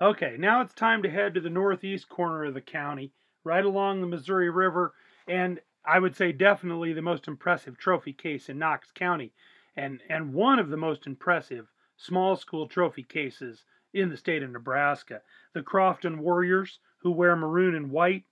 Okay, 0.00 0.36
now 0.38 0.62
it's 0.62 0.74
time 0.74 1.02
to 1.02 1.10
head 1.10 1.34
to 1.34 1.40
the 1.40 1.50
northeast 1.50 2.08
corner 2.08 2.44
of 2.44 2.54
the 2.54 2.60
county, 2.60 3.12
right 3.44 3.64
along 3.64 4.00
the 4.00 4.06
Missouri 4.06 4.50
River, 4.50 4.94
and 5.28 5.60
I 5.84 5.98
would 5.98 6.16
say 6.16 6.32
definitely 6.32 6.92
the 6.92 7.02
most 7.02 7.28
impressive 7.28 7.76
trophy 7.76 8.12
case 8.12 8.48
in 8.48 8.58
Knox 8.58 8.90
County, 8.92 9.32
and, 9.76 10.00
and 10.08 10.32
one 10.32 10.58
of 10.58 10.68
the 10.70 10.76
most 10.76 11.06
impressive 11.06 11.66
small 11.96 12.36
school 12.36 12.66
trophy 12.66 13.02
cases 13.02 13.64
in 13.92 14.08
the 14.08 14.16
state 14.16 14.42
of 14.42 14.50
Nebraska. 14.50 15.20
The 15.54 15.62
Crofton 15.62 16.18
Warriors, 16.20 16.78
who 16.98 17.10
wear 17.10 17.36
maroon 17.36 17.74
and 17.74 17.90
white. 17.90 18.24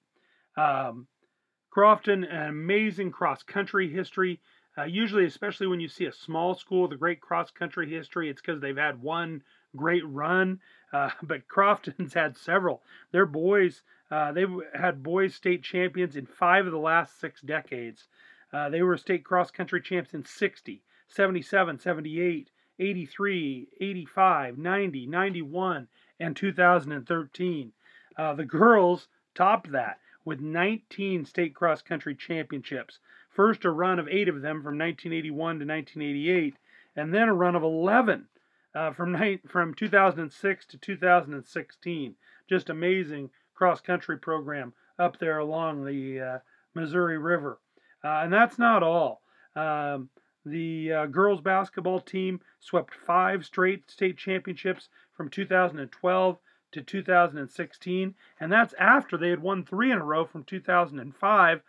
Um, 0.59 1.07
Crofton, 1.71 2.25
an 2.25 2.49
amazing 2.49 3.13
cross 3.13 3.45
country 3.45 3.89
history. 3.89 4.41
Uh, 4.77 4.85
usually, 4.85 5.25
especially 5.25 5.69
when 5.69 5.79
you 5.79 5.89
see 5.89 6.07
a 6.07 6.13
small 6.13 6.55
school 6.55 6.83
with 6.83 6.93
a 6.93 6.97
great 6.97 7.21
cross 7.21 7.51
country 7.53 7.89
history, 7.89 8.29
it's 8.29 8.41
because 8.41 8.61
they've 8.61 8.77
had 8.77 9.01
one 9.01 9.43
great 9.77 10.05
run. 10.07 10.59
Uh, 10.93 11.11
but 11.23 11.47
Crofton's 11.47 12.15
had 12.15 12.37
several. 12.37 12.83
Their 13.13 13.27
boys, 13.27 13.83
uh, 14.11 14.33
they've 14.33 14.51
had 14.75 15.03
boys 15.03 15.35
state 15.35 15.63
champions 15.63 16.17
in 16.17 16.27
five 16.27 16.67
of 16.67 16.73
the 16.73 16.79
last 16.79 17.21
six 17.21 17.41
decades. 17.41 18.09
Uh, 18.53 18.69
they 18.69 18.83
were 18.83 18.97
state 18.97 19.25
cross 19.25 19.53
country 19.53 19.81
champs 19.81 20.15
in 20.15 20.25
60, 20.25 20.83
77, 21.09 21.79
78, 21.79 22.51
83, 22.81 23.69
85, 23.81 24.59
90, 24.59 25.07
91, 25.07 25.89
and 26.19 26.37
2013. 26.37 27.73
Uh, 28.17 28.35
the 28.35 28.45
girls 28.45 29.07
topped 29.35 29.71
that 29.71 30.01
with 30.29 30.41
19 30.41 31.25
state 31.25 31.55
cross 31.55 31.81
country 31.81 32.15
championships. 32.15 32.99
First, 33.31 33.65
a 33.65 33.71
run 33.71 33.99
of 33.99 34.09
eight 34.09 34.29
of 34.29 34.43
them 34.43 34.59
from 34.59 34.77
1981 34.77 35.61
to 35.61 35.65
1988, 35.65 36.55
and 36.95 37.15
then 37.15 37.31
a 37.31 37.35
run 37.35 37.57
of 37.57 37.63
11 37.63 38.27
uh, 38.75 38.93
from 38.93 39.13
night, 39.13 39.41
from 39.49 39.73
2006 39.73 40.67
to 40.67 40.77
2016. 40.77 42.15
Just 42.47 42.69
amazing 42.69 43.31
cross 43.55 43.81
country 43.81 44.19
program 44.19 44.75
up 44.99 45.19
there 45.19 45.39
along 45.39 45.87
the 45.87 46.21
uh, 46.21 46.39
Missouri 46.75 47.17
River. 47.17 47.59
Uh, 48.05 48.21
and 48.25 48.31
that's 48.31 48.59
not 48.59 48.83
all. 48.83 49.23
Um, 49.57 50.11
the 50.45 50.93
uh, 50.93 51.07
girls 51.07 51.41
basketball 51.41 52.01
team 52.01 52.41
swept 52.61 52.93
five 53.07 53.47
straight 53.47 53.91
state 53.91 54.19
championships 54.19 54.91
from 55.17 55.31
2012 55.31 56.39
to 56.73 56.83
2016, 56.83 58.15
and 58.41 58.53
that's 58.53 58.75
after 58.75 59.17
they 59.17 59.31
had 59.31 59.41
won 59.41 59.65
three 59.65 59.91
in 59.91 59.99
a 59.99 60.05
row 60.05 60.25
from 60.25 60.45
2005, 60.45 61.63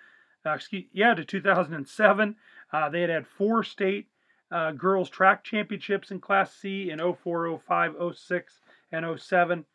uh, 0.45 0.49
excuse, 0.51 0.85
yeah, 0.91 1.13
to 1.13 1.25
2007. 1.25 2.35
Uh, 2.71 2.89
they 2.89 3.01
had 3.01 3.09
had 3.09 3.27
four 3.27 3.63
state 3.63 4.07
uh, 4.51 4.71
girls 4.71 5.09
track 5.09 5.43
championships 5.43 6.11
in 6.11 6.19
Class 6.19 6.53
C 6.53 6.89
in 6.89 6.99
04, 6.99 7.59
05, 7.59 7.95
06, 8.15 8.61
and 8.91 9.19
07. 9.19 9.65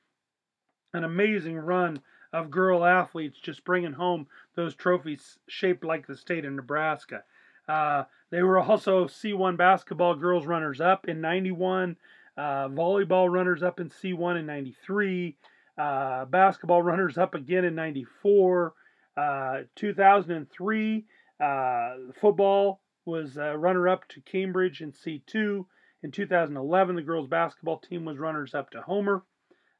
An 0.92 1.04
amazing 1.04 1.56
run 1.56 2.00
of 2.32 2.50
girl 2.50 2.84
athletes 2.84 3.38
just 3.38 3.64
bringing 3.64 3.92
home 3.92 4.26
those 4.56 4.74
trophies 4.74 5.38
shaped 5.48 5.84
like 5.84 6.06
the 6.06 6.16
state 6.16 6.44
of 6.44 6.52
Nebraska. 6.52 7.22
Uh, 7.68 8.04
they 8.30 8.42
were 8.42 8.58
also 8.58 9.06
C1 9.06 9.56
basketball 9.56 10.14
girls 10.16 10.44
runners 10.44 10.80
up 10.80 11.08
in 11.08 11.20
91, 11.20 11.96
uh, 12.36 12.68
volleyball 12.68 13.30
runners 13.30 13.62
up 13.62 13.80
in 13.80 13.90
C1 13.90 14.38
in 14.38 14.46
93, 14.46 15.36
uh, 15.78 16.24
basketball 16.26 16.82
runners 16.82 17.18
up 17.18 17.34
again 17.34 17.64
in 17.64 17.74
94, 17.74 18.74
uh, 19.16 19.58
2003, 19.76 21.04
uh, 21.40 21.90
football 22.20 22.80
was 23.04 23.36
uh, 23.36 23.56
runner 23.56 23.88
up 23.88 24.08
to 24.08 24.20
Cambridge 24.20 24.80
in 24.80 24.92
C2. 24.92 25.64
In 26.02 26.10
2011, 26.10 26.96
the 26.96 27.02
girls 27.02 27.28
basketball 27.28 27.78
team 27.78 28.04
was 28.04 28.18
runners 28.18 28.54
up 28.54 28.70
to 28.70 28.82
Homer. 28.82 29.22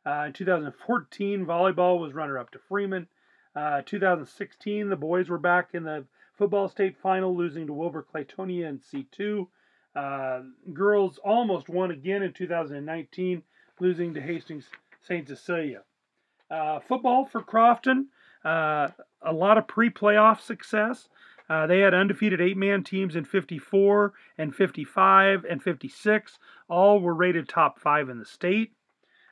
In 0.07 0.33
2014, 0.35 1.47
volleyball 1.47 1.99
was 1.99 2.13
runner 2.13 2.39
up 2.39 2.51
to 2.51 2.59
Freeman. 2.69 3.07
Uh, 3.57 3.83
2016, 3.87 4.89
the 4.89 4.97
boys 4.97 5.29
were 5.29 5.39
back 5.39 5.71
in 5.75 5.85
the 5.85 6.05
football 6.37 6.69
state 6.69 6.97
final, 7.01 7.37
losing 7.37 7.67
to 7.67 7.73
Wilber 7.73 8.05
Clatonia 8.13 8.69
in 8.69 8.79
C2. 8.79 9.47
Uh, 9.95 10.43
girls 10.73 11.19
almost 11.25 11.69
won 11.69 11.91
again 11.91 12.23
in 12.23 12.33
2019, 12.33 13.43
losing 13.81 14.15
to 14.15 14.21
Hastings 14.21 14.69
St. 15.07 15.29
Cecilia. 15.29 15.83
Uh, 16.51 16.81
football 16.81 17.25
for 17.25 17.43
Crofton, 17.43 18.09
uh, 18.45 18.89
a 19.23 19.33
lot 19.33 19.59
of 19.59 19.67
pre 19.67 19.91
playoff 19.91 20.41
success. 20.41 21.09
Uh, 21.49 21.67
they 21.67 21.81
had 21.81 21.95
undefeated 21.95 22.41
eight 22.41 22.57
man 22.57 22.83
teams 22.83 23.17
in 23.17 23.25
54 23.25 24.15
and 24.39 24.55
55 24.55 25.45
and 25.45 25.63
56. 25.63 26.39
All 26.69 27.01
were 27.01 27.15
rated 27.15 27.49
top 27.49 27.79
five 27.79 28.09
in 28.09 28.19
the 28.19 28.25
state. 28.25 28.73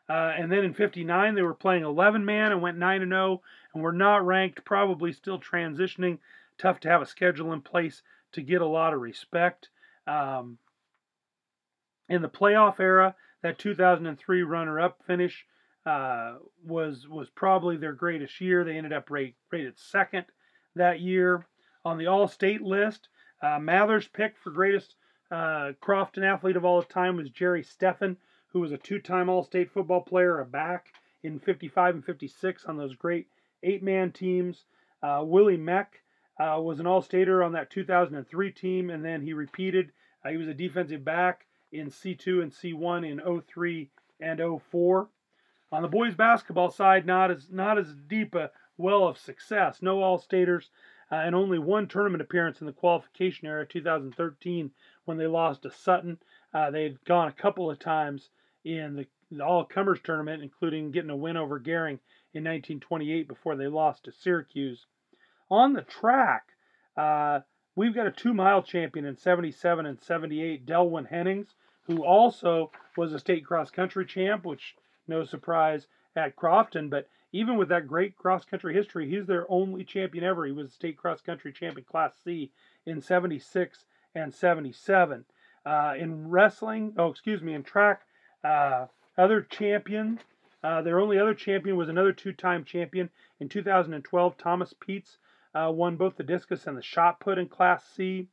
Uh, 0.09 0.33
and 0.37 0.53
then 0.53 0.65
in 0.65 0.75
59, 0.75 1.35
they 1.35 1.43
were 1.43 1.55
playing 1.55 1.85
11 1.85 2.25
man 2.25 2.53
and 2.53 2.61
went 2.61 2.77
9 2.77 3.09
0 3.09 3.41
and 3.73 3.83
were 3.83 3.93
not 3.93 4.27
ranked, 4.27 4.65
probably 4.65 5.13
still 5.13 5.39
transitioning. 5.39 6.19
Tough 6.59 6.81
to 6.81 6.89
have 6.89 7.01
a 7.01 7.07
schedule 7.07 7.53
in 7.53 7.63
place 7.63 8.03
to 8.33 8.43
get 8.43 8.61
a 8.61 8.67
lot 8.67 8.93
of 8.93 9.01
respect. 9.01 9.69
Um, 10.07 10.59
in 12.09 12.23
the 12.23 12.29
playoff 12.29 12.81
era, 12.81 13.15
that 13.43 13.59
2003 13.59 14.43
runner 14.43 14.81
up 14.81 15.01
finish 15.07 15.45
uh, 15.85 16.35
was 16.65 17.09
was 17.09 17.29
probably 17.31 17.77
their 17.77 17.93
greatest 17.93 18.41
year. 18.41 18.65
They 18.65 18.77
ended 18.77 18.93
up 18.93 19.11
rate, 19.11 19.37
rated 19.51 19.79
second 19.79 20.27
that 20.77 21.01
year 21.01 21.47
on 21.85 21.99
the 21.99 22.07
All 22.07 22.29
State 22.29 22.63
list. 22.63 23.09
Uh, 23.43 23.59
Mathers' 23.59 24.07
pick 24.09 24.37
for 24.39 24.51
greatest 24.51 24.95
uh, 25.31 25.73
Crofton 25.81 26.23
athlete 26.23 26.57
of 26.57 26.65
all 26.65 26.83
time 26.83 27.17
was 27.17 27.31
Jerry 27.31 27.65
Steffen, 27.65 28.17
who 28.49 28.61
was 28.61 28.71
a 28.71 28.79
two 28.79 28.99
time 29.01 29.29
All 29.29 29.43
State 29.43 29.73
football 29.73 30.03
player, 30.03 30.41
a 30.41 30.47
back 30.47 30.89
in 31.23 31.39
55 31.41 31.97
and 31.97 32.05
56 32.05 32.65
on 32.67 32.77
those 32.77 32.95
great 32.95 33.27
eight 33.63 33.83
man 33.83 34.13
teams. 34.13 34.65
Uh, 35.03 35.23
Willie 35.25 35.57
Meck 35.57 36.02
uh, 36.39 36.61
was 36.61 36.81
an 36.81 36.87
All 36.87 37.03
Stater 37.03 37.43
on 37.43 37.53
that 37.53 37.71
2003 37.71 38.51
team, 38.53 38.91
and 38.91 39.05
then 39.05 39.23
he 39.23 39.33
repeated. 39.33 39.93
Uh, 40.25 40.31
he 40.31 40.37
was 40.37 40.49
a 40.49 40.55
defensive 40.55 41.05
back 41.05 41.47
in 41.73 41.89
C2 41.89 42.43
and 42.43 42.53
C1 42.53 43.09
in 43.09 43.43
03 43.43 43.91
and 44.21 44.41
04. 44.71 45.09
On 45.73 45.83
the 45.83 45.89
boys 45.89 46.15
basketball 46.15 46.71
side, 46.71 47.07
not 47.07 47.31
as 47.31 47.51
not 47.51 47.79
as 47.79 47.95
deep 47.95 48.35
a 48.35 48.51
well 48.77 49.07
of 49.07 49.19
success. 49.19 49.81
No 49.81 50.03
All 50.03 50.19
Staters 50.19 50.71
uh, 51.11 51.17
and 51.17 51.35
only 51.35 51.59
one 51.59 51.87
tournament 51.87 52.23
appearance 52.23 52.61
in 52.61 52.67
the 52.67 52.73
qualification 52.73 53.47
era, 53.47 53.67
2013, 53.67 54.71
when 55.05 55.19
they 55.19 55.27
lost 55.27 55.63
to 55.63 55.71
Sutton. 55.71 56.19
Uh, 56.55 56.71
they 56.71 56.85
had 56.85 57.05
gone 57.05 57.29
a 57.29 57.33
couple 57.33 57.71
of 57.71 57.79
times 57.79 58.31
in 58.65 58.97
the, 58.97 59.07
the 59.31 59.45
All 59.45 59.65
Comers 59.65 60.01
tournament, 60.03 60.43
including 60.43 60.91
getting 60.91 61.11
a 61.11 61.17
win 61.17 61.37
over 61.37 61.59
Gering 61.59 62.01
in 62.35 62.45
1928 62.45 63.29
before 63.29 63.57
they 63.57 63.67
lost 63.67 64.05
to 64.05 64.13
Syracuse. 64.13 64.87
On 65.53 65.75
the 65.75 65.83
track, 65.83 66.49
uh, 66.97 67.41
we've 67.77 67.95
got 67.95 68.07
a 68.07 68.11
two 68.11 68.33
mile 68.33 68.63
champion 68.63 69.05
in 69.05 69.19
77 69.19 69.85
and 69.85 70.03
78, 70.03 70.65
Delwyn 70.65 71.07
Hennings, 71.11 71.55
who 71.83 72.03
also 72.03 72.71
was 72.97 73.13
a 73.13 73.19
state 73.19 73.45
cross 73.45 73.71
country 73.71 74.07
champ, 74.07 74.47
which 74.47 74.75
no 75.07 75.25
surprise 75.25 75.89
at 76.17 76.37
Crofton, 76.37 76.89
but 76.89 77.07
even 77.33 77.59
with 77.59 77.69
that 77.69 77.87
great 77.87 78.17
cross 78.17 78.47
country 78.47 78.73
history, 78.73 79.11
he's 79.11 79.27
their 79.27 79.45
only 79.51 79.85
champion 79.85 80.25
ever. 80.25 80.47
He 80.47 80.53
was 80.53 80.69
a 80.69 80.73
state 80.73 80.97
cross 80.97 81.21
country 81.21 81.53
champion 81.53 81.85
Class 81.85 82.15
C 82.25 82.51
in 82.87 83.03
76 83.03 83.85
and 84.15 84.33
77. 84.33 85.27
Uh, 85.67 85.93
in 85.99 86.31
wrestling, 86.31 86.95
oh, 86.97 87.09
excuse 87.09 87.43
me, 87.43 87.53
in 87.53 87.63
track, 87.63 88.01
uh, 88.43 88.87
other 89.19 89.43
champion 89.43 90.19
Uh, 90.65 90.81
their 90.81 91.01
only 91.01 91.19
other 91.19 91.35
champion 91.35 91.77
was 91.77 91.89
another 91.89 92.13
two-time 92.13 92.65
champion 92.65 93.11
in 93.41 93.49
2012. 93.49 94.39
Thomas 94.39 94.73
Pietz 94.73 95.19
uh, 95.55 95.71
won 95.71 95.97
both 95.97 96.17
the 96.17 96.23
discus 96.23 96.67
and 96.67 96.77
the 96.77 96.83
shot 96.83 97.21
put 97.21 97.39
in 97.39 97.49
Class 97.49 97.85
C. 97.95 98.29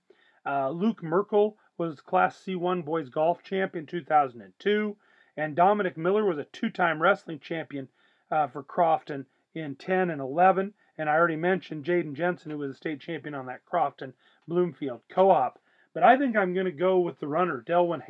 Uh, 0.46 0.70
Luke 0.70 1.04
Merkel 1.04 1.58
was 1.78 2.02
Class 2.02 2.42
C1 2.46 2.84
boys 2.84 3.10
golf 3.10 3.44
champ 3.44 3.76
in 3.76 3.86
2002, 3.86 4.96
and 5.38 5.56
Dominic 5.56 5.98
Miller 5.98 6.26
was 6.26 6.38
a 6.38 6.46
two-time 6.46 7.02
wrestling 7.02 7.40
champion 7.40 7.88
uh, 8.32 8.48
for 8.48 8.64
Crofton 8.64 9.26
in 9.54 9.76
10 9.76 10.10
and 10.10 10.22
11. 10.22 10.74
And 10.98 11.10
I 11.10 11.16
already 11.16 11.36
mentioned 11.36 11.86
Jaden 11.86 12.14
Jensen, 12.14 12.52
who 12.52 12.58
was 12.58 12.72
a 12.72 12.76
state 12.76 13.00
champion 13.00 13.34
on 13.34 13.46
that 13.46 13.66
Crofton 13.66 14.14
Bloomfield 14.48 15.02
co-op. 15.10 15.60
But 15.94 16.04
I 16.04 16.18
think 16.18 16.36
I'm 16.36 16.54
going 16.54 16.66
to 16.66 16.72
go 16.72 17.00
with 17.00 17.20
the 17.20 17.28
runner, 17.28 17.64
Delwyn 17.66 18.02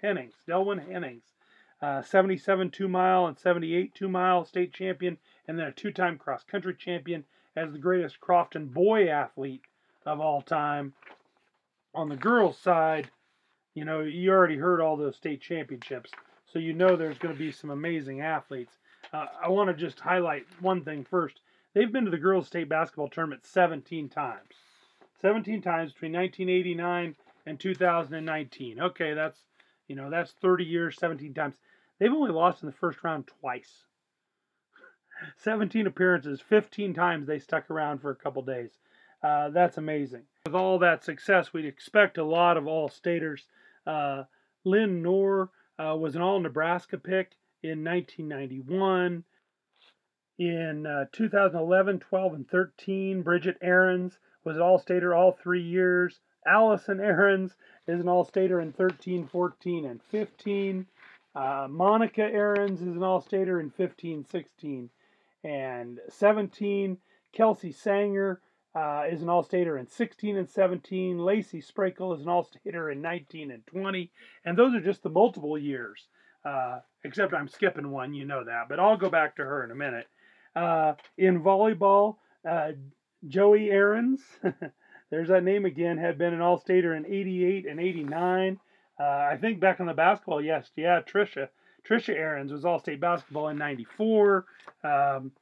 Hennings. 0.00 0.34
Delwyn 0.46 0.86
Hennings, 0.86 1.22
uh, 1.80 2.02
77 2.02 2.70
two 2.70 2.88
mile 2.88 3.26
and 3.26 3.38
78 3.38 3.94
two 3.94 4.08
mile 4.08 4.44
state 4.44 4.72
champion, 4.72 5.18
and 5.48 5.58
then 5.58 5.66
a 5.66 5.72
two 5.72 5.92
time 5.92 6.18
cross 6.18 6.44
country 6.44 6.74
champion 6.74 7.24
as 7.56 7.72
the 7.72 7.78
greatest 7.78 8.20
Crofton 8.20 8.66
boy 8.66 9.08
athlete 9.08 9.62
of 10.06 10.20
all 10.20 10.42
time. 10.42 10.94
On 11.94 12.08
the 12.08 12.16
girls' 12.16 12.58
side, 12.58 13.10
you 13.74 13.84
know, 13.84 14.00
you 14.00 14.30
already 14.30 14.56
heard 14.56 14.80
all 14.80 14.96
those 14.96 15.16
state 15.16 15.40
championships, 15.40 16.10
so 16.46 16.58
you 16.58 16.72
know 16.72 16.96
there's 16.96 17.18
going 17.18 17.34
to 17.34 17.38
be 17.38 17.52
some 17.52 17.70
amazing 17.70 18.20
athletes. 18.20 18.78
Uh, 19.12 19.26
I 19.42 19.48
want 19.48 19.68
to 19.68 19.74
just 19.74 20.00
highlight 20.00 20.46
one 20.60 20.84
thing 20.84 21.04
first. 21.04 21.40
They've 21.74 21.92
been 21.92 22.04
to 22.04 22.10
the 22.10 22.18
girls' 22.18 22.46
state 22.46 22.68
basketball 22.68 23.08
tournament 23.08 23.44
17 23.44 24.08
times. 24.08 24.54
17 25.20 25.62
times 25.62 25.92
between 25.92 26.12
1989 26.12 27.14
and 27.46 27.60
2019. 27.60 28.80
Okay, 28.80 29.14
that's 29.14 29.38
you 29.88 29.96
know 29.96 30.10
that's 30.10 30.32
30 30.40 30.64
years, 30.64 30.96
17 30.98 31.34
times. 31.34 31.54
They've 31.98 32.12
only 32.12 32.32
lost 32.32 32.62
in 32.62 32.66
the 32.66 32.74
first 32.74 33.02
round 33.04 33.28
twice. 33.40 33.84
17 35.36 35.86
appearances, 35.86 36.40
15 36.40 36.94
times 36.94 37.26
they 37.26 37.38
stuck 37.38 37.70
around 37.70 38.00
for 38.00 38.10
a 38.10 38.16
couple 38.16 38.42
days. 38.42 38.70
Uh, 39.22 39.50
that's 39.50 39.78
amazing. 39.78 40.22
With 40.46 40.54
all 40.54 40.78
that 40.80 41.04
success, 41.04 41.52
we'd 41.52 41.64
expect 41.64 42.18
a 42.18 42.24
lot 42.24 42.56
of 42.56 42.66
all 42.66 42.88
staters. 42.88 43.46
Uh, 43.86 44.24
Lynn 44.64 45.02
Noor 45.02 45.50
uh, 45.78 45.96
was 45.96 46.16
an 46.16 46.22
all 46.22 46.40
Nebraska 46.40 46.98
pick 46.98 47.32
in 47.62 47.84
1991. 47.84 49.24
In 50.38 50.86
uh, 50.86 51.04
2011, 51.12 52.00
12, 52.00 52.34
and 52.34 52.48
13, 52.48 53.22
Bridget 53.22 53.58
Ahrens 53.62 54.18
was 54.44 54.56
an 54.56 54.62
all 54.62 54.78
stater 54.78 55.14
all 55.14 55.32
three 55.32 55.62
years. 55.62 56.20
Allison 56.46 57.00
Ahrens 57.00 57.54
is 57.86 58.00
an 58.00 58.08
All 58.08 58.24
Stater 58.24 58.60
in 58.60 58.72
13, 58.72 59.28
14, 59.28 59.86
and 59.86 60.02
15. 60.02 60.86
Uh, 61.34 61.66
Monica 61.70 62.22
Ahrens 62.22 62.80
is 62.80 62.96
an 62.96 63.02
All 63.02 63.20
Stater 63.20 63.60
in 63.60 63.70
15, 63.70 64.24
16, 64.24 64.90
and 65.44 65.98
17. 66.08 66.98
Kelsey 67.32 67.72
Sanger 67.72 68.40
uh, 68.74 69.04
is 69.10 69.22
an 69.22 69.28
All 69.28 69.42
Stater 69.42 69.78
in 69.78 69.86
16 69.86 70.36
and 70.36 70.48
17. 70.48 71.18
Lacey 71.18 71.62
Sprakel 71.62 72.14
is 72.16 72.22
an 72.22 72.28
All 72.28 72.44
Stater 72.44 72.90
in 72.90 73.02
19 73.02 73.50
and 73.50 73.66
20. 73.66 74.10
And 74.44 74.56
those 74.56 74.74
are 74.74 74.80
just 74.80 75.02
the 75.02 75.10
multiple 75.10 75.58
years. 75.58 76.08
Uh, 76.44 76.80
except 77.04 77.34
I'm 77.34 77.48
skipping 77.48 77.90
one, 77.90 78.14
you 78.14 78.24
know 78.24 78.44
that. 78.44 78.68
But 78.68 78.80
I'll 78.80 78.96
go 78.96 79.10
back 79.10 79.36
to 79.36 79.44
her 79.44 79.64
in 79.64 79.70
a 79.70 79.76
minute. 79.76 80.06
Uh, 80.54 80.94
in 81.16 81.42
volleyball, 81.42 82.16
uh, 82.48 82.72
Joey 83.26 83.70
Ahrens. 83.70 84.20
There's 85.10 85.28
that 85.28 85.44
name 85.44 85.64
again. 85.64 85.98
Had 85.98 86.18
been 86.18 86.34
an 86.34 86.40
All-Stater 86.40 86.94
in 86.94 87.06
'88 87.06 87.66
and 87.66 87.78
'89. 87.80 88.58
Uh, 88.98 89.02
I 89.02 89.38
think 89.40 89.60
back 89.60 89.80
on 89.80 89.86
the 89.86 89.94
basketball, 89.94 90.42
yes, 90.42 90.70
yeah, 90.76 91.00
Trisha. 91.00 91.48
Trisha 91.88 92.14
Ahrens 92.14 92.52
was 92.52 92.64
All-State 92.64 93.00
basketball 93.00 93.48
in 93.48 93.58
'94. 93.58 94.46
Um, 94.84 95.32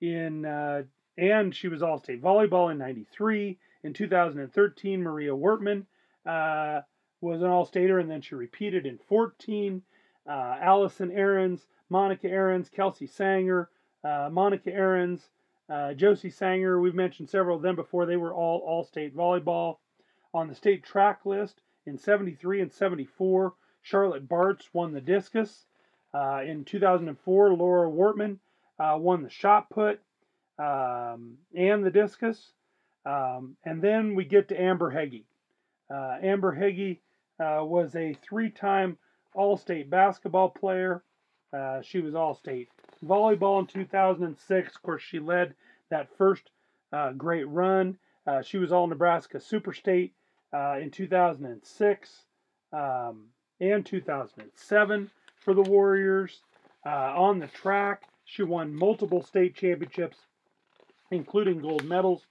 in 0.00 0.44
uh, 0.44 0.82
and 1.16 1.54
she 1.54 1.68
was 1.68 1.82
All-State 1.82 2.22
volleyball 2.22 2.70
in 2.70 2.78
'93. 2.78 3.58
In 3.84 3.92
2013, 3.92 5.02
Maria 5.02 5.32
Wortman 5.32 5.86
uh, 6.26 6.80
was 7.20 7.42
an 7.42 7.48
All-Stater, 7.48 7.98
and 7.98 8.10
then 8.10 8.20
she 8.20 8.34
repeated 8.34 8.86
in 8.86 8.98
14. 9.08 9.82
Uh, 10.26 10.56
Allison 10.60 11.10
Ahrens, 11.10 11.66
Monica 11.88 12.28
Ahrens, 12.28 12.68
Kelsey 12.68 13.06
Sanger, 13.06 13.70
uh, 14.04 14.28
Monica 14.30 14.70
Ahrens, 14.70 15.30
uh, 15.70 15.92
Josie 15.94 16.30
Sanger, 16.30 16.80
we've 16.80 16.94
mentioned 16.94 17.28
several 17.28 17.56
of 17.56 17.62
them 17.62 17.76
before. 17.76 18.06
They 18.06 18.16
were 18.16 18.32
all 18.32 18.60
all 18.60 18.84
state 18.84 19.14
volleyball. 19.16 19.78
On 20.34 20.48
the 20.48 20.54
state 20.54 20.84
track 20.84 21.24
list 21.24 21.60
in 21.86 21.98
73 21.98 22.60
and 22.60 22.72
74, 22.72 23.54
Charlotte 23.82 24.28
Bartz 24.28 24.68
won 24.72 24.92
the 24.92 25.00
discus. 25.00 25.66
Uh, 26.14 26.42
in 26.46 26.64
2004, 26.64 27.54
Laura 27.54 27.90
Wortman 27.90 28.38
uh, 28.78 28.96
won 28.98 29.22
the 29.22 29.30
shot 29.30 29.68
put 29.70 30.00
um, 30.58 31.36
and 31.54 31.84
the 31.84 31.90
discus. 31.90 32.52
Um, 33.04 33.56
and 33.64 33.82
then 33.82 34.14
we 34.14 34.24
get 34.24 34.48
to 34.48 34.60
Amber 34.60 34.90
Heggie. 34.90 35.26
Uh, 35.90 36.16
Amber 36.22 36.52
Heggie 36.52 37.00
uh, 37.40 37.64
was 37.64 37.94
a 37.94 38.16
three 38.22 38.50
time 38.50 38.98
All 39.34 39.56
State 39.56 39.90
basketball 39.90 40.50
player. 40.50 41.02
Uh, 41.52 41.80
she 41.82 42.00
was 42.00 42.14
All 42.14 42.34
State 42.34 42.68
volleyball 43.04 43.60
in 43.60 43.66
2006. 43.66 44.76
Of 44.76 44.82
course, 44.82 45.02
she 45.02 45.18
led 45.18 45.54
that 45.90 46.08
first 46.16 46.50
uh, 46.92 47.12
great 47.12 47.48
run. 47.48 47.98
She 48.42 48.58
was 48.58 48.72
all 48.72 48.86
Nebraska 48.86 49.40
Super 49.40 49.72
State 49.72 50.12
in 50.52 50.90
2006 50.92 52.24
um, 52.74 53.24
and 53.58 53.86
2007 53.86 55.10
for 55.40 55.54
the 55.54 55.62
Warriors. 55.62 56.40
Uh, 56.86 57.12
on 57.16 57.38
the 57.38 57.48
track, 57.48 58.04
she 58.24 58.42
won 58.42 58.74
multiple 58.74 59.22
state 59.22 59.54
championships, 59.54 60.16
including 61.10 61.60
gold 61.60 61.84
medals. 61.84 62.26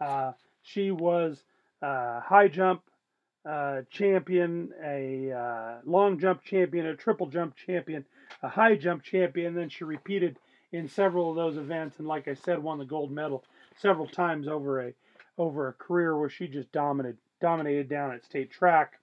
Uh, 0.00 0.32
she 0.62 0.90
was 0.90 1.42
a 1.82 2.20
high 2.20 2.48
jump 2.48 2.82
uh, 3.48 3.82
champion, 3.90 4.70
a 4.84 5.32
uh, 5.32 5.74
long 5.84 6.18
jump 6.18 6.42
champion, 6.42 6.86
a 6.86 6.96
triple 6.96 7.26
jump 7.26 7.56
champion, 7.56 8.04
a 8.42 8.48
high 8.48 8.76
jump 8.76 9.02
champion. 9.02 9.54
Then 9.54 9.68
she 9.68 9.84
repeated 9.84 10.36
in 10.72 10.88
several 10.88 11.30
of 11.30 11.36
those 11.36 11.56
events, 11.56 11.98
and 11.98 12.06
like 12.06 12.28
I 12.28 12.34
said, 12.34 12.62
won 12.62 12.78
the 12.78 12.84
gold 12.84 13.10
medal 13.10 13.44
several 13.76 14.06
times 14.06 14.46
over 14.46 14.88
a 14.88 14.92
over 15.38 15.68
a 15.68 15.72
career 15.72 16.18
where 16.18 16.28
she 16.28 16.46
just 16.46 16.70
dominated 16.72 17.18
dominated 17.40 17.88
down 17.88 18.12
at 18.12 18.24
state 18.24 18.50
track. 18.50 18.98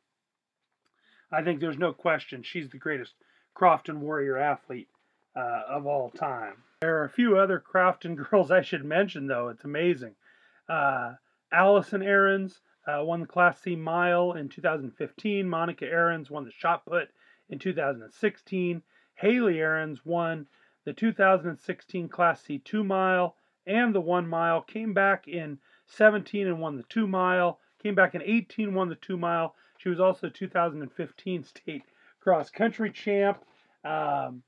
I 1.31 1.43
think 1.43 1.59
there's 1.59 1.77
no 1.77 1.91
question 1.91 2.43
she's 2.43 2.69
the 2.69 2.77
greatest 2.77 3.13
Crofton 3.57 4.01
Warrior 4.01 4.37
athlete 4.37 4.89
uh, 5.35 5.63
of 5.67 5.87
all 5.87 6.11
time. 6.11 6.57
There 6.81 6.99
are 6.99 7.05
a 7.05 7.09
few 7.09 7.39
other 7.39 7.59
Crofton 7.59 8.15
girls 8.29 8.51
I 8.51 8.61
should 8.61 8.85
mention, 8.85 9.25
though. 9.25 9.49
It's 9.49 9.63
amazing. 9.63 10.13
Uh, 10.69 11.13
Allison 11.51 12.03
Ahrens, 12.03 12.61
uh, 12.87 13.03
won 13.03 13.21
the 13.21 13.25
Class 13.25 13.59
C 13.59 13.75
mile 13.75 14.33
in 14.33 14.47
2015. 14.47 15.49
Monica 15.49 15.85
Ahrens 15.85 16.29
won 16.29 16.45
the 16.45 16.51
shot 16.51 16.85
put 16.85 17.09
in 17.49 17.57
2016. 17.57 18.83
Haley 19.15 19.59
Ahrens 19.59 20.05
won 20.05 20.45
the 20.85 20.93
2016 20.93 22.09
Class 22.09 22.43
C 22.43 22.59
2 22.59 22.83
mile 22.83 23.35
and 23.65 23.95
the 23.95 24.01
1 24.01 24.27
mile. 24.27 24.61
Came 24.61 24.93
back 24.93 25.27
in 25.27 25.57
17 25.87 26.45
and 26.45 26.61
won 26.61 26.77
the 26.77 26.83
2 26.83 27.07
mile. 27.07 27.59
Came 27.81 27.95
back 27.95 28.13
in 28.13 28.21
18, 28.21 28.75
won 28.75 28.89
the 28.89 28.95
2 28.95 29.17
mile. 29.17 29.55
She 29.79 29.89
was 29.89 29.99
also 29.99 30.29
2015 30.29 31.43
state 31.43 31.83
cross 32.27 32.49
country 32.49 32.91
champ. 32.91 33.41
Um, 33.85 34.43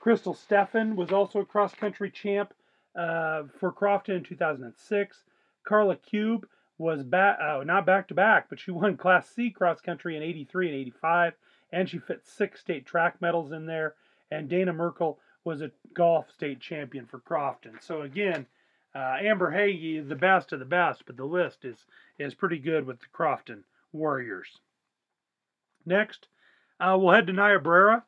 Crystal 0.00 0.34
Steffen 0.34 0.96
was 0.96 1.12
also 1.12 1.38
a 1.38 1.46
cross 1.46 1.74
country 1.74 2.10
champ 2.10 2.52
uh, 2.94 3.44
for 3.58 3.72
Crofton 3.72 4.16
in 4.16 4.22
2006. 4.22 5.22
Carla 5.66 5.96
Cube 5.96 6.46
was 6.76 7.02
back, 7.02 7.38
uh, 7.40 7.64
not 7.64 7.86
back 7.86 8.08
to 8.08 8.14
back, 8.14 8.50
but 8.50 8.60
she 8.60 8.70
won 8.70 8.98
Class 8.98 9.30
C 9.30 9.48
cross 9.48 9.80
country 9.80 10.14
in 10.14 10.22
83 10.22 10.68
and 10.68 10.76
85, 10.76 11.32
and 11.72 11.88
she 11.88 11.96
fit 11.96 12.20
six 12.26 12.60
state 12.60 12.84
track 12.84 13.16
medals 13.22 13.52
in 13.52 13.64
there. 13.64 13.94
And 14.30 14.50
Dana 14.50 14.74
Merkel 14.74 15.18
was 15.42 15.62
a 15.62 15.70
golf 15.94 16.30
state 16.30 16.60
champion 16.60 17.06
for 17.06 17.20
Crofton. 17.20 17.78
So 17.80 18.02
again, 18.02 18.44
uh, 18.94 19.16
Amber 19.22 19.50
Heggie 19.50 19.96
is 19.96 20.08
the 20.08 20.16
best 20.16 20.52
of 20.52 20.58
the 20.58 20.66
best, 20.66 21.04
but 21.06 21.16
the 21.16 21.24
list 21.24 21.64
is 21.64 21.86
is 22.18 22.34
pretty 22.34 22.58
good 22.58 22.86
with 22.86 23.00
the 23.00 23.06
Crofton 23.10 23.64
Warriors. 23.90 24.58
Next, 25.86 26.28
uh, 26.80 26.96
we'll 26.98 27.14
head 27.14 27.26
to 27.26 27.32
Niobrara, 27.32 28.04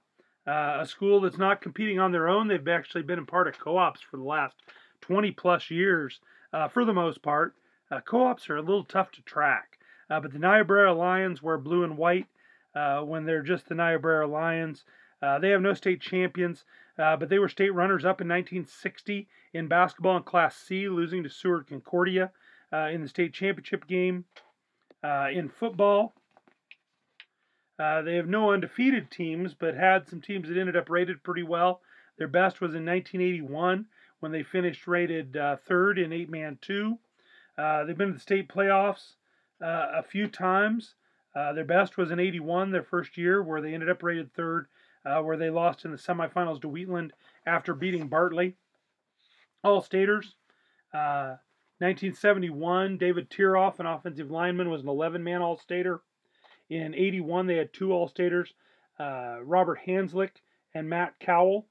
uh, 0.46 0.78
a 0.80 0.86
school 0.86 1.20
that's 1.20 1.38
not 1.38 1.60
competing 1.60 2.00
on 2.00 2.10
their 2.10 2.28
own. 2.28 2.48
They've 2.48 2.68
actually 2.68 3.02
been 3.02 3.18
a 3.18 3.24
part 3.24 3.46
of 3.46 3.58
co-ops 3.58 4.00
for 4.00 4.16
the 4.16 4.22
last 4.22 4.56
20 5.02 5.30
plus 5.32 5.70
years, 5.70 6.20
uh, 6.52 6.68
for 6.68 6.84
the 6.84 6.94
most 6.94 7.22
part. 7.22 7.54
Uh, 7.90 8.00
co-ops 8.00 8.48
are 8.48 8.56
a 8.56 8.62
little 8.62 8.84
tough 8.84 9.10
to 9.12 9.22
track, 9.22 9.78
uh, 10.08 10.18
but 10.20 10.32
the 10.32 10.38
Niobrara 10.38 10.94
Lions 10.94 11.42
wear 11.42 11.58
blue 11.58 11.84
and 11.84 11.98
white 11.98 12.26
uh, 12.74 13.00
when 13.02 13.26
they're 13.26 13.42
just 13.42 13.68
the 13.68 13.74
Niobrara 13.74 14.26
Lions. 14.26 14.84
They 15.40 15.50
have 15.50 15.60
no 15.60 15.74
state 15.74 16.00
champions, 16.00 16.64
but 16.96 17.28
they 17.28 17.38
were 17.38 17.48
state 17.48 17.70
runners 17.70 18.04
up 18.04 18.20
in 18.20 18.28
1960 18.28 19.28
in 19.52 19.68
basketball 19.68 20.16
in 20.16 20.22
Class 20.24 20.56
C, 20.56 20.88
losing 20.88 21.22
to 21.22 21.28
Seward 21.28 21.68
Concordia 21.68 22.32
in 22.72 23.02
the 23.02 23.08
state 23.08 23.32
championship 23.32 23.86
game. 23.86 24.24
in 25.04 25.48
football, 25.48 26.14
they 27.78 28.16
have 28.16 28.28
no 28.28 28.52
undefeated 28.52 29.10
teams, 29.10 29.54
but 29.54 29.74
had 29.74 30.08
some 30.08 30.20
teams 30.20 30.48
that 30.48 30.58
ended 30.58 30.76
up 30.76 30.88
rated 30.88 31.22
pretty 31.22 31.42
well. 31.42 31.80
Their 32.18 32.28
best 32.28 32.60
was 32.60 32.74
in 32.74 32.84
1981 32.84 33.86
when 34.20 34.32
they 34.32 34.42
finished 34.42 34.86
rated 34.86 35.36
uh, 35.36 35.56
third 35.56 35.98
in 35.98 36.12
eight 36.12 36.30
man 36.30 36.58
two. 36.60 36.98
Uh, 37.58 37.84
they've 37.84 37.98
been 37.98 38.08
to 38.08 38.14
the 38.14 38.20
state 38.20 38.48
playoffs 38.48 39.14
uh, 39.60 39.88
a 39.94 40.02
few 40.02 40.28
times. 40.28 40.94
Uh, 41.34 41.52
their 41.52 41.64
best 41.64 41.96
was 41.96 42.10
in 42.10 42.20
81, 42.20 42.70
their 42.70 42.82
first 42.82 43.16
year, 43.16 43.42
where 43.42 43.60
they 43.60 43.74
ended 43.74 43.88
up 43.88 44.02
rated 44.02 44.32
third, 44.34 44.66
uh, 45.04 45.20
where 45.22 45.36
they 45.36 45.50
lost 45.50 45.84
in 45.84 45.90
the 45.90 45.96
semifinals 45.96 46.60
to 46.60 46.68
Wheatland 46.68 47.12
after 47.46 47.74
beating 47.74 48.08
Bartley. 48.08 48.54
All 49.64 49.80
staters. 49.80 50.34
1971, 50.92 52.98
David 52.98 53.30
Tiroff, 53.30 53.80
an 53.80 53.86
offensive 53.86 54.30
lineman, 54.30 54.70
was 54.70 54.82
an 54.82 54.88
11 54.88 55.24
man 55.24 55.42
All 55.42 55.56
Stater. 55.56 56.02
In 56.72 56.94
81, 56.94 57.46
they 57.46 57.56
had 57.56 57.74
two 57.74 57.92
All 57.92 58.08
Staters, 58.08 58.54
uh, 58.98 59.40
Robert 59.42 59.78
Hanslick 59.86 60.30
and 60.74 60.88
Matt 60.88 61.18
Cowell. 61.20 61.66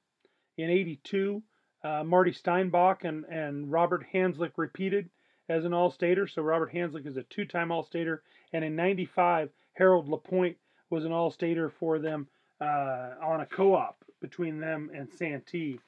In 0.58 0.70
82, 0.70 1.42
uh, 1.84 2.04
Marty 2.04 2.32
Steinbach 2.32 3.04
and, 3.04 3.26
and 3.26 3.72
Robert 3.72 4.06
Hanslick 4.14 4.52
repeated 4.58 5.10
as 5.50 5.66
an 5.66 5.74
All 5.74 5.90
Stater. 5.90 6.28
So 6.28 6.44
Robert 6.44 6.72
Hanslick 6.72 7.08
is 7.08 7.18
a 7.18 7.24
two 7.24 7.46
time 7.46 7.72
All 7.72 7.82
Stater. 7.82 8.22
And 8.54 8.64
in 8.64 8.76
95, 8.76 9.50
Harold 9.74 10.08
LaPointe 10.08 10.58
was 10.92 11.04
an 11.04 11.12
All 11.12 11.32
Stater 11.32 11.70
for 11.70 11.98
them 11.98 12.28
uh, 12.60 13.16
on 13.24 13.42
a 13.42 13.48
co 13.48 13.74
op 13.74 14.06
between 14.22 14.60
them 14.60 14.92
and 14.94 15.10
Santee. 15.12 15.80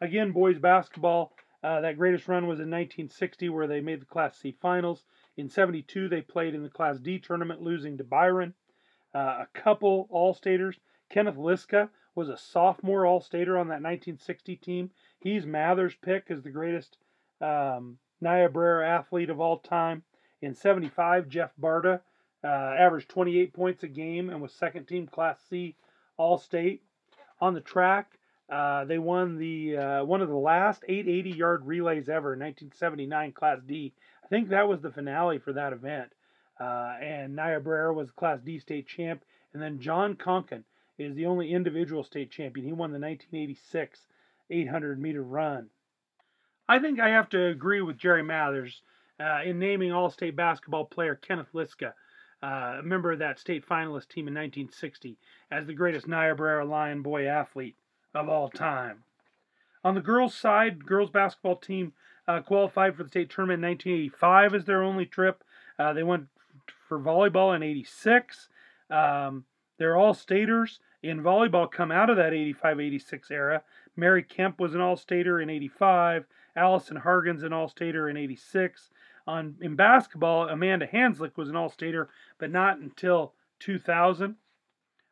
Again, 0.00 0.30
boys 0.30 0.58
basketball. 0.60 1.32
Uh, 1.64 1.80
that 1.80 1.96
greatest 1.96 2.28
run 2.28 2.46
was 2.46 2.60
in 2.60 2.70
1960, 2.70 3.48
where 3.48 3.66
they 3.66 3.80
made 3.80 4.00
the 4.00 4.06
Class 4.06 4.38
C 4.38 4.54
finals. 4.60 5.02
In 5.36 5.48
72, 5.48 6.08
they 6.08 6.22
played 6.22 6.54
in 6.54 6.62
the 6.62 6.70
Class 6.70 6.98
D 6.98 7.18
tournament, 7.18 7.60
losing 7.60 7.98
to 7.98 8.04
Byron. 8.04 8.54
Uh, 9.14 9.44
a 9.44 9.48
couple 9.52 10.06
All 10.10 10.34
Staters. 10.34 10.78
Kenneth 11.08 11.36
Liska 11.36 11.90
was 12.14 12.28
a 12.28 12.36
sophomore 12.36 13.06
All 13.06 13.20
Stater 13.20 13.58
on 13.58 13.68
that 13.68 13.82
1960 13.82 14.56
team. 14.56 14.90
He's 15.18 15.46
Mathers' 15.46 15.96
pick 15.96 16.30
as 16.30 16.42
the 16.42 16.50
greatest 16.50 16.98
um, 17.40 17.98
Niobrara 18.20 18.88
athlete 18.88 19.30
of 19.30 19.40
all 19.40 19.58
time. 19.58 20.02
In 20.40 20.54
75, 20.54 21.28
Jeff 21.28 21.50
Barta 21.60 22.00
uh, 22.42 22.46
averaged 22.46 23.08
28 23.08 23.52
points 23.52 23.82
a 23.82 23.88
game 23.88 24.30
and 24.30 24.40
was 24.40 24.52
second 24.52 24.86
team 24.86 25.06
Class 25.06 25.40
C 25.48 25.76
All 26.16 26.38
State. 26.38 26.82
On 27.40 27.54
the 27.54 27.60
track, 27.60 28.18
uh, 28.50 28.84
they 28.84 28.98
won 28.98 29.36
the 29.36 29.76
uh, 29.76 30.04
one 30.04 30.20
of 30.20 30.28
the 30.28 30.36
last 30.36 30.84
880 30.86 31.30
yard 31.30 31.66
relays 31.66 32.08
ever 32.08 32.34
in 32.34 32.40
1979 32.40 33.32
Class 33.32 33.58
D. 33.66 33.94
I 34.24 34.28
think 34.28 34.48
that 34.48 34.68
was 34.68 34.80
the 34.80 34.90
finale 34.90 35.38
for 35.38 35.52
that 35.52 35.72
event. 35.72 36.10
Uh, 36.58 36.96
and 37.00 37.36
Niobrara 37.36 37.92
was 37.92 38.10
Class 38.10 38.40
D 38.40 38.58
state 38.58 38.86
champ. 38.86 39.22
And 39.52 39.62
then 39.62 39.80
John 39.80 40.14
Conkin 40.14 40.64
is 40.98 41.14
the 41.14 41.26
only 41.26 41.52
individual 41.52 42.04
state 42.04 42.30
champion. 42.30 42.66
He 42.66 42.72
won 42.72 42.90
the 42.90 42.98
1986 42.98 44.00
800 44.50 45.00
meter 45.00 45.22
run. 45.22 45.68
I 46.68 46.78
think 46.78 47.00
I 47.00 47.10
have 47.10 47.28
to 47.30 47.46
agree 47.46 47.82
with 47.82 47.98
Jerry 47.98 48.22
Mathers 48.22 48.82
uh, 49.20 49.40
in 49.44 49.58
naming 49.58 49.92
All 49.92 50.10
State 50.10 50.36
basketball 50.36 50.86
player 50.86 51.14
Kenneth 51.14 51.52
Liska, 51.52 51.92
uh, 52.42 52.78
a 52.78 52.82
member 52.82 53.12
of 53.12 53.18
that 53.18 53.38
state 53.38 53.66
finalist 53.66 54.08
team 54.08 54.28
in 54.28 54.34
1960, 54.34 55.18
as 55.50 55.66
the 55.66 55.74
greatest 55.74 56.08
Niobrara 56.08 56.64
Lion 56.64 57.02
boy 57.02 57.26
athlete 57.26 57.76
of 58.14 58.28
all 58.28 58.48
time. 58.48 59.04
On 59.82 59.94
the 59.94 60.00
girls' 60.00 60.34
side, 60.34 60.86
girls' 60.86 61.10
basketball 61.10 61.56
team 61.56 61.92
uh, 62.26 62.40
qualified 62.40 62.96
for 62.96 63.02
the 63.02 63.08
state 63.08 63.30
tournament 63.30 63.62
in 63.62 63.68
1985 63.70 64.54
as 64.54 64.64
their 64.64 64.82
only 64.82 65.06
trip. 65.06 65.44
Uh, 65.78 65.92
they 65.92 66.02
went 66.02 66.26
for 66.88 66.98
volleyball 66.98 67.54
in 67.54 67.62
86. 67.62 68.48
Um, 68.90 69.44
they're 69.78 69.96
all 69.96 70.14
staters 70.14 70.80
in 71.02 71.22
volleyball 71.22 71.70
come 71.70 71.92
out 71.92 72.10
of 72.10 72.16
that 72.16 72.32
85 72.32 72.80
86 72.80 73.30
era. 73.30 73.62
Mary 73.96 74.22
Kemp 74.22 74.58
was 74.58 74.74
an 74.74 74.80
all 74.80 74.96
stater 74.96 75.40
in 75.40 75.50
85. 75.50 76.24
Allison 76.56 76.96
Hargan's 76.96 77.42
an 77.42 77.52
all 77.52 77.68
stater 77.68 78.08
in 78.08 78.16
86. 78.16 78.90
On, 79.26 79.56
in 79.60 79.76
basketball, 79.76 80.48
Amanda 80.48 80.86
Hanslick 80.86 81.36
was 81.36 81.48
an 81.48 81.56
all 81.56 81.70
stater, 81.70 82.08
but 82.38 82.50
not 82.50 82.78
until 82.78 83.32
2000. 83.60 84.36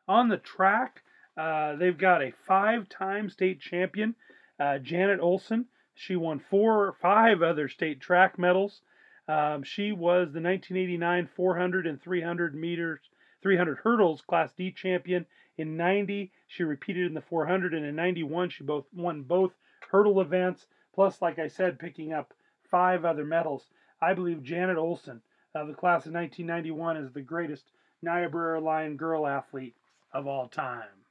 On 0.07 0.27
the 0.29 0.37
track, 0.37 1.03
uh, 1.37 1.75
they've 1.75 1.97
got 1.97 2.21
a 2.21 2.33
five 2.47 2.89
time 2.89 3.29
state 3.29 3.59
champion, 3.59 4.15
uh, 4.59 4.77
Janet 4.77 5.19
Olson. 5.19 5.65
She 5.95 6.15
won 6.15 6.39
four 6.39 6.87
or 6.87 6.93
five 6.93 7.41
other 7.41 7.69
state 7.69 8.01
track 8.01 8.39
medals. 8.39 8.81
Um, 9.27 9.63
she 9.63 9.91
was 9.91 10.33
the 10.33 10.41
1989 10.41 11.27
400 11.27 11.87
and 11.87 12.01
300 12.01 12.55
meters, 12.55 12.99
300 13.41 13.77
hurdles 13.77 14.21
Class 14.21 14.51
D 14.53 14.71
champion. 14.71 15.25
In 15.57 15.77
90, 15.77 16.31
she 16.47 16.63
repeated 16.63 17.05
in 17.05 17.13
the 17.13 17.21
400, 17.21 17.73
and 17.73 17.85
in 17.85 17.95
91, 17.95 18.49
she 18.49 18.63
both 18.63 18.85
won 18.91 19.21
both 19.21 19.53
hurdle 19.91 20.19
events. 20.19 20.65
Plus, 20.95 21.21
like 21.21 21.37
I 21.37 21.47
said, 21.47 21.79
picking 21.79 22.11
up 22.11 22.33
five 22.71 23.05
other 23.05 23.23
medals. 23.23 23.69
I 24.01 24.13
believe 24.13 24.41
Janet 24.43 24.77
Olson 24.77 25.21
of 25.53 25.67
the 25.67 25.75
class 25.75 26.05
of 26.07 26.13
1991 26.13 26.97
is 26.97 27.13
the 27.13 27.21
greatest 27.21 27.71
Niobrara 28.01 28.59
Lion 28.59 28.97
girl 28.97 29.27
athlete 29.27 29.75
of 30.11 30.27
all 30.27 30.47
time 30.47 31.02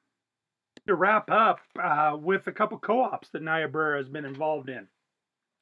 to 0.86 0.94
wrap 0.94 1.30
up 1.30 1.60
uh, 1.80 2.16
with 2.18 2.46
a 2.46 2.52
couple 2.52 2.78
co-ops 2.78 3.28
that 3.30 3.42
Niobrara 3.42 3.98
has 3.98 4.08
been 4.08 4.24
involved 4.24 4.68
in. 4.68 4.88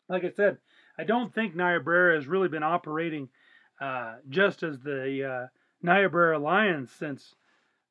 Like 0.09 0.25
I 0.25 0.31
said, 0.31 0.59
I 0.99 1.05
don't 1.05 1.35
think 1.35 1.55
Niobrara 1.55 2.17
has 2.17 2.27
really 2.27 2.49
been 2.49 2.63
operating 2.63 3.29
uh, 3.81 4.17
just 4.29 4.63
as 4.63 4.81
the 4.81 5.25
uh, 5.25 5.47
Niobrara 5.83 6.39
Lions 6.39 6.91
since, 6.99 7.35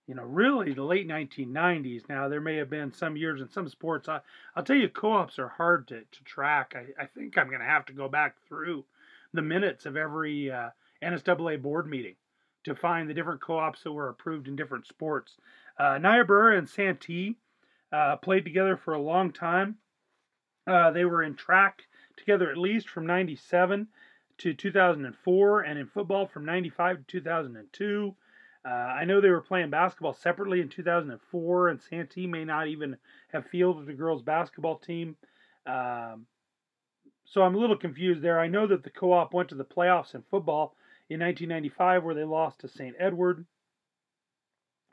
you 0.07 0.15
know, 0.15 0.23
really 0.23 0.73
the 0.73 0.83
late 0.83 1.07
1990s. 1.07 2.09
Now 2.09 2.27
there 2.27 2.41
may 2.41 2.57
have 2.57 2.69
been 2.69 2.91
some 2.91 3.15
years 3.15 3.41
in 3.41 3.49
some 3.49 3.69
sports. 3.69 4.09
I, 4.09 4.21
will 4.55 4.63
tell 4.63 4.75
you, 4.75 4.89
co-ops 4.89 5.39
are 5.39 5.47
hard 5.47 5.87
to, 5.89 6.01
to 6.01 6.23
track. 6.23 6.75
I, 6.75 7.03
I 7.03 7.05
think 7.05 7.37
I'm 7.37 7.47
going 7.47 7.61
to 7.61 7.65
have 7.65 7.85
to 7.85 7.93
go 7.93 8.09
back 8.09 8.35
through 8.47 8.85
the 9.33 9.41
minutes 9.41 9.85
of 9.85 9.95
every 9.95 10.51
uh, 10.51 10.69
board 11.61 11.87
meeting 11.87 12.15
to 12.65 12.75
find 12.75 13.09
the 13.09 13.13
different 13.13 13.41
co-ops 13.41 13.83
that 13.83 13.91
were 13.91 14.09
approved 14.09 14.47
in 14.47 14.55
different 14.55 14.85
sports. 14.85 15.37
Uh, 15.79 15.97
and 16.01 16.69
Santee 16.69 17.37
uh, 17.91 18.17
played 18.17 18.43
together 18.43 18.77
for 18.77 18.93
a 18.93 19.01
long 19.01 19.31
time. 19.31 19.77
Uh, 20.67 20.91
they 20.91 21.05
were 21.05 21.23
in 21.23 21.35
track 21.35 21.83
together 22.17 22.51
at 22.51 22.57
least 22.57 22.89
from 22.89 23.07
97 23.07 23.87
to 24.39 24.53
2004, 24.53 25.61
and 25.61 25.79
in 25.79 25.87
football 25.87 26.27
from 26.27 26.45
95 26.45 26.97
to 26.97 27.03
2002. 27.03 28.15
Uh, 28.65 28.69
I 28.69 29.05
know 29.05 29.21
they 29.21 29.29
were 29.29 29.41
playing 29.41 29.69
basketball 29.69 30.13
separately 30.13 30.59
in 30.59 30.69
2004, 30.69 31.69
and 31.69 31.81
Santee 31.81 32.27
may 32.27 32.43
not 32.43 32.67
even 32.67 32.97
have 33.29 33.47
fielded 33.47 33.85
the 33.85 33.93
girls' 33.93 34.21
basketball 34.21 34.77
team. 34.77 35.15
Um, 35.65 36.25
so 37.25 37.41
I'm 37.41 37.55
a 37.55 37.59
little 37.59 37.77
confused 37.77 38.21
there. 38.21 38.39
I 38.39 38.47
know 38.47 38.67
that 38.67 38.83
the 38.83 38.89
co 38.89 39.13
op 39.13 39.33
went 39.33 39.49
to 39.49 39.55
the 39.55 39.63
playoffs 39.63 40.13
in 40.13 40.23
football 40.23 40.75
in 41.09 41.19
1995, 41.19 42.03
where 42.03 42.15
they 42.15 42.23
lost 42.23 42.59
to 42.59 42.67
St. 42.67 42.95
Edward. 42.99 43.45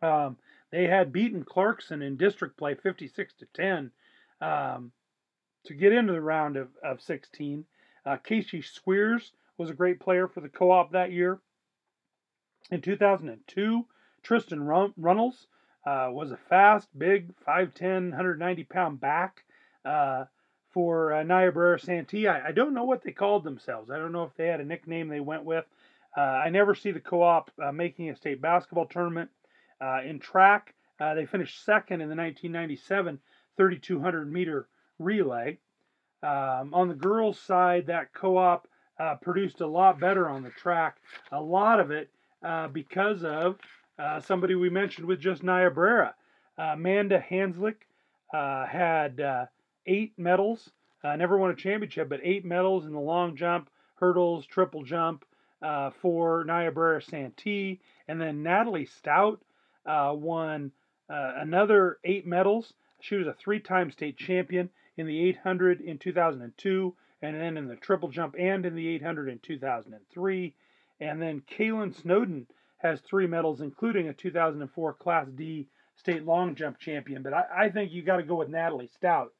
Um, 0.03 0.37
they 0.71 0.87
had 0.87 1.13
beaten 1.13 1.45
Clarkson 1.45 2.03
in 2.03 2.17
district 2.17 2.57
play 2.57 2.75
56 2.75 3.35
to 3.35 3.47
10 3.55 3.91
um, 4.41 4.93
to 5.65 5.75
get 5.75 5.93
into 5.93 6.13
the 6.13 6.21
round 6.21 6.57
of, 6.57 6.69
of 6.83 7.01
16. 7.01 7.65
Uh, 8.05 8.17
Casey 8.17 8.63
Squeers 8.63 9.33
was 9.59 9.71
a 9.71 9.75
great 9.75 10.01
player 10.01 10.29
for 10.29 10.41
the 10.41 10.49
co 10.49 10.71
op 10.71 10.93
that 10.93 11.13
year. 11.13 11.41
In 12.71 12.81
2002, 12.81 13.87
Tristan 14.23 14.63
Runnels 14.65 15.47
uh, 15.87 16.09
was 16.11 16.33
a 16.33 16.37
fast, 16.37 16.89
big, 16.99 17.33
5'10, 17.47 18.11
190 18.11 18.65
pound 18.65 19.01
back 19.01 19.45
uh, 19.85 20.25
for 20.73 21.15
uh, 21.15 21.23
Niobrara 21.23 21.79
Santee. 21.79 22.27
I, 22.27 22.49
I, 22.49 22.53
don't 22.53 22.75
know 22.75 22.85
what 22.85 23.03
they 23.03 23.13
called 23.13 23.45
themselves. 23.45 23.91
I 23.91 23.99
don't 23.99 24.13
know 24.13 24.25
if 24.25 24.35
they 24.37 24.49
had 24.49 24.61
a 24.61 24.65
nickname 24.65 25.09
they 25.09 25.21
went 25.21 25.45
with. 25.45 25.65
Uh, 26.17 26.21
I 26.21 26.49
never 26.51 26.75
see 26.75 26.91
the 26.91 27.01
co 27.01 27.23
op 27.23 27.51
uh, 27.63 27.71
making 27.71 28.11
a 28.11 28.17
state 28.17 28.43
basketball 28.43 28.87
tournament. 28.87 29.31
Uh, 29.81 30.01
in 30.05 30.19
track, 30.19 30.75
uh, 31.01 31.15
they 31.15 31.27
finished 31.27 31.65
second 31.65 32.01
in 32.01 32.09
the 32.09 32.17
1997 32.17 33.19
3200 33.57 34.33
meter 34.33 34.69
relay. 34.99 35.59
Um, 36.23 36.73
on 36.73 36.89
the 36.89 36.95
girls' 36.95 37.39
side, 37.39 37.87
that 37.87 38.13
co 38.15 38.37
op 38.39 38.69
uh, 38.99 39.17
produced 39.17 39.61
a 39.61 39.67
lot 39.67 40.01
better 40.01 40.29
on 40.29 40.43
the 40.43 40.51
track. 40.51 40.97
A 41.33 41.41
lot 41.41 41.81
of 41.81 41.91
it 41.91 42.11
uh, 42.43 42.69
because 42.69 43.25
of 43.25 43.59
uh, 43.99 44.21
somebody 44.21 44.55
we 44.55 44.71
mentioned 44.71 45.07
with 45.07 45.21
just 45.21 45.43
Niobrara. 45.43 46.15
Uh, 46.59 46.73
Amanda 46.73 47.23
Hanslick 47.31 47.77
had 48.33 49.49
eight 49.87 50.15
medals, 50.19 50.71
never 51.05 51.37
won 51.37 51.51
a 51.51 51.55
championship, 51.55 52.09
but 52.09 52.21
eight 52.23 52.45
medals 52.45 52.87
in 52.87 52.93
the 52.93 52.99
long 52.99 53.37
jump, 53.37 53.71
hurdles, 53.97 54.47
triple 54.47 54.83
jump 54.83 55.25
for 56.01 56.45
Niobrara 56.45 57.03
Santee. 57.03 57.81
And 58.09 58.21
then 58.21 58.43
Natalie 58.43 58.87
Stout 58.87 59.43
uh, 59.87 60.13
won 60.15 60.73
uh, 61.09 61.33
another 61.37 61.99
eight 62.05 62.27
medals. 62.27 62.73
She 63.01 63.17
was 63.17 63.27
a 63.27 63.35
three 63.35 63.61
time 63.61 63.91
state 63.91 64.17
champion 64.17 64.71
in 64.97 65.07
the 65.07 65.29
800 65.29 65.81
in 65.81 65.99
2002, 65.99 66.95
and 67.23 67.37
then 67.37 67.57
in 67.57 67.69
the 67.69 67.77
triple 67.77 68.09
jump 68.09 68.35
and 68.39 68.65
in 68.67 68.75
the 68.75 68.89
800 68.89 69.29
in 69.29 69.39
2003. 69.39 70.55
And 71.01 71.21
then 71.21 71.43
Kaylin 71.43 71.95
Snowden 71.95 72.47
has 72.79 73.01
three 73.01 73.27
medals, 73.27 73.61
including 73.61 74.09
a 74.09 74.15
2004 74.15 74.95
Class 74.95 75.29
D 75.35 75.69
state 75.97 76.25
long 76.25 76.55
jump 76.55 76.79
champion. 76.79 77.23
But 77.23 77.35
I, 77.35 77.45
I 77.57 77.71
think 77.71 77.93
you 77.93 78.03
got 78.03 78.17
to 78.17 78.23
go 78.23 78.37
with 78.37 78.49
Natalie 78.49 78.91
Stout, 78.95 79.33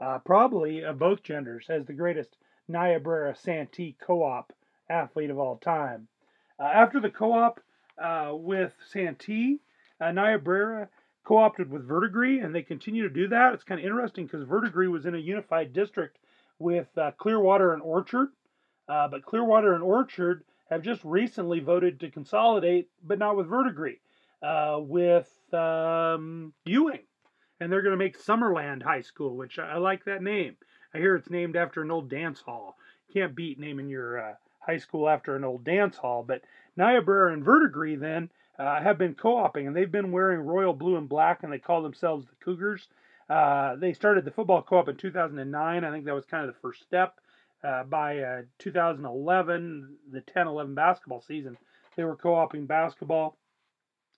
uh, 0.00 0.18
probably 0.18 0.82
of 0.82 0.98
both 0.98 1.22
genders, 1.22 1.66
as 1.68 1.86
the 1.86 1.92
greatest 1.92 2.36
Niobrara 2.68 3.34
Santee 3.36 3.96
co-op 4.00 4.52
athlete 4.88 5.30
of 5.30 5.38
all 5.38 5.56
time. 5.56 6.08
Uh, 6.58 6.64
after 6.64 7.00
the 7.00 7.10
co-op 7.10 7.60
uh, 7.98 8.32
with 8.32 8.72
Santee, 8.90 9.60
uh, 10.04 10.12
Niobrara 10.12 10.88
co-opted 11.24 11.70
with 11.70 11.88
Verdigre, 11.88 12.44
and 12.44 12.54
they 12.54 12.62
continue 12.62 13.02
to 13.02 13.14
do 13.14 13.28
that. 13.28 13.54
It's 13.54 13.64
kind 13.64 13.80
of 13.80 13.86
interesting 13.86 14.26
because 14.26 14.46
Verdigre 14.46 14.90
was 14.90 15.06
in 15.06 15.14
a 15.14 15.18
unified 15.18 15.72
district 15.72 16.18
with 16.58 16.86
uh, 16.98 17.12
Clearwater 17.12 17.72
and 17.72 17.82
Orchard, 17.82 18.28
uh, 18.88 19.08
but 19.08 19.24
Clearwater 19.24 19.74
and 19.74 19.82
Orchard 19.82 20.44
have 20.70 20.82
just 20.82 21.02
recently 21.04 21.60
voted 21.60 22.00
to 22.00 22.10
consolidate, 22.10 22.88
but 23.02 23.18
not 23.18 23.36
with 23.36 23.48
Verdigre, 23.48 23.98
uh, 24.42 24.78
with 24.80 25.30
um, 25.54 26.52
Ewing, 26.64 27.04
and 27.60 27.72
they're 27.72 27.82
going 27.82 27.92
to 27.92 28.04
make 28.04 28.22
Summerland 28.22 28.82
High 28.82 29.02
School, 29.02 29.36
which 29.36 29.58
I, 29.58 29.72
I, 29.72 29.76
like 29.78 30.04
that 30.04 30.22
name. 30.22 30.56
I 30.94 30.98
hear 30.98 31.16
it's 31.16 31.30
named 31.30 31.56
after 31.56 31.82
an 31.82 31.90
old 31.90 32.10
dance 32.10 32.40
hall. 32.40 32.76
Can't 33.12 33.34
beat 33.34 33.58
naming 33.58 33.88
your 33.88 34.20
uh, 34.20 34.34
high 34.60 34.78
school 34.78 35.08
after 35.08 35.36
an 35.36 35.44
old 35.44 35.64
dance 35.64 35.96
hall, 35.96 36.24
but 36.26 36.42
Niobrara 36.76 37.32
and 37.32 37.44
Verdigre 37.44 37.98
then 37.98 38.30
uh, 38.58 38.80
have 38.80 38.98
been 38.98 39.14
co-oping, 39.14 39.66
and 39.66 39.74
they've 39.74 39.90
been 39.90 40.12
wearing 40.12 40.40
royal 40.40 40.72
blue 40.72 40.96
and 40.96 41.08
black, 41.08 41.42
and 41.42 41.52
they 41.52 41.58
call 41.58 41.82
themselves 41.82 42.26
the 42.26 42.44
Cougars. 42.44 42.88
Uh, 43.28 43.76
they 43.76 43.92
started 43.92 44.24
the 44.24 44.30
football 44.30 44.62
co-op 44.62 44.88
in 44.88 44.96
2009. 44.96 45.84
I 45.84 45.90
think 45.90 46.04
that 46.04 46.14
was 46.14 46.24
kind 46.26 46.46
of 46.46 46.54
the 46.54 46.60
first 46.60 46.82
step. 46.82 47.18
Uh, 47.62 47.82
by 47.82 48.18
uh, 48.18 48.42
2011, 48.58 49.96
the 50.12 50.20
10-11 50.20 50.74
basketball 50.74 51.22
season, 51.22 51.56
they 51.96 52.04
were 52.04 52.16
co-oping 52.16 52.66
basketball. 52.66 53.38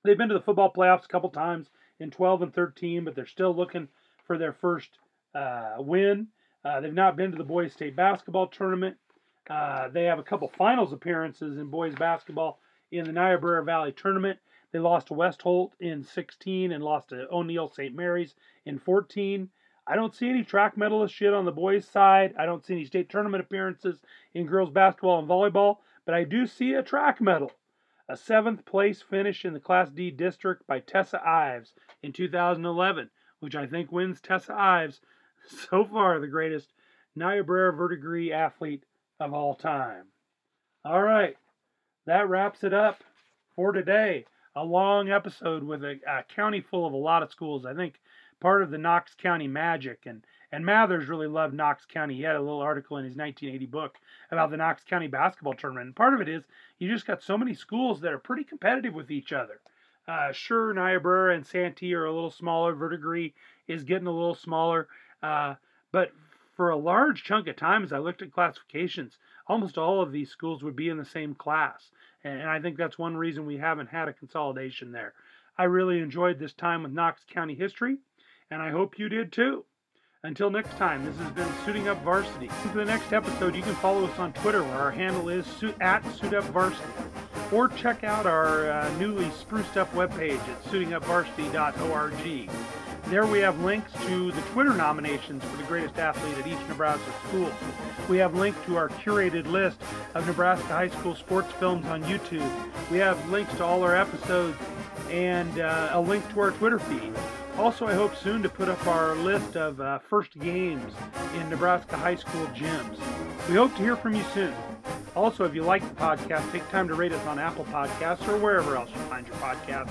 They've 0.04 0.18
been 0.18 0.28
to 0.28 0.34
the 0.34 0.40
football 0.40 0.72
playoffs 0.72 1.04
a 1.04 1.08
couple 1.08 1.30
times 1.30 1.68
in 2.00 2.10
12 2.10 2.42
and 2.42 2.54
13, 2.54 3.04
but 3.04 3.14
they're 3.14 3.26
still 3.26 3.54
looking 3.54 3.88
for 4.26 4.36
their 4.36 4.52
first 4.52 4.90
uh, 5.34 5.76
win. 5.78 6.26
Uh, 6.64 6.80
they've 6.80 6.92
not 6.92 7.16
been 7.16 7.30
to 7.30 7.38
the 7.38 7.44
boys 7.44 7.72
state 7.72 7.94
basketball 7.94 8.48
tournament. 8.48 8.96
they 9.48 10.04
have 10.04 10.18
a 10.18 10.24
couple 10.24 10.50
finals 10.58 10.92
appearances 10.92 11.56
in 11.56 11.70
boys 11.70 11.94
basketball 11.94 12.58
in 12.90 13.04
the 13.04 13.12
Niobrara 13.12 13.64
Valley 13.64 13.92
tournament. 13.92 14.38
They 14.72 14.78
lost 14.78 15.08
to 15.08 15.14
West 15.14 15.42
Holt 15.42 15.74
in 15.80 16.02
16 16.02 16.72
and 16.72 16.84
lost 16.84 17.08
to 17.10 17.26
O'Neill 17.32 17.68
St. 17.68 17.94
Mary's 17.94 18.34
in 18.64 18.78
14. 18.78 19.48
I 19.86 19.94
don't 19.94 20.14
see 20.14 20.28
any 20.28 20.42
track 20.42 20.76
medalists 20.76 21.20
yet 21.20 21.32
on 21.32 21.44
the 21.44 21.52
boys' 21.52 21.86
side. 21.86 22.34
I 22.36 22.44
don't 22.44 22.64
see 22.64 22.74
any 22.74 22.84
state 22.84 23.08
tournament 23.08 23.42
appearances 23.44 24.02
in 24.34 24.46
girls 24.46 24.70
basketball 24.70 25.20
and 25.20 25.28
volleyball, 25.28 25.78
but 26.04 26.14
I 26.14 26.24
do 26.24 26.46
see 26.46 26.74
a 26.74 26.82
track 26.82 27.20
medal. 27.20 27.52
A 28.08 28.16
seventh 28.16 28.64
place 28.64 29.02
finish 29.02 29.44
in 29.44 29.52
the 29.52 29.60
Class 29.60 29.90
D 29.90 30.10
district 30.10 30.66
by 30.66 30.80
Tessa 30.80 31.20
Ives 31.26 31.72
in 32.02 32.12
2011, 32.12 33.10
which 33.40 33.54
I 33.54 33.66
think 33.66 33.92
wins 33.92 34.20
Tessa 34.20 34.54
Ives 34.54 35.00
so 35.70 35.84
far 35.84 36.18
the 36.18 36.28
greatest 36.28 36.72
Niobrara 37.14 37.72
Verdigre 37.72 38.32
athlete 38.32 38.84
of 39.20 39.32
all 39.32 39.54
time. 39.54 40.06
All 40.84 41.02
right, 41.02 41.36
that 42.06 42.28
wraps 42.28 42.64
it 42.64 42.72
up 42.72 43.02
for 43.54 43.72
today. 43.72 44.24
A 44.54 44.64
long 44.64 45.10
episode 45.10 45.62
with 45.62 45.84
a, 45.84 46.00
a, 46.08 46.22
county 46.34 46.60
full 46.60 46.86
of 46.86 46.92
a 46.92 46.96
lot 46.96 47.22
of 47.22 47.30
schools. 47.30 47.66
I 47.66 47.74
think 47.74 48.00
part 48.40 48.62
of 48.62 48.70
the 48.70 48.78
Knox 48.78 49.14
County 49.14 49.48
magic 49.48 50.04
and 50.06 50.24
and 50.52 50.64
Mathers 50.64 51.08
really 51.08 51.26
loved 51.26 51.54
Knox 51.54 51.84
County. 51.84 52.14
He 52.14 52.22
had 52.22 52.36
a 52.36 52.40
little 52.40 52.60
article 52.60 52.96
in 52.98 53.04
his 53.04 53.16
1980 53.16 53.66
book 53.66 53.96
about 54.30 54.50
the 54.50 54.56
Knox 54.56 54.84
County 54.84 55.08
basketball 55.08 55.54
tournament. 55.54 55.86
And 55.86 55.96
part 55.96 56.14
of 56.14 56.20
it 56.20 56.28
is 56.28 56.44
you 56.78 56.88
just 56.88 57.06
got 57.06 57.20
so 57.20 57.36
many 57.36 57.52
schools 57.52 58.00
that 58.00 58.12
are 58.12 58.18
pretty 58.18 58.44
competitive 58.44 58.94
with 58.94 59.10
each 59.10 59.32
other. 59.32 59.60
Uh, 60.06 60.30
sure, 60.30 60.72
Niobrara 60.72 61.34
and 61.34 61.44
Santee 61.44 61.92
are 61.94 62.04
a 62.04 62.12
little 62.12 62.30
smaller. 62.30 62.74
Verdigre 62.74 63.32
is 63.66 63.82
getting 63.82 64.06
a 64.06 64.12
little 64.12 64.36
smaller. 64.36 64.86
Uh, 65.20 65.56
but 65.90 66.12
for 66.56 66.70
a 66.70 66.76
large 66.76 67.22
chunk 67.22 67.46
of 67.46 67.56
time, 67.56 67.84
as 67.84 67.92
I 67.92 67.98
looked 67.98 68.22
at 68.22 68.32
classifications, 68.32 69.18
almost 69.46 69.76
all 69.76 70.00
of 70.02 70.10
these 70.10 70.30
schools 70.30 70.62
would 70.62 70.74
be 70.74 70.88
in 70.88 70.96
the 70.96 71.04
same 71.04 71.34
class. 71.34 71.90
And 72.24 72.48
I 72.48 72.60
think 72.60 72.76
that's 72.76 72.98
one 72.98 73.16
reason 73.16 73.46
we 73.46 73.58
haven't 73.58 73.90
had 73.90 74.08
a 74.08 74.12
consolidation 74.12 74.90
there. 74.90 75.12
I 75.58 75.64
really 75.64 76.00
enjoyed 76.00 76.38
this 76.38 76.54
time 76.54 76.82
with 76.82 76.92
Knox 76.92 77.22
County 77.32 77.54
history, 77.54 77.98
and 78.50 78.60
I 78.60 78.70
hope 78.70 78.98
you 78.98 79.08
did 79.08 79.32
too. 79.32 79.64
Until 80.22 80.50
next 80.50 80.76
time, 80.76 81.04
this 81.04 81.16
has 81.18 81.30
been 81.32 81.48
Suiting 81.64 81.88
Up 81.88 82.02
Varsity. 82.02 82.48
For 82.48 82.78
the 82.78 82.84
next 82.84 83.12
episode, 83.12 83.54
you 83.54 83.62
can 83.62 83.76
follow 83.76 84.04
us 84.06 84.18
on 84.18 84.32
Twitter, 84.32 84.62
where 84.62 84.74
our 84.74 84.90
handle 84.90 85.28
is 85.28 85.46
at 85.80 86.02
Suit 86.16 86.34
Up 86.34 86.44
Varsity, 86.46 86.82
or 87.52 87.68
check 87.68 88.02
out 88.02 88.26
our 88.26 88.70
uh, 88.70 88.98
newly 88.98 89.30
spruced 89.30 89.76
up 89.76 89.92
webpage 89.92 90.40
at 90.48 90.64
suitingupvarsity.org. 90.64 92.50
There 93.08 93.24
we 93.24 93.38
have 93.38 93.60
links 93.60 93.92
to 94.06 94.32
the 94.32 94.40
Twitter 94.52 94.74
nominations 94.74 95.44
for 95.44 95.56
the 95.56 95.62
greatest 95.62 95.96
athlete 95.96 96.38
at 96.38 96.46
each 96.48 96.58
Nebraska 96.68 97.12
school. 97.28 97.52
We 98.08 98.16
have 98.18 98.34
links 98.34 98.58
to 98.66 98.76
our 98.76 98.88
curated 98.88 99.46
list 99.46 99.80
of 100.16 100.26
Nebraska 100.26 100.66
high 100.66 100.88
school 100.88 101.14
sports 101.14 101.52
films 101.52 101.86
on 101.86 102.02
YouTube. 102.02 102.50
We 102.90 102.98
have 102.98 103.30
links 103.30 103.54
to 103.54 103.64
all 103.64 103.84
our 103.84 103.94
episodes 103.94 104.58
and 105.08 105.60
uh, 105.60 105.90
a 105.92 106.00
link 106.00 106.28
to 106.32 106.40
our 106.40 106.50
Twitter 106.50 106.80
feed. 106.80 107.12
Also, 107.58 107.86
I 107.86 107.94
hope 107.94 108.16
soon 108.16 108.42
to 108.42 108.48
put 108.48 108.68
up 108.68 108.84
our 108.88 109.14
list 109.14 109.56
of 109.56 109.80
uh, 109.80 110.00
first 110.00 110.36
games 110.40 110.92
in 111.36 111.48
Nebraska 111.48 111.96
high 111.96 112.16
school 112.16 112.46
gyms. 112.48 112.98
We 113.48 113.54
hope 113.54 113.74
to 113.76 113.82
hear 113.82 113.96
from 113.96 114.16
you 114.16 114.24
soon. 114.34 114.54
Also, 115.16 115.44
if 115.44 115.54
you 115.54 115.62
like 115.62 115.82
the 115.82 115.94
podcast, 115.94 116.52
take 116.52 116.68
time 116.68 116.86
to 116.88 116.94
rate 116.94 117.10
us 117.10 117.26
on 117.26 117.38
Apple 117.38 117.64
Podcasts 117.64 118.28
or 118.28 118.36
wherever 118.36 118.76
else 118.76 118.90
you 118.90 119.00
find 119.02 119.26
your 119.26 119.36
podcast. 119.36 119.88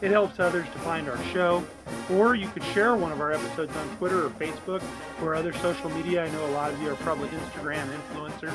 It 0.00 0.12
helps 0.12 0.38
others 0.38 0.66
to 0.66 0.78
find 0.78 1.08
our 1.08 1.22
show. 1.32 1.64
Or 2.12 2.36
you 2.36 2.48
could 2.48 2.62
share 2.62 2.94
one 2.94 3.10
of 3.10 3.20
our 3.20 3.32
episodes 3.32 3.76
on 3.76 3.96
Twitter 3.96 4.24
or 4.24 4.30
Facebook 4.30 4.82
or 5.20 5.34
other 5.34 5.52
social 5.54 5.90
media. 5.90 6.24
I 6.24 6.30
know 6.30 6.46
a 6.46 6.52
lot 6.52 6.72
of 6.72 6.80
you 6.80 6.90
are 6.90 6.94
probably 6.96 7.28
Instagram 7.30 7.88
influencers. 7.88 8.54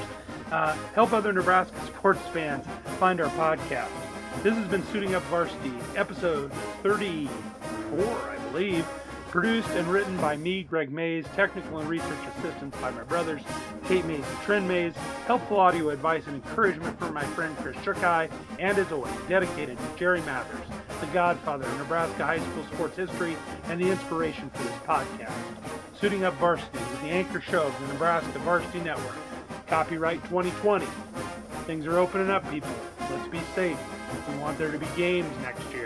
Uh, 0.49 0.77
help 0.95 1.11
other 1.11 1.33
Nebraska 1.33 1.75
sports 1.87 2.21
fans 2.31 2.65
find 2.99 3.19
our 3.19 3.29
podcast. 3.31 3.91
This 4.43 4.55
has 4.55 4.67
been 4.69 4.83
Suiting 4.87 5.15
Up 5.15 5.23
Varsity, 5.23 5.73
episode 5.97 6.53
34, 6.83 7.29
I 8.01 8.37
believe. 8.49 8.87
Produced 9.33 9.69
and 9.69 9.87
written 9.87 10.15
by 10.17 10.37
me, 10.37 10.61
Greg 10.61 10.91
Mays. 10.91 11.25
Technical 11.35 11.79
and 11.79 11.89
research 11.89 12.19
assistance 12.37 12.75
by 12.79 12.91
my 12.91 13.01
brothers, 13.01 13.41
Kate 13.87 14.05
Mays 14.05 14.23
and 14.23 14.39
Trent 14.41 14.67
Mays. 14.67 14.93
Helpful 15.25 15.59
audio 15.59 15.89
advice 15.89 16.27
and 16.27 16.35
encouragement 16.35 16.99
from 16.99 17.15
my 17.15 17.23
friend 17.23 17.57
Chris 17.57 17.75
Chukai. 17.77 18.29
And 18.59 18.77
as 18.77 18.91
always, 18.91 19.11
dedicated 19.27 19.79
to 19.79 19.85
Jerry 19.97 20.21
Mathers, 20.21 20.67
the 20.99 21.07
godfather 21.07 21.65
of 21.65 21.77
Nebraska 21.79 22.23
high 22.23 22.37
school 22.37 22.63
sports 22.75 22.95
history 22.95 23.35
and 23.69 23.81
the 23.81 23.89
inspiration 23.89 24.51
for 24.51 24.61
this 24.65 24.77
podcast. 24.85 25.33
Suiting 25.99 26.25
Up 26.25 26.35
Varsity 26.35 26.77
is 26.77 26.99
the 26.99 27.07
anchor 27.07 27.41
show 27.41 27.63
of 27.63 27.79
the 27.81 27.87
Nebraska 27.87 28.37
Varsity 28.37 28.81
Network. 28.81 29.15
Copyright 29.65 30.23
2020. 30.25 30.85
Things 31.65 31.87
are 31.87 31.97
opening 31.97 32.29
up, 32.29 32.47
people. 32.51 32.69
Let's 33.09 33.27
be 33.29 33.41
safe. 33.55 33.79
We 34.29 34.37
want 34.37 34.59
there 34.59 34.71
to 34.71 34.77
be 34.77 34.85
games 34.95 35.35
next 35.41 35.63
year. 35.73 35.82